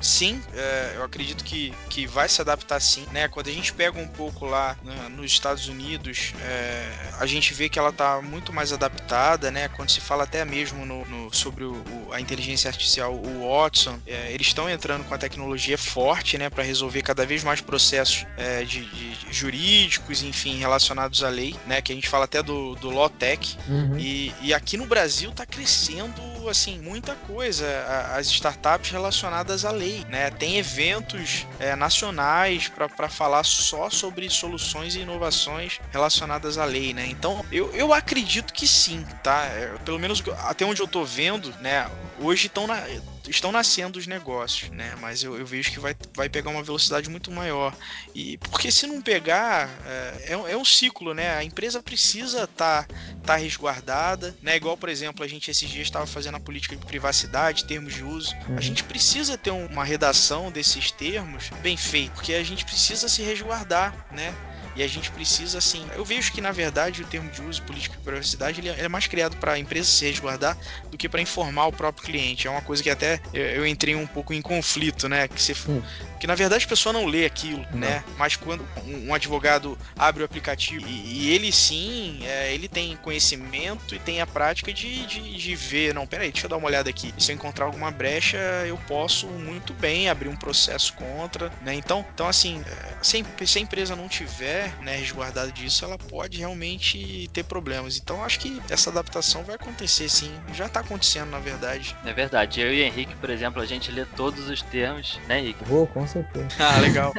Sim, 0.00 0.40
é, 0.54 0.92
eu 0.96 1.04
acredito 1.04 1.44
que, 1.44 1.72
que 1.88 2.06
vai 2.06 2.28
se 2.28 2.40
adaptar 2.40 2.80
sim. 2.80 3.06
Né? 3.12 3.28
Quando 3.28 3.48
a 3.48 3.52
gente 3.52 3.72
pega 3.72 3.98
um 3.98 4.08
pouco 4.08 4.44
lá 4.44 4.76
né, 4.82 5.08
nos 5.08 5.30
Estados 5.30 5.68
Unidos, 5.68 6.34
é, 6.42 6.88
a 7.18 7.26
gente 7.26 7.54
vê 7.54 7.68
que 7.68 7.78
ela 7.78 7.90
está 7.90 8.20
muito 8.20 8.52
mais 8.52 8.72
adaptada, 8.72 9.50
né? 9.50 9.68
Quando 9.68 9.90
se 9.90 10.00
fala 10.00 10.24
até 10.24 10.44
mesmo 10.44 10.84
no, 10.84 11.04
no 11.06 11.34
sobre 11.34 11.64
o, 11.64 11.72
o, 11.72 12.12
a 12.12 12.20
inteligência 12.20 12.68
artificial, 12.68 13.14
o 13.14 13.48
Watson, 13.48 13.98
é, 14.06 14.32
eles 14.32 14.48
estão 14.48 14.68
entrando 14.68 15.04
com 15.04 15.14
a 15.14 15.18
tecnologia 15.18 15.78
forte, 15.78 16.36
né? 16.36 16.50
Para 16.50 16.64
resolver 16.64 17.02
cada 17.02 17.24
vez 17.24 17.44
mais 17.44 17.60
processos 17.60 18.26
é, 18.36 18.64
de, 18.64 18.84
de, 18.84 19.16
jurídicos, 19.30 20.22
enfim, 20.22 20.58
relacionados 20.58 21.22
à 21.22 21.28
lei, 21.28 21.54
né? 21.66 21.80
Que 21.80 21.92
a 21.92 21.94
gente 21.94 22.08
fala 22.08 22.24
até 22.24 22.42
do, 22.42 22.74
do 22.80 22.90
Lotec. 22.90 23.56
Uhum. 23.68 23.98
E, 23.98 24.34
e 24.40 24.54
aqui 24.54 24.76
no 24.76 24.86
Brasil 24.86 25.30
está 25.30 25.46
crescendo 25.46 26.30
assim, 26.48 26.78
muita 26.80 27.14
coisa, 27.14 27.66
as 28.14 28.28
startups 28.28 28.90
relacionadas 28.90 29.64
à 29.64 29.70
lei, 29.70 30.04
né? 30.08 30.30
Tem 30.30 30.56
eventos 30.56 31.46
é, 31.58 31.76
nacionais 31.76 32.68
para 32.68 33.08
falar 33.08 33.44
só 33.44 33.90
sobre 33.90 34.28
soluções 34.30 34.94
e 34.94 35.00
inovações 35.00 35.80
relacionadas 35.90 36.58
à 36.58 36.64
lei, 36.64 36.94
né? 36.94 37.06
Então, 37.06 37.44
eu, 37.52 37.70
eu 37.74 37.92
acredito 37.92 38.52
que 38.52 38.66
sim, 38.66 39.04
tá? 39.22 39.44
É, 39.44 39.74
pelo 39.84 39.98
menos 39.98 40.22
até 40.44 40.64
onde 40.64 40.80
eu 40.80 40.88
tô 40.88 41.04
vendo, 41.04 41.52
né? 41.60 41.88
Hoje 42.18 42.46
estão 42.46 42.66
na, 42.66 42.82
estão 43.30 43.52
nascendo 43.52 43.98
os 43.98 44.06
negócios, 44.06 44.70
né? 44.70 44.94
Mas 45.00 45.22
eu, 45.22 45.38
eu, 45.38 45.46
vejo 45.46 45.70
que 45.70 45.78
vai, 45.78 45.94
vai 46.14 46.28
pegar 46.28 46.50
uma 46.50 46.62
velocidade 46.62 47.08
muito 47.08 47.30
maior. 47.30 47.74
E 48.14 48.36
porque 48.38 48.70
se 48.70 48.86
não 48.86 49.00
pegar, 49.00 49.70
é, 49.86 50.32
é, 50.32 50.56
um 50.56 50.64
ciclo, 50.64 51.14
né? 51.14 51.36
A 51.36 51.44
empresa 51.44 51.82
precisa 51.82 52.44
estar 52.44 52.86
tá, 52.86 52.94
tá 53.24 53.36
resguardada, 53.36 54.36
né? 54.42 54.56
Igual, 54.56 54.76
por 54.76 54.88
exemplo, 54.88 55.24
a 55.24 55.28
gente 55.28 55.50
esses 55.50 55.68
dias 55.68 55.86
estava 55.86 56.06
fazendo 56.06 56.36
a 56.36 56.40
política 56.40 56.76
de 56.76 56.84
privacidade, 56.84 57.64
termos 57.64 57.94
de 57.94 58.04
uso. 58.04 58.34
Uhum. 58.48 58.58
A 58.58 58.60
gente 58.60 58.82
precisa 58.84 59.38
ter 59.38 59.50
uma 59.50 59.84
redação 59.84 60.50
desses 60.50 60.90
termos 60.90 61.50
bem 61.62 61.76
feita, 61.76 62.14
porque 62.14 62.34
a 62.34 62.42
gente 62.42 62.64
precisa 62.64 63.08
se 63.08 63.22
resguardar, 63.22 64.06
né? 64.10 64.34
E 64.80 64.82
a 64.82 64.88
gente 64.88 65.10
precisa, 65.10 65.58
assim. 65.58 65.86
Eu 65.94 66.06
vejo 66.06 66.32
que, 66.32 66.40
na 66.40 66.52
verdade, 66.52 67.02
o 67.02 67.04
termo 67.04 67.30
de 67.30 67.42
uso 67.42 67.60
política 67.64 67.98
de 67.98 68.02
privacidade 68.02 68.62
ele 68.62 68.70
é 68.70 68.88
mais 68.88 69.06
criado 69.06 69.36
para 69.36 69.52
a 69.52 69.58
empresa 69.58 69.86
se 69.86 70.06
resguardar 70.06 70.56
do 70.90 70.96
que 70.96 71.06
para 71.06 71.20
informar 71.20 71.66
o 71.66 71.72
próprio 71.72 72.02
cliente. 72.02 72.48
É 72.48 72.50
uma 72.50 72.62
coisa 72.62 72.82
que 72.82 72.88
até 72.88 73.20
eu 73.30 73.66
entrei 73.66 73.94
um 73.94 74.06
pouco 74.06 74.32
em 74.32 74.40
conflito, 74.40 75.06
né? 75.06 75.28
Que 75.28 75.42
você, 75.42 75.52
hum 75.68 75.82
que 76.20 76.26
na 76.26 76.34
verdade 76.34 76.66
a 76.66 76.68
pessoa 76.68 76.92
não 76.92 77.06
lê 77.06 77.24
aquilo, 77.24 77.66
não. 77.72 77.78
né? 77.78 78.04
Mas 78.18 78.36
quando 78.36 78.62
um, 78.84 79.14
advogado 79.14 79.76
abre 79.98 80.22
o 80.22 80.26
aplicativo 80.26 80.86
e, 80.86 81.24
e 81.24 81.30
ele 81.30 81.50
sim, 81.50 82.20
é, 82.24 82.52
ele 82.52 82.68
tem 82.68 82.94
conhecimento 82.98 83.94
e 83.94 83.98
tem 83.98 84.20
a 84.20 84.26
prática 84.26 84.70
de, 84.70 85.06
de, 85.06 85.36
de, 85.36 85.56
ver, 85.56 85.94
não, 85.94 86.06
peraí, 86.06 86.30
deixa 86.30 86.46
eu 86.46 86.50
dar 86.50 86.58
uma 86.58 86.66
olhada 86.66 86.90
aqui. 86.90 87.14
Se 87.18 87.32
eu 87.32 87.36
encontrar 87.36 87.64
alguma 87.64 87.90
brecha, 87.90 88.36
eu 88.66 88.76
posso 88.86 89.26
muito 89.28 89.72
bem 89.72 90.10
abrir 90.10 90.28
um 90.28 90.36
processo 90.36 90.92
contra, 90.92 91.50
né? 91.62 91.72
Então, 91.74 92.04
então 92.14 92.28
assim, 92.28 92.62
é, 92.66 93.02
se, 93.02 93.24
se 93.46 93.58
a 93.58 93.62
empresa 93.62 93.96
não 93.96 94.06
tiver 94.06 94.76
né, 94.82 94.96
resguardada 94.96 95.50
disso, 95.50 95.86
ela 95.86 95.96
pode 95.96 96.36
realmente 96.36 97.30
ter 97.32 97.44
problemas. 97.44 97.96
Então, 97.96 98.22
acho 98.22 98.38
que 98.40 98.60
essa 98.68 98.90
adaptação 98.90 99.42
vai 99.42 99.54
acontecer 99.54 100.08
sim. 100.10 100.32
Já 100.52 100.66
está 100.66 100.80
acontecendo, 100.80 101.30
na 101.30 101.38
verdade. 101.38 101.96
É 102.04 102.12
verdade. 102.12 102.60
Eu 102.60 102.74
e 102.74 102.82
o 102.82 102.84
Henrique, 102.84 103.14
por 103.16 103.30
exemplo, 103.30 103.62
a 103.62 103.66
gente 103.66 103.90
lê 103.90 104.04
todos 104.04 104.50
os 104.50 104.60
termos, 104.60 105.18
né, 105.26 105.40
Henrique? 105.40 105.64
Vou, 105.64 105.86
com 105.86 106.09
certeza. 106.10 106.48
Ah, 106.58 106.78
legal. 106.78 107.14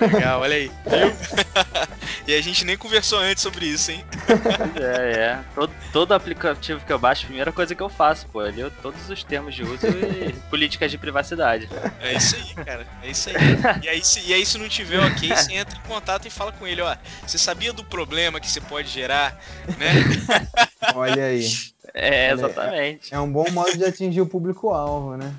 legal, 0.00 0.40
olha 0.40 0.56
aí. 0.56 0.68
Viu? 0.68 1.12
e 2.26 2.34
a 2.34 2.40
gente 2.40 2.64
nem 2.64 2.76
conversou 2.76 3.18
antes 3.18 3.42
sobre 3.42 3.66
isso, 3.66 3.90
hein? 3.90 4.04
é, 4.76 5.18
é. 5.18 5.40
Todo, 5.54 5.72
todo 5.92 6.14
aplicativo 6.14 6.80
que 6.84 6.92
eu 6.92 6.98
baixo, 6.98 7.24
a 7.24 7.26
primeira 7.26 7.52
coisa 7.52 7.74
que 7.74 7.82
eu 7.82 7.88
faço, 7.88 8.26
pô, 8.28 8.42
eu 8.42 8.52
leio 8.52 8.70
todos 8.82 9.08
os 9.08 9.24
termos 9.24 9.54
de 9.54 9.62
uso 9.62 9.86
e 9.86 10.32
políticas 10.48 10.90
de 10.90 10.98
privacidade. 10.98 11.68
É 12.00 12.14
isso 12.14 12.36
aí, 12.36 12.64
cara. 12.64 12.86
É 13.02 13.10
isso 13.10 13.28
aí. 13.30 13.36
E 13.82 13.88
aí, 13.88 14.04
se, 14.04 14.20
e 14.20 14.32
aí, 14.32 14.46
se 14.46 14.58
não 14.58 14.68
tiver 14.68 15.00
ok, 15.00 15.28
você 15.28 15.54
entra 15.54 15.78
em 15.78 15.88
contato 15.88 16.26
e 16.26 16.30
fala 16.30 16.52
com 16.52 16.66
ele, 16.66 16.80
ó. 16.80 16.94
Você 17.26 17.38
sabia 17.38 17.72
do 17.72 17.84
problema 17.84 18.40
que 18.40 18.48
você 18.48 18.60
pode 18.60 18.88
gerar, 18.88 19.36
né? 19.78 19.92
Olha 20.94 21.24
aí. 21.26 21.48
É, 21.98 22.30
exatamente. 22.30 23.14
É, 23.14 23.16
é, 23.16 23.20
um 23.20 23.32
bom 23.32 23.50
modo 23.50 23.74
de 23.74 23.82
atingir 23.82 24.20
o 24.20 24.26
público-alvo, 24.26 25.16
né? 25.16 25.34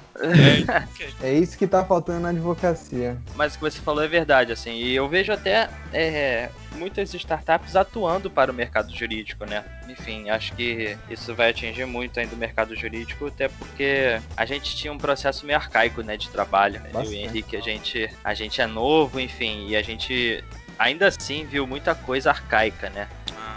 É, 1.21 1.27
é 1.29 1.33
isso 1.33 1.55
que 1.55 1.67
tá 1.67 1.85
faltando 1.85 2.21
na 2.21 2.29
advocacia. 2.29 3.15
Mas 3.35 3.53
o 3.53 3.59
que 3.59 3.63
você 3.63 3.79
falou 3.79 4.03
é 4.03 4.07
verdade, 4.07 4.51
assim. 4.51 4.71
E 4.71 4.95
eu 4.95 5.07
vejo 5.07 5.31
até 5.31 5.69
é, 5.93 6.49
muitas 6.75 7.13
startups 7.13 7.75
atuando 7.75 8.31
para 8.31 8.51
o 8.51 8.55
mercado 8.55 8.91
jurídico, 8.91 9.45
né? 9.45 9.63
Enfim, 9.87 10.31
acho 10.31 10.51
que 10.53 10.97
isso 11.07 11.35
vai 11.35 11.51
atingir 11.51 11.85
muito 11.85 12.19
ainda 12.19 12.33
o 12.33 12.39
mercado 12.39 12.75
jurídico, 12.75 13.27
até 13.27 13.47
porque 13.47 14.19
a 14.35 14.45
gente 14.45 14.75
tinha 14.75 14.91
um 14.91 14.97
processo 14.97 15.45
meio 15.45 15.59
arcaico, 15.59 16.01
né, 16.01 16.17
de 16.17 16.27
trabalho. 16.29 16.81
Bastante. 16.91 17.05
Eu 17.05 17.13
e 17.13 17.15
o 17.15 17.29
Henrique, 17.29 17.55
a 17.55 17.61
gente, 17.61 18.09
a 18.23 18.33
gente 18.33 18.59
é 18.59 18.65
novo, 18.65 19.19
enfim, 19.19 19.67
e 19.67 19.75
a 19.75 19.83
gente 19.83 20.43
ainda 20.79 21.07
assim 21.07 21.45
viu 21.45 21.67
muita 21.67 21.93
coisa 21.93 22.31
arcaica, 22.31 22.89
né? 22.89 23.07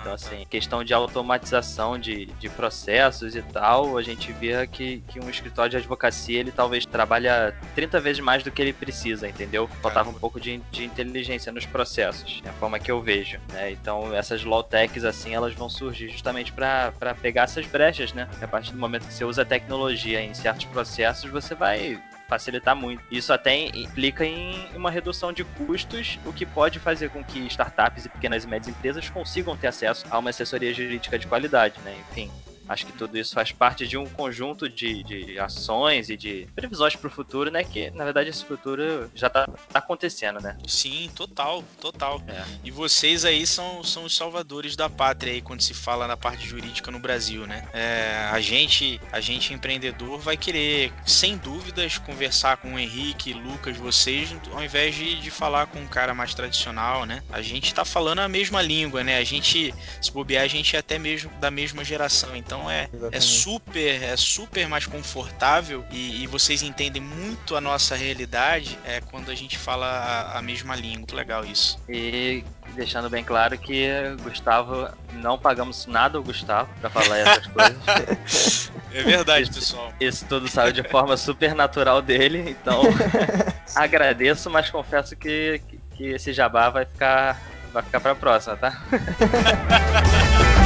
Então, 0.01 0.15
assim, 0.15 0.47
questão 0.49 0.83
de 0.83 0.95
automatização 0.95 1.99
de, 1.99 2.27
de 2.27 2.49
processos 2.49 3.37
e 3.37 3.43
tal, 3.43 3.99
a 3.99 4.03
gente 4.03 4.33
vê 4.33 4.67
que, 4.67 5.03
que 5.09 5.21
um 5.21 5.29
escritório 5.29 5.71
de 5.71 5.77
advocacia, 5.77 6.41
ele 6.41 6.51
talvez 6.51 6.87
trabalha 6.87 7.55
30 7.75 8.01
vezes 8.01 8.21
mais 8.21 8.43
do 8.43 8.51
que 8.51 8.63
ele 8.63 8.73
precisa, 8.73 9.29
entendeu? 9.29 9.69
Faltava 9.83 10.09
um 10.09 10.15
pouco 10.15 10.41
de, 10.41 10.59
de 10.71 10.85
inteligência 10.85 11.53
nos 11.53 11.67
processos, 11.67 12.41
é 12.45 12.49
a 12.49 12.53
forma 12.55 12.79
que 12.79 12.91
eu 12.91 13.03
vejo, 13.03 13.39
né? 13.53 13.71
Então, 13.71 14.15
essas 14.15 14.43
low 14.43 14.63
techs, 14.63 15.05
assim, 15.05 15.35
elas 15.35 15.55
vão 15.55 15.69
surgir 15.69 16.09
justamente 16.09 16.53
para 16.53 16.93
pegar 17.21 17.43
essas 17.43 17.67
brechas, 17.67 18.13
né? 18.15 18.29
A 18.41 18.49
partir 18.49 18.73
do 18.73 18.79
momento 18.79 19.07
que 19.07 19.13
você 19.13 19.25
usa 19.25 19.45
tecnologia 19.45 20.23
em 20.23 20.33
certos 20.33 20.65
processos, 20.67 21.31
você 21.31 21.55
vai 21.55 22.01
facilitar 22.31 22.77
muito. 22.77 23.03
Isso 23.11 23.33
até 23.33 23.67
implica 23.77 24.25
em 24.25 24.55
uma 24.77 24.91
redução 24.91 25.33
de 25.33 25.43
custos, 25.43 26.19
o 26.25 26.33
que 26.33 26.47
pode 26.47 26.79
fazer 26.79 27.11
com 27.11 27.25
que 27.25 27.41
startups 27.41 28.07
e 28.07 28.09
pequenas 28.09 28.45
e 28.45 28.47
médias 28.47 28.69
empresas 28.69 29.11
consigam 29.11 29.57
ter 29.57 29.67
acesso 29.67 30.07
a 30.09 30.19
uma 30.19 30.31
assessoria 30.31 30.73
jurídica 30.73 31.19
de 31.19 31.27
qualidade, 31.27 31.81
né? 31.81 31.97
Enfim, 32.09 32.31
Acho 32.71 32.87
que 32.87 32.93
tudo 32.93 33.19
isso 33.19 33.35
faz 33.35 33.51
parte 33.51 33.85
de 33.85 33.99
um 33.99 34.07
conjunto 34.07 34.69
de, 34.69 35.03
de 35.03 35.41
ações 35.41 36.09
e 36.09 36.17
de 36.17 36.47
previsões 36.55 36.95
para 36.95 37.09
o 37.09 37.11
futuro, 37.11 37.51
né? 37.51 37.65
Que 37.65 37.91
na 37.91 38.05
verdade 38.05 38.31
esse 38.31 38.45
futuro 38.45 39.11
já 39.13 39.27
está 39.27 39.45
tá 39.45 39.79
acontecendo, 39.81 40.41
né? 40.41 40.57
Sim, 40.69 41.11
total, 41.17 41.65
total. 41.81 42.23
É. 42.29 42.45
E 42.63 42.71
vocês 42.71 43.25
aí 43.25 43.45
são, 43.45 43.83
são 43.83 44.05
os 44.05 44.15
salvadores 44.17 44.77
da 44.77 44.89
pátria 44.89 45.33
aí 45.33 45.43
quando 45.43 45.63
se 45.63 45.75
fala 45.75 46.07
na 46.07 46.17
parte 46.17 46.47
jurídica 46.47 46.93
no 46.93 47.01
Brasil, 47.01 47.45
né? 47.45 47.69
É, 47.73 48.29
a 48.31 48.41
gente, 48.41 49.01
a 49.11 49.21
gente 49.21 49.53
empreendedor 49.53 50.21
vai 50.21 50.37
querer, 50.37 50.93
sem 51.05 51.37
dúvidas, 51.37 51.99
conversar 51.99 52.59
com 52.59 52.75
o 52.75 52.79
Henrique, 52.79 53.33
Lucas, 53.33 53.77
vocês, 53.77 54.33
ao 54.53 54.63
invés 54.63 54.95
de, 54.95 55.21
de 55.21 55.31
falar 55.31 55.67
com 55.67 55.81
um 55.81 55.89
cara 55.89 56.15
mais 56.15 56.35
tradicional, 56.35 57.05
né? 57.05 57.21
A 57.33 57.43
gente 57.43 57.65
está 57.65 57.85
falando 57.85 58.21
a 58.21 58.29
mesma 58.29 58.63
língua, 58.63 59.03
né? 59.03 59.19
A 59.19 59.25
gente, 59.25 59.75
se 60.01 60.13
bobear, 60.13 60.45
a 60.45 60.49
gente 60.49 60.77
é 60.77 60.79
até 60.79 61.01
mesmo 61.01 61.33
da 61.41 61.51
mesma 61.51 61.83
geração, 61.83 62.37
então 62.37 62.60
então 62.61 62.71
é, 62.71 62.89
é 63.13 63.21
super 63.21 64.03
é 64.03 64.17
super 64.17 64.69
mais 64.69 64.87
confortável 64.87 65.85
e, 65.91 66.23
e, 66.23 66.27
vocês 66.27 66.63
entendem 66.63 67.01
muito 67.01 67.57
a 67.57 67.61
nossa 67.61 67.97
realidade 67.97 68.79
é 68.85 69.01
quando 69.01 69.31
a 69.31 69.35
gente 69.35 69.57
fala 69.57 69.87
a, 69.87 70.39
a 70.39 70.43
mesma 70.43 70.77
língua. 70.77 70.91
Muito 71.01 71.17
legal 71.17 71.45
isso. 71.45 71.79
E 71.89 72.45
deixando 72.75 73.09
bem 73.09 73.25
claro 73.25 73.57
que 73.57 73.89
Gustavo 74.23 74.89
não 75.15 75.39
pagamos 75.39 75.87
nada 75.87 76.19
ao 76.19 76.25
Gustavo 76.25 76.69
para 76.81 76.91
falar 76.91 77.19
essas 77.19 77.47
coisas. 77.49 78.73
É 78.93 79.03
verdade, 79.03 79.43
isso, 79.43 79.55
pessoal. 79.55 79.93
Isso 80.01 80.27
tudo 80.29 80.49
saiu 80.49 80.73
de 80.73 80.83
forma 80.83 81.17
super 81.17 81.55
natural 81.55 82.03
dele, 82.03 82.51
então 82.51 82.83
agradeço, 83.75 84.51
mas 84.51 84.69
confesso 84.69 85.17
que, 85.17 85.61
que 85.97 86.07
esse 86.09 86.33
jabá 86.33 86.69
vai 86.69 86.85
ficar 86.85 87.41
vai 87.73 87.83
ficar 87.85 88.01
para 88.01 88.17
próxima, 88.17 88.57
tá? 88.57 88.83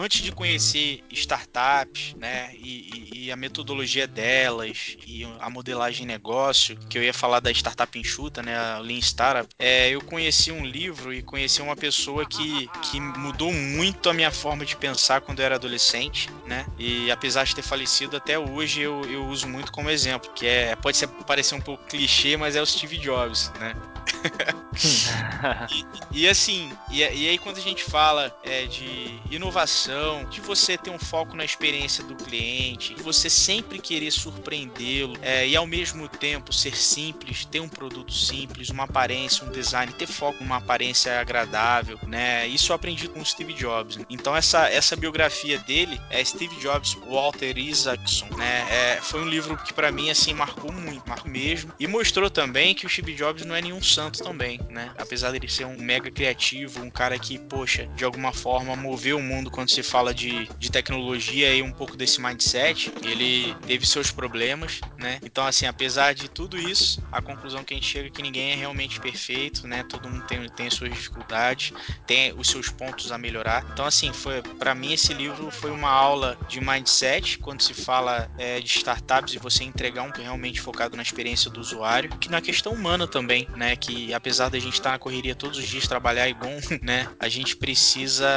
antes 0.00 0.22
de 0.22 0.32
conhecer 0.32 1.02
startups, 1.10 2.14
né, 2.16 2.50
e, 2.54 3.26
e, 3.26 3.32
a 3.32 3.36
metodologia 3.36 4.06
delas 4.06 4.96
e 5.06 5.24
a 5.38 5.48
modelagem 5.50 6.00
de 6.00 6.06
negócio, 6.06 6.76
que 6.88 6.98
eu 6.98 7.02
ia 7.02 7.12
falar 7.14 7.40
da 7.40 7.50
startup 7.50 7.98
enxuta, 7.98 8.42
né, 8.42 8.56
a 8.56 8.78
Lean 8.78 8.98
Startup, 8.98 9.48
é, 9.58 9.90
eu 9.90 10.00
conheci 10.00 10.50
um 10.50 10.64
livro 10.64 11.12
e 11.12 11.22
conheci 11.22 11.62
uma 11.62 11.76
pessoa 11.76 12.26
que, 12.26 12.68
que 12.82 13.00
mudou 13.00 13.52
muito 13.52 14.08
a 14.08 14.14
minha 14.14 14.30
forma 14.30 14.64
de 14.64 14.76
pensar 14.76 15.20
quando 15.20 15.40
eu 15.40 15.46
era 15.46 15.56
adolescente, 15.56 16.28
né, 16.46 16.66
e 16.78 17.10
apesar 17.10 17.44
de 17.44 17.54
ter 17.54 17.62
falecido 17.62 18.16
até 18.16 18.38
hoje 18.38 18.80
eu, 18.80 19.02
eu 19.10 19.26
uso 19.26 19.46
muito 19.46 19.70
como 19.72 19.90
exemplo, 19.90 20.30
que 20.34 20.46
é 20.46 20.74
pode 20.76 20.96
ser, 20.96 21.08
parecer 21.26 21.54
um 21.54 21.60
pouco 21.60 21.84
clichê, 21.86 22.36
mas 22.36 22.56
é 22.56 22.62
o 22.62 22.66
Steve 22.66 22.98
Jobs, 22.98 23.50
né. 23.60 23.74
e, 26.12 26.22
e, 26.22 26.28
assim, 26.28 26.70
e, 26.90 26.98
e, 26.98 27.28
aí 27.28 27.38
quando 27.38 27.58
a 27.58 27.60
gente 27.60 27.84
fala 27.84 28.34
é, 28.42 28.66
de 28.66 29.18
inovação, 29.30 30.24
de 30.26 30.40
você 30.40 30.76
ter 30.76 30.90
um 30.90 30.98
foco 30.98 31.36
na 31.36 31.44
experiência 31.44 32.02
do 32.04 32.14
cliente, 32.14 32.94
de 32.94 33.02
você 33.02 33.28
sempre 33.28 33.78
querer 33.78 34.10
surpreendê-lo 34.10 35.16
é, 35.22 35.46
e 35.46 35.56
ao 35.56 35.66
mesmo 35.66 36.08
tempo 36.08 36.52
ser 36.52 36.76
simples, 36.76 37.44
ter 37.44 37.60
um 37.60 37.68
produto 37.68 38.12
simples, 38.12 38.70
uma 38.70 38.84
aparência, 38.84 39.46
um 39.46 39.50
design, 39.50 39.92
ter 39.92 40.06
foco 40.06 40.42
numa 40.42 40.56
aparência 40.56 41.20
agradável, 41.20 41.98
né? 42.06 42.46
Isso 42.46 42.72
eu 42.72 42.76
aprendi 42.76 43.08
com 43.08 43.20
o 43.20 43.24
Steve 43.24 43.52
Jobs. 43.52 43.98
Então 44.08 44.36
essa, 44.36 44.68
essa 44.68 44.96
biografia 44.96 45.58
dele 45.58 46.00
é 46.10 46.24
Steve 46.24 46.56
Jobs, 46.56 46.96
Walter 47.08 47.58
Isaacson, 47.58 48.28
né? 48.36 48.66
É, 48.70 48.98
foi 49.02 49.20
um 49.20 49.28
livro 49.28 49.56
que 49.58 49.72
para 49.72 49.90
mim 49.90 50.10
assim 50.10 50.34
marcou 50.34 50.72
muito, 50.72 51.08
marcou 51.08 51.30
mesmo 51.30 51.72
e 51.78 51.86
mostrou 51.86 52.30
também 52.30 52.74
que 52.74 52.86
o 52.86 52.88
Steve 52.88 53.14
Jobs 53.14 53.44
não 53.44 53.54
é 53.54 53.62
nenhum 53.62 53.82
Santo 53.92 54.22
também, 54.22 54.60
né? 54.70 54.92
Apesar 54.98 55.32
dele 55.32 55.48
ser 55.48 55.66
um 55.66 55.76
mega 55.76 56.10
criativo, 56.10 56.82
um 56.82 56.90
cara 56.90 57.18
que, 57.18 57.38
poxa, 57.38 57.86
de 57.96 58.04
alguma 58.04 58.32
forma 58.32 58.76
moveu 58.76 59.18
o 59.18 59.22
mundo 59.22 59.50
quando 59.50 59.70
se 59.70 59.82
fala 59.82 60.14
de, 60.14 60.48
de 60.58 60.70
tecnologia 60.70 61.54
e 61.54 61.62
um 61.62 61.72
pouco 61.72 61.96
desse 61.96 62.20
mindset, 62.20 62.92
ele 63.02 63.54
teve 63.66 63.86
seus 63.86 64.10
problemas, 64.10 64.80
né? 64.98 65.18
Então, 65.22 65.46
assim, 65.46 65.66
apesar 65.66 66.14
de 66.14 66.28
tudo 66.28 66.58
isso, 66.58 67.02
a 67.10 67.20
conclusão 67.20 67.64
que 67.64 67.74
a 67.74 67.76
gente 67.76 67.86
chega 67.86 68.08
é 68.08 68.10
que 68.10 68.22
ninguém 68.22 68.52
é 68.52 68.54
realmente 68.54 69.00
perfeito, 69.00 69.66
né? 69.66 69.82
Todo 69.88 70.08
mundo 70.08 70.24
tem, 70.26 70.48
tem 70.50 70.70
suas 70.70 70.90
dificuldades, 70.90 71.72
tem 72.06 72.32
os 72.36 72.48
seus 72.48 72.68
pontos 72.68 73.12
a 73.12 73.18
melhorar. 73.18 73.66
Então, 73.72 73.84
assim, 73.84 74.12
foi 74.12 74.42
para 74.42 74.74
mim 74.74 74.92
esse 74.92 75.12
livro 75.12 75.50
foi 75.50 75.70
uma 75.70 75.90
aula 75.90 76.38
de 76.48 76.60
mindset 76.60 77.38
quando 77.38 77.62
se 77.62 77.74
fala 77.74 78.30
é, 78.38 78.60
de 78.60 78.68
startups 78.68 79.34
e 79.34 79.38
você 79.38 79.64
entregar 79.64 80.02
um 80.02 80.10
realmente 80.10 80.60
focado 80.60 80.96
na 80.96 81.02
experiência 81.02 81.50
do 81.50 81.60
usuário, 81.60 82.10
que 82.18 82.30
na 82.30 82.40
questão 82.40 82.72
humana 82.72 83.06
também, 83.06 83.48
né? 83.56 83.76
Que 83.80 84.12
apesar 84.12 84.48
da 84.48 84.58
gente 84.58 84.74
estar 84.74 84.90
na 84.90 84.98
correria 84.98 85.34
todos 85.34 85.58
os 85.58 85.66
dias, 85.66 85.86
trabalhar 85.88 86.28
é 86.28 86.34
bom, 86.34 86.58
né? 86.82 87.08
A 87.18 87.28
gente 87.28 87.56
precisa 87.56 88.28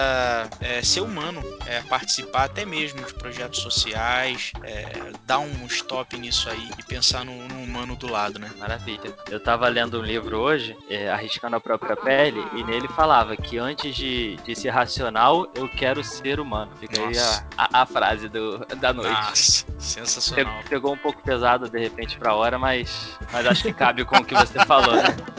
é, 0.59 0.81
ser 0.81 1.01
humano, 1.01 1.41
é, 1.65 1.81
participar 1.81 2.45
até 2.45 2.65
mesmo 2.65 3.03
de 3.03 3.13
projetos 3.13 3.59
sociais, 3.59 4.51
é, 4.63 5.11
dar 5.25 5.39
um 5.39 5.65
stop 5.67 6.17
nisso 6.17 6.49
aí 6.49 6.69
e 6.77 6.83
pensar 6.83 7.25
no, 7.25 7.47
no, 7.47 7.63
humano 7.63 7.95
do 7.95 8.09
lado, 8.09 8.39
né? 8.39 8.49
Maravilha. 8.57 9.13
Eu 9.29 9.39
tava 9.39 9.67
lendo 9.67 9.99
um 9.99 10.03
livro 10.03 10.37
hoje, 10.37 10.75
é, 10.89 11.09
Arriscando 11.09 11.55
a 11.55 11.59
Própria 11.59 11.95
Pele, 11.95 12.43
e 12.53 12.63
nele 12.63 12.87
falava 12.89 13.35
que 13.35 13.57
antes 13.57 13.95
de, 13.95 14.37
de 14.37 14.55
ser 14.55 14.69
racional, 14.69 15.47
eu 15.55 15.67
quero 15.67 16.03
ser 16.03 16.39
humano. 16.39 16.71
Fica 16.79 16.99
Nossa. 16.99 17.39
aí 17.39 17.45
a, 17.57 17.79
a, 17.79 17.81
a, 17.81 17.85
frase 17.85 18.29
do, 18.29 18.59
da 18.77 18.93
noite. 18.93 19.11
Nossa, 19.11 19.65
sensacional. 19.79 20.53
Pegou, 20.63 20.69
pegou 20.69 20.93
um 20.93 20.97
pouco 20.97 21.21
pesado 21.23 21.69
de 21.69 21.79
repente 21.79 22.17
pra 22.17 22.33
hora, 22.35 22.57
mas, 22.59 23.17
mas 23.31 23.45
acho 23.45 23.63
que 23.63 23.73
cabe 23.73 24.05
com 24.05 24.17
o 24.17 24.25
que 24.25 24.35
você 24.35 24.63
falou, 24.65 24.95
né? 24.95 25.15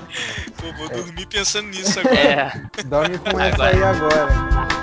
Pô, 0.56 0.72
vou 0.74 0.88
dormir 0.88 1.26
pensando 1.26 1.68
nisso 1.68 1.98
agora. 2.00 2.70
É. 2.78 2.82
Dorme 2.84 3.18
com 3.18 3.40
essa 3.40 3.64
agora. 3.64 3.76
aí 3.76 3.82
agora 3.82 4.74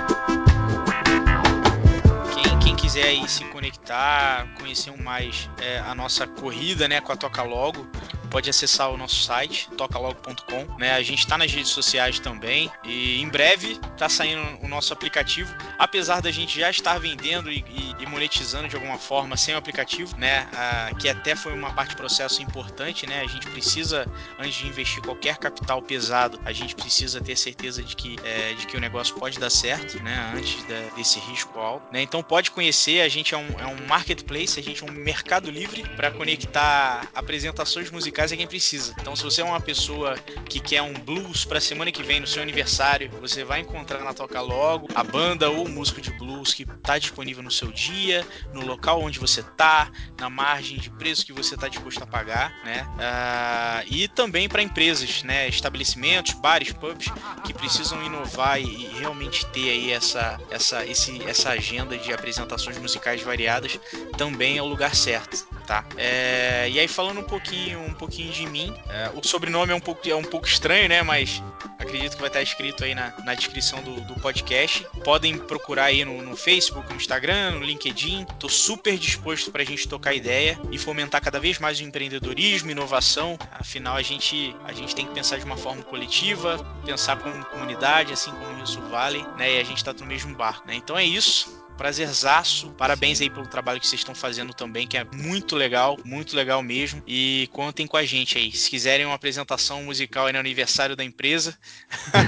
quiser 2.92 3.06
aí 3.08 3.26
se 3.26 3.42
conectar, 3.46 4.46
conhecer 4.58 4.94
mais 5.02 5.48
é, 5.62 5.78
a 5.78 5.94
nossa 5.94 6.26
corrida, 6.26 6.86
né, 6.86 7.00
com 7.00 7.10
a 7.10 7.16
Toca 7.16 7.42
Logo, 7.42 7.86
pode 8.32 8.48
acessar 8.48 8.90
o 8.90 8.96
nosso 8.96 9.22
site, 9.22 9.68
tocalogo.com. 9.76 10.64
Né? 10.78 10.94
A 10.94 11.02
gente 11.02 11.18
está 11.18 11.36
nas 11.36 11.52
redes 11.52 11.70
sociais 11.70 12.18
também 12.18 12.70
e 12.82 13.20
em 13.20 13.28
breve 13.28 13.78
está 13.92 14.08
saindo 14.08 14.42
o 14.64 14.68
nosso 14.68 14.90
aplicativo. 14.92 15.54
Apesar 15.78 16.22
da 16.22 16.30
gente 16.30 16.58
já 16.58 16.70
estar 16.70 16.98
vendendo 16.98 17.52
e, 17.52 17.62
e, 18.00 18.06
monetizando 18.06 18.68
de 18.68 18.74
alguma 18.74 18.96
forma 18.96 19.36
sem 19.36 19.54
o 19.54 19.58
aplicativo, 19.58 20.16
né? 20.16 20.48
Ah, 20.54 20.90
que 20.98 21.08
até 21.08 21.36
foi 21.36 21.52
uma 21.52 21.72
parte 21.74 21.90
do 21.90 21.96
processo 21.98 22.40
importante, 22.42 23.06
né? 23.06 23.20
A 23.20 23.26
gente 23.26 23.46
precisa, 23.48 24.10
antes 24.38 24.54
de 24.54 24.66
investir 24.66 25.02
qualquer 25.02 25.36
capital 25.36 25.82
pesado, 25.82 26.40
a 26.44 26.52
gente 26.52 26.74
precisa 26.74 27.20
ter 27.20 27.36
certeza 27.36 27.82
de 27.82 27.94
que, 27.94 28.16
é, 28.24 28.54
de 28.54 28.66
que 28.66 28.76
o 28.76 28.80
negócio 28.80 29.14
pode 29.16 29.38
dar 29.38 29.50
certo, 29.50 30.02
né? 30.02 30.32
Antes 30.34 30.62
da, 30.64 30.94
desse 30.96 31.18
risco 31.20 31.58
alto. 31.58 31.92
Né? 31.92 32.00
Então 32.00 32.22
pode 32.22 32.50
conhecer, 32.50 33.02
a 33.02 33.08
gente 33.08 33.34
é 33.34 33.36
um, 33.36 33.60
é 33.60 33.66
um 33.66 33.86
marketplace, 33.86 34.58
a 34.58 34.62
gente 34.62 34.82
é 34.82 34.86
um 34.86 34.92
mercado 34.92 35.50
livre 35.50 35.82
para 35.96 36.10
conectar 36.10 37.06
apresentações 37.14 37.90
musicais 37.90 38.21
casa 38.22 38.34
é 38.34 38.36
quem 38.36 38.46
precisa. 38.46 38.94
Então, 39.00 39.16
se 39.16 39.24
você 39.24 39.40
é 39.40 39.44
uma 39.44 39.60
pessoa 39.60 40.16
que 40.48 40.60
quer 40.60 40.80
um 40.80 40.92
blues 40.92 41.44
para 41.44 41.60
semana 41.60 41.90
que 41.90 42.04
vem, 42.04 42.20
no 42.20 42.26
seu 42.26 42.40
aniversário, 42.40 43.10
você 43.20 43.42
vai 43.42 43.60
encontrar 43.60 43.98
na 43.98 44.14
Toca 44.14 44.40
Logo 44.40 44.86
a 44.94 45.02
banda 45.02 45.50
ou 45.50 45.68
músico 45.68 46.00
de 46.00 46.12
blues 46.12 46.54
que 46.54 46.62
está 46.62 46.98
disponível 46.98 47.42
no 47.42 47.50
seu 47.50 47.72
dia, 47.72 48.24
no 48.52 48.64
local 48.64 49.02
onde 49.02 49.18
você 49.18 49.42
tá, 49.42 49.90
na 50.20 50.30
margem 50.30 50.78
de 50.78 50.88
preço 50.88 51.26
que 51.26 51.32
você 51.32 51.56
está 51.56 51.66
disposto 51.66 52.04
a 52.04 52.06
pagar, 52.06 52.54
né? 52.64 52.86
Uh, 52.94 53.92
e 53.92 54.06
também 54.06 54.48
para 54.48 54.62
empresas, 54.62 55.24
né? 55.24 55.48
Estabelecimentos, 55.48 56.34
bares, 56.34 56.72
pubs 56.72 57.08
que 57.42 57.52
precisam 57.52 58.00
inovar 58.04 58.60
e, 58.60 58.64
e 58.64 58.98
realmente 59.00 59.44
ter 59.46 59.68
aí 59.68 59.90
essa, 59.90 60.40
essa, 60.48 60.86
esse, 60.86 61.20
essa 61.24 61.50
agenda 61.50 61.98
de 61.98 62.12
apresentações 62.12 62.78
musicais 62.78 63.20
variadas, 63.20 63.80
também 64.16 64.58
é 64.58 64.62
o 64.62 64.66
lugar 64.66 64.94
certo 64.94 65.44
tá? 65.66 65.84
É, 65.96 66.68
e 66.70 66.78
aí 66.78 66.88
falando 66.88 67.20
um 67.20 67.24
pouquinho, 67.24 67.80
um 67.80 67.94
pouquinho 67.94 68.32
de 68.32 68.46
mim, 68.46 68.74
é, 68.88 69.10
o 69.14 69.26
sobrenome 69.26 69.72
é 69.72 69.74
um 69.74 69.80
pouco, 69.80 70.08
é 70.08 70.14
um 70.14 70.24
pouco 70.24 70.46
estranho, 70.46 70.88
né? 70.88 71.02
Mas 71.02 71.42
acredito 71.78 72.14
que 72.14 72.20
vai 72.20 72.28
estar 72.28 72.42
escrito 72.42 72.84
aí 72.84 72.94
na, 72.94 73.12
na 73.24 73.34
descrição 73.34 73.82
do, 73.82 74.00
do 74.02 74.14
podcast. 74.20 74.86
Podem 75.04 75.36
procurar 75.38 75.84
aí 75.84 76.04
no, 76.04 76.22
no, 76.22 76.36
Facebook, 76.36 76.88
no 76.88 76.96
Instagram, 76.96 77.52
no 77.52 77.64
LinkedIn. 77.64 78.24
Tô 78.38 78.48
super 78.48 78.96
disposto 78.96 79.50
para 79.50 79.62
a 79.62 79.66
gente 79.66 79.86
tocar 79.86 80.14
ideia 80.14 80.58
e 80.70 80.78
fomentar 80.78 81.20
cada 81.20 81.38
vez 81.38 81.58
mais 81.58 81.80
o 81.80 81.82
empreendedorismo, 81.82 82.70
inovação. 82.70 83.38
Afinal, 83.52 83.96
a 83.96 84.02
gente, 84.02 84.54
a 84.64 84.72
gente 84.72 84.94
tem 84.94 85.06
que 85.06 85.14
pensar 85.14 85.38
de 85.38 85.44
uma 85.44 85.56
forma 85.56 85.82
coletiva, 85.82 86.58
pensar 86.84 87.16
como 87.16 87.44
comunidade, 87.46 88.12
assim 88.12 88.30
como 88.30 88.44
o 88.44 88.64
Rio 88.64 88.88
Vale, 88.88 89.24
né? 89.36 89.54
E 89.54 89.60
a 89.60 89.64
gente 89.64 89.78
está 89.78 89.92
no 89.92 90.06
mesmo 90.06 90.34
barco, 90.34 90.66
né? 90.66 90.74
Então 90.74 90.96
é 90.96 91.04
isso 91.04 91.61
prazerzaço. 91.82 92.70
Parabéns 92.78 93.20
aí 93.20 93.28
pelo 93.28 93.44
trabalho 93.44 93.80
que 93.80 93.88
vocês 93.88 94.00
estão 94.00 94.14
fazendo 94.14 94.54
também, 94.54 94.86
que 94.86 94.96
é 94.96 95.04
muito 95.12 95.56
legal, 95.56 95.98
muito 96.04 96.36
legal 96.36 96.62
mesmo. 96.62 97.02
E 97.08 97.48
contem 97.52 97.88
com 97.88 97.96
a 97.96 98.04
gente 98.04 98.38
aí. 98.38 98.52
Se 98.52 98.70
quiserem 98.70 99.04
uma 99.04 99.16
apresentação 99.16 99.82
musical 99.82 100.26
aí 100.26 100.32
no 100.32 100.38
aniversário 100.38 100.94
da 100.94 101.02
empresa, 101.02 101.58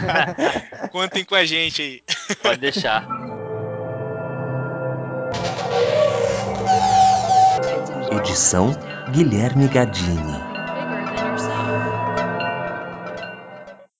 contem 0.90 1.24
com 1.24 1.36
a 1.36 1.44
gente 1.44 1.82
aí. 1.82 2.02
Pode 2.42 2.60
deixar. 2.60 3.06
Edição 8.10 8.76
Guilherme 9.12 9.68
Gadini. 9.68 10.53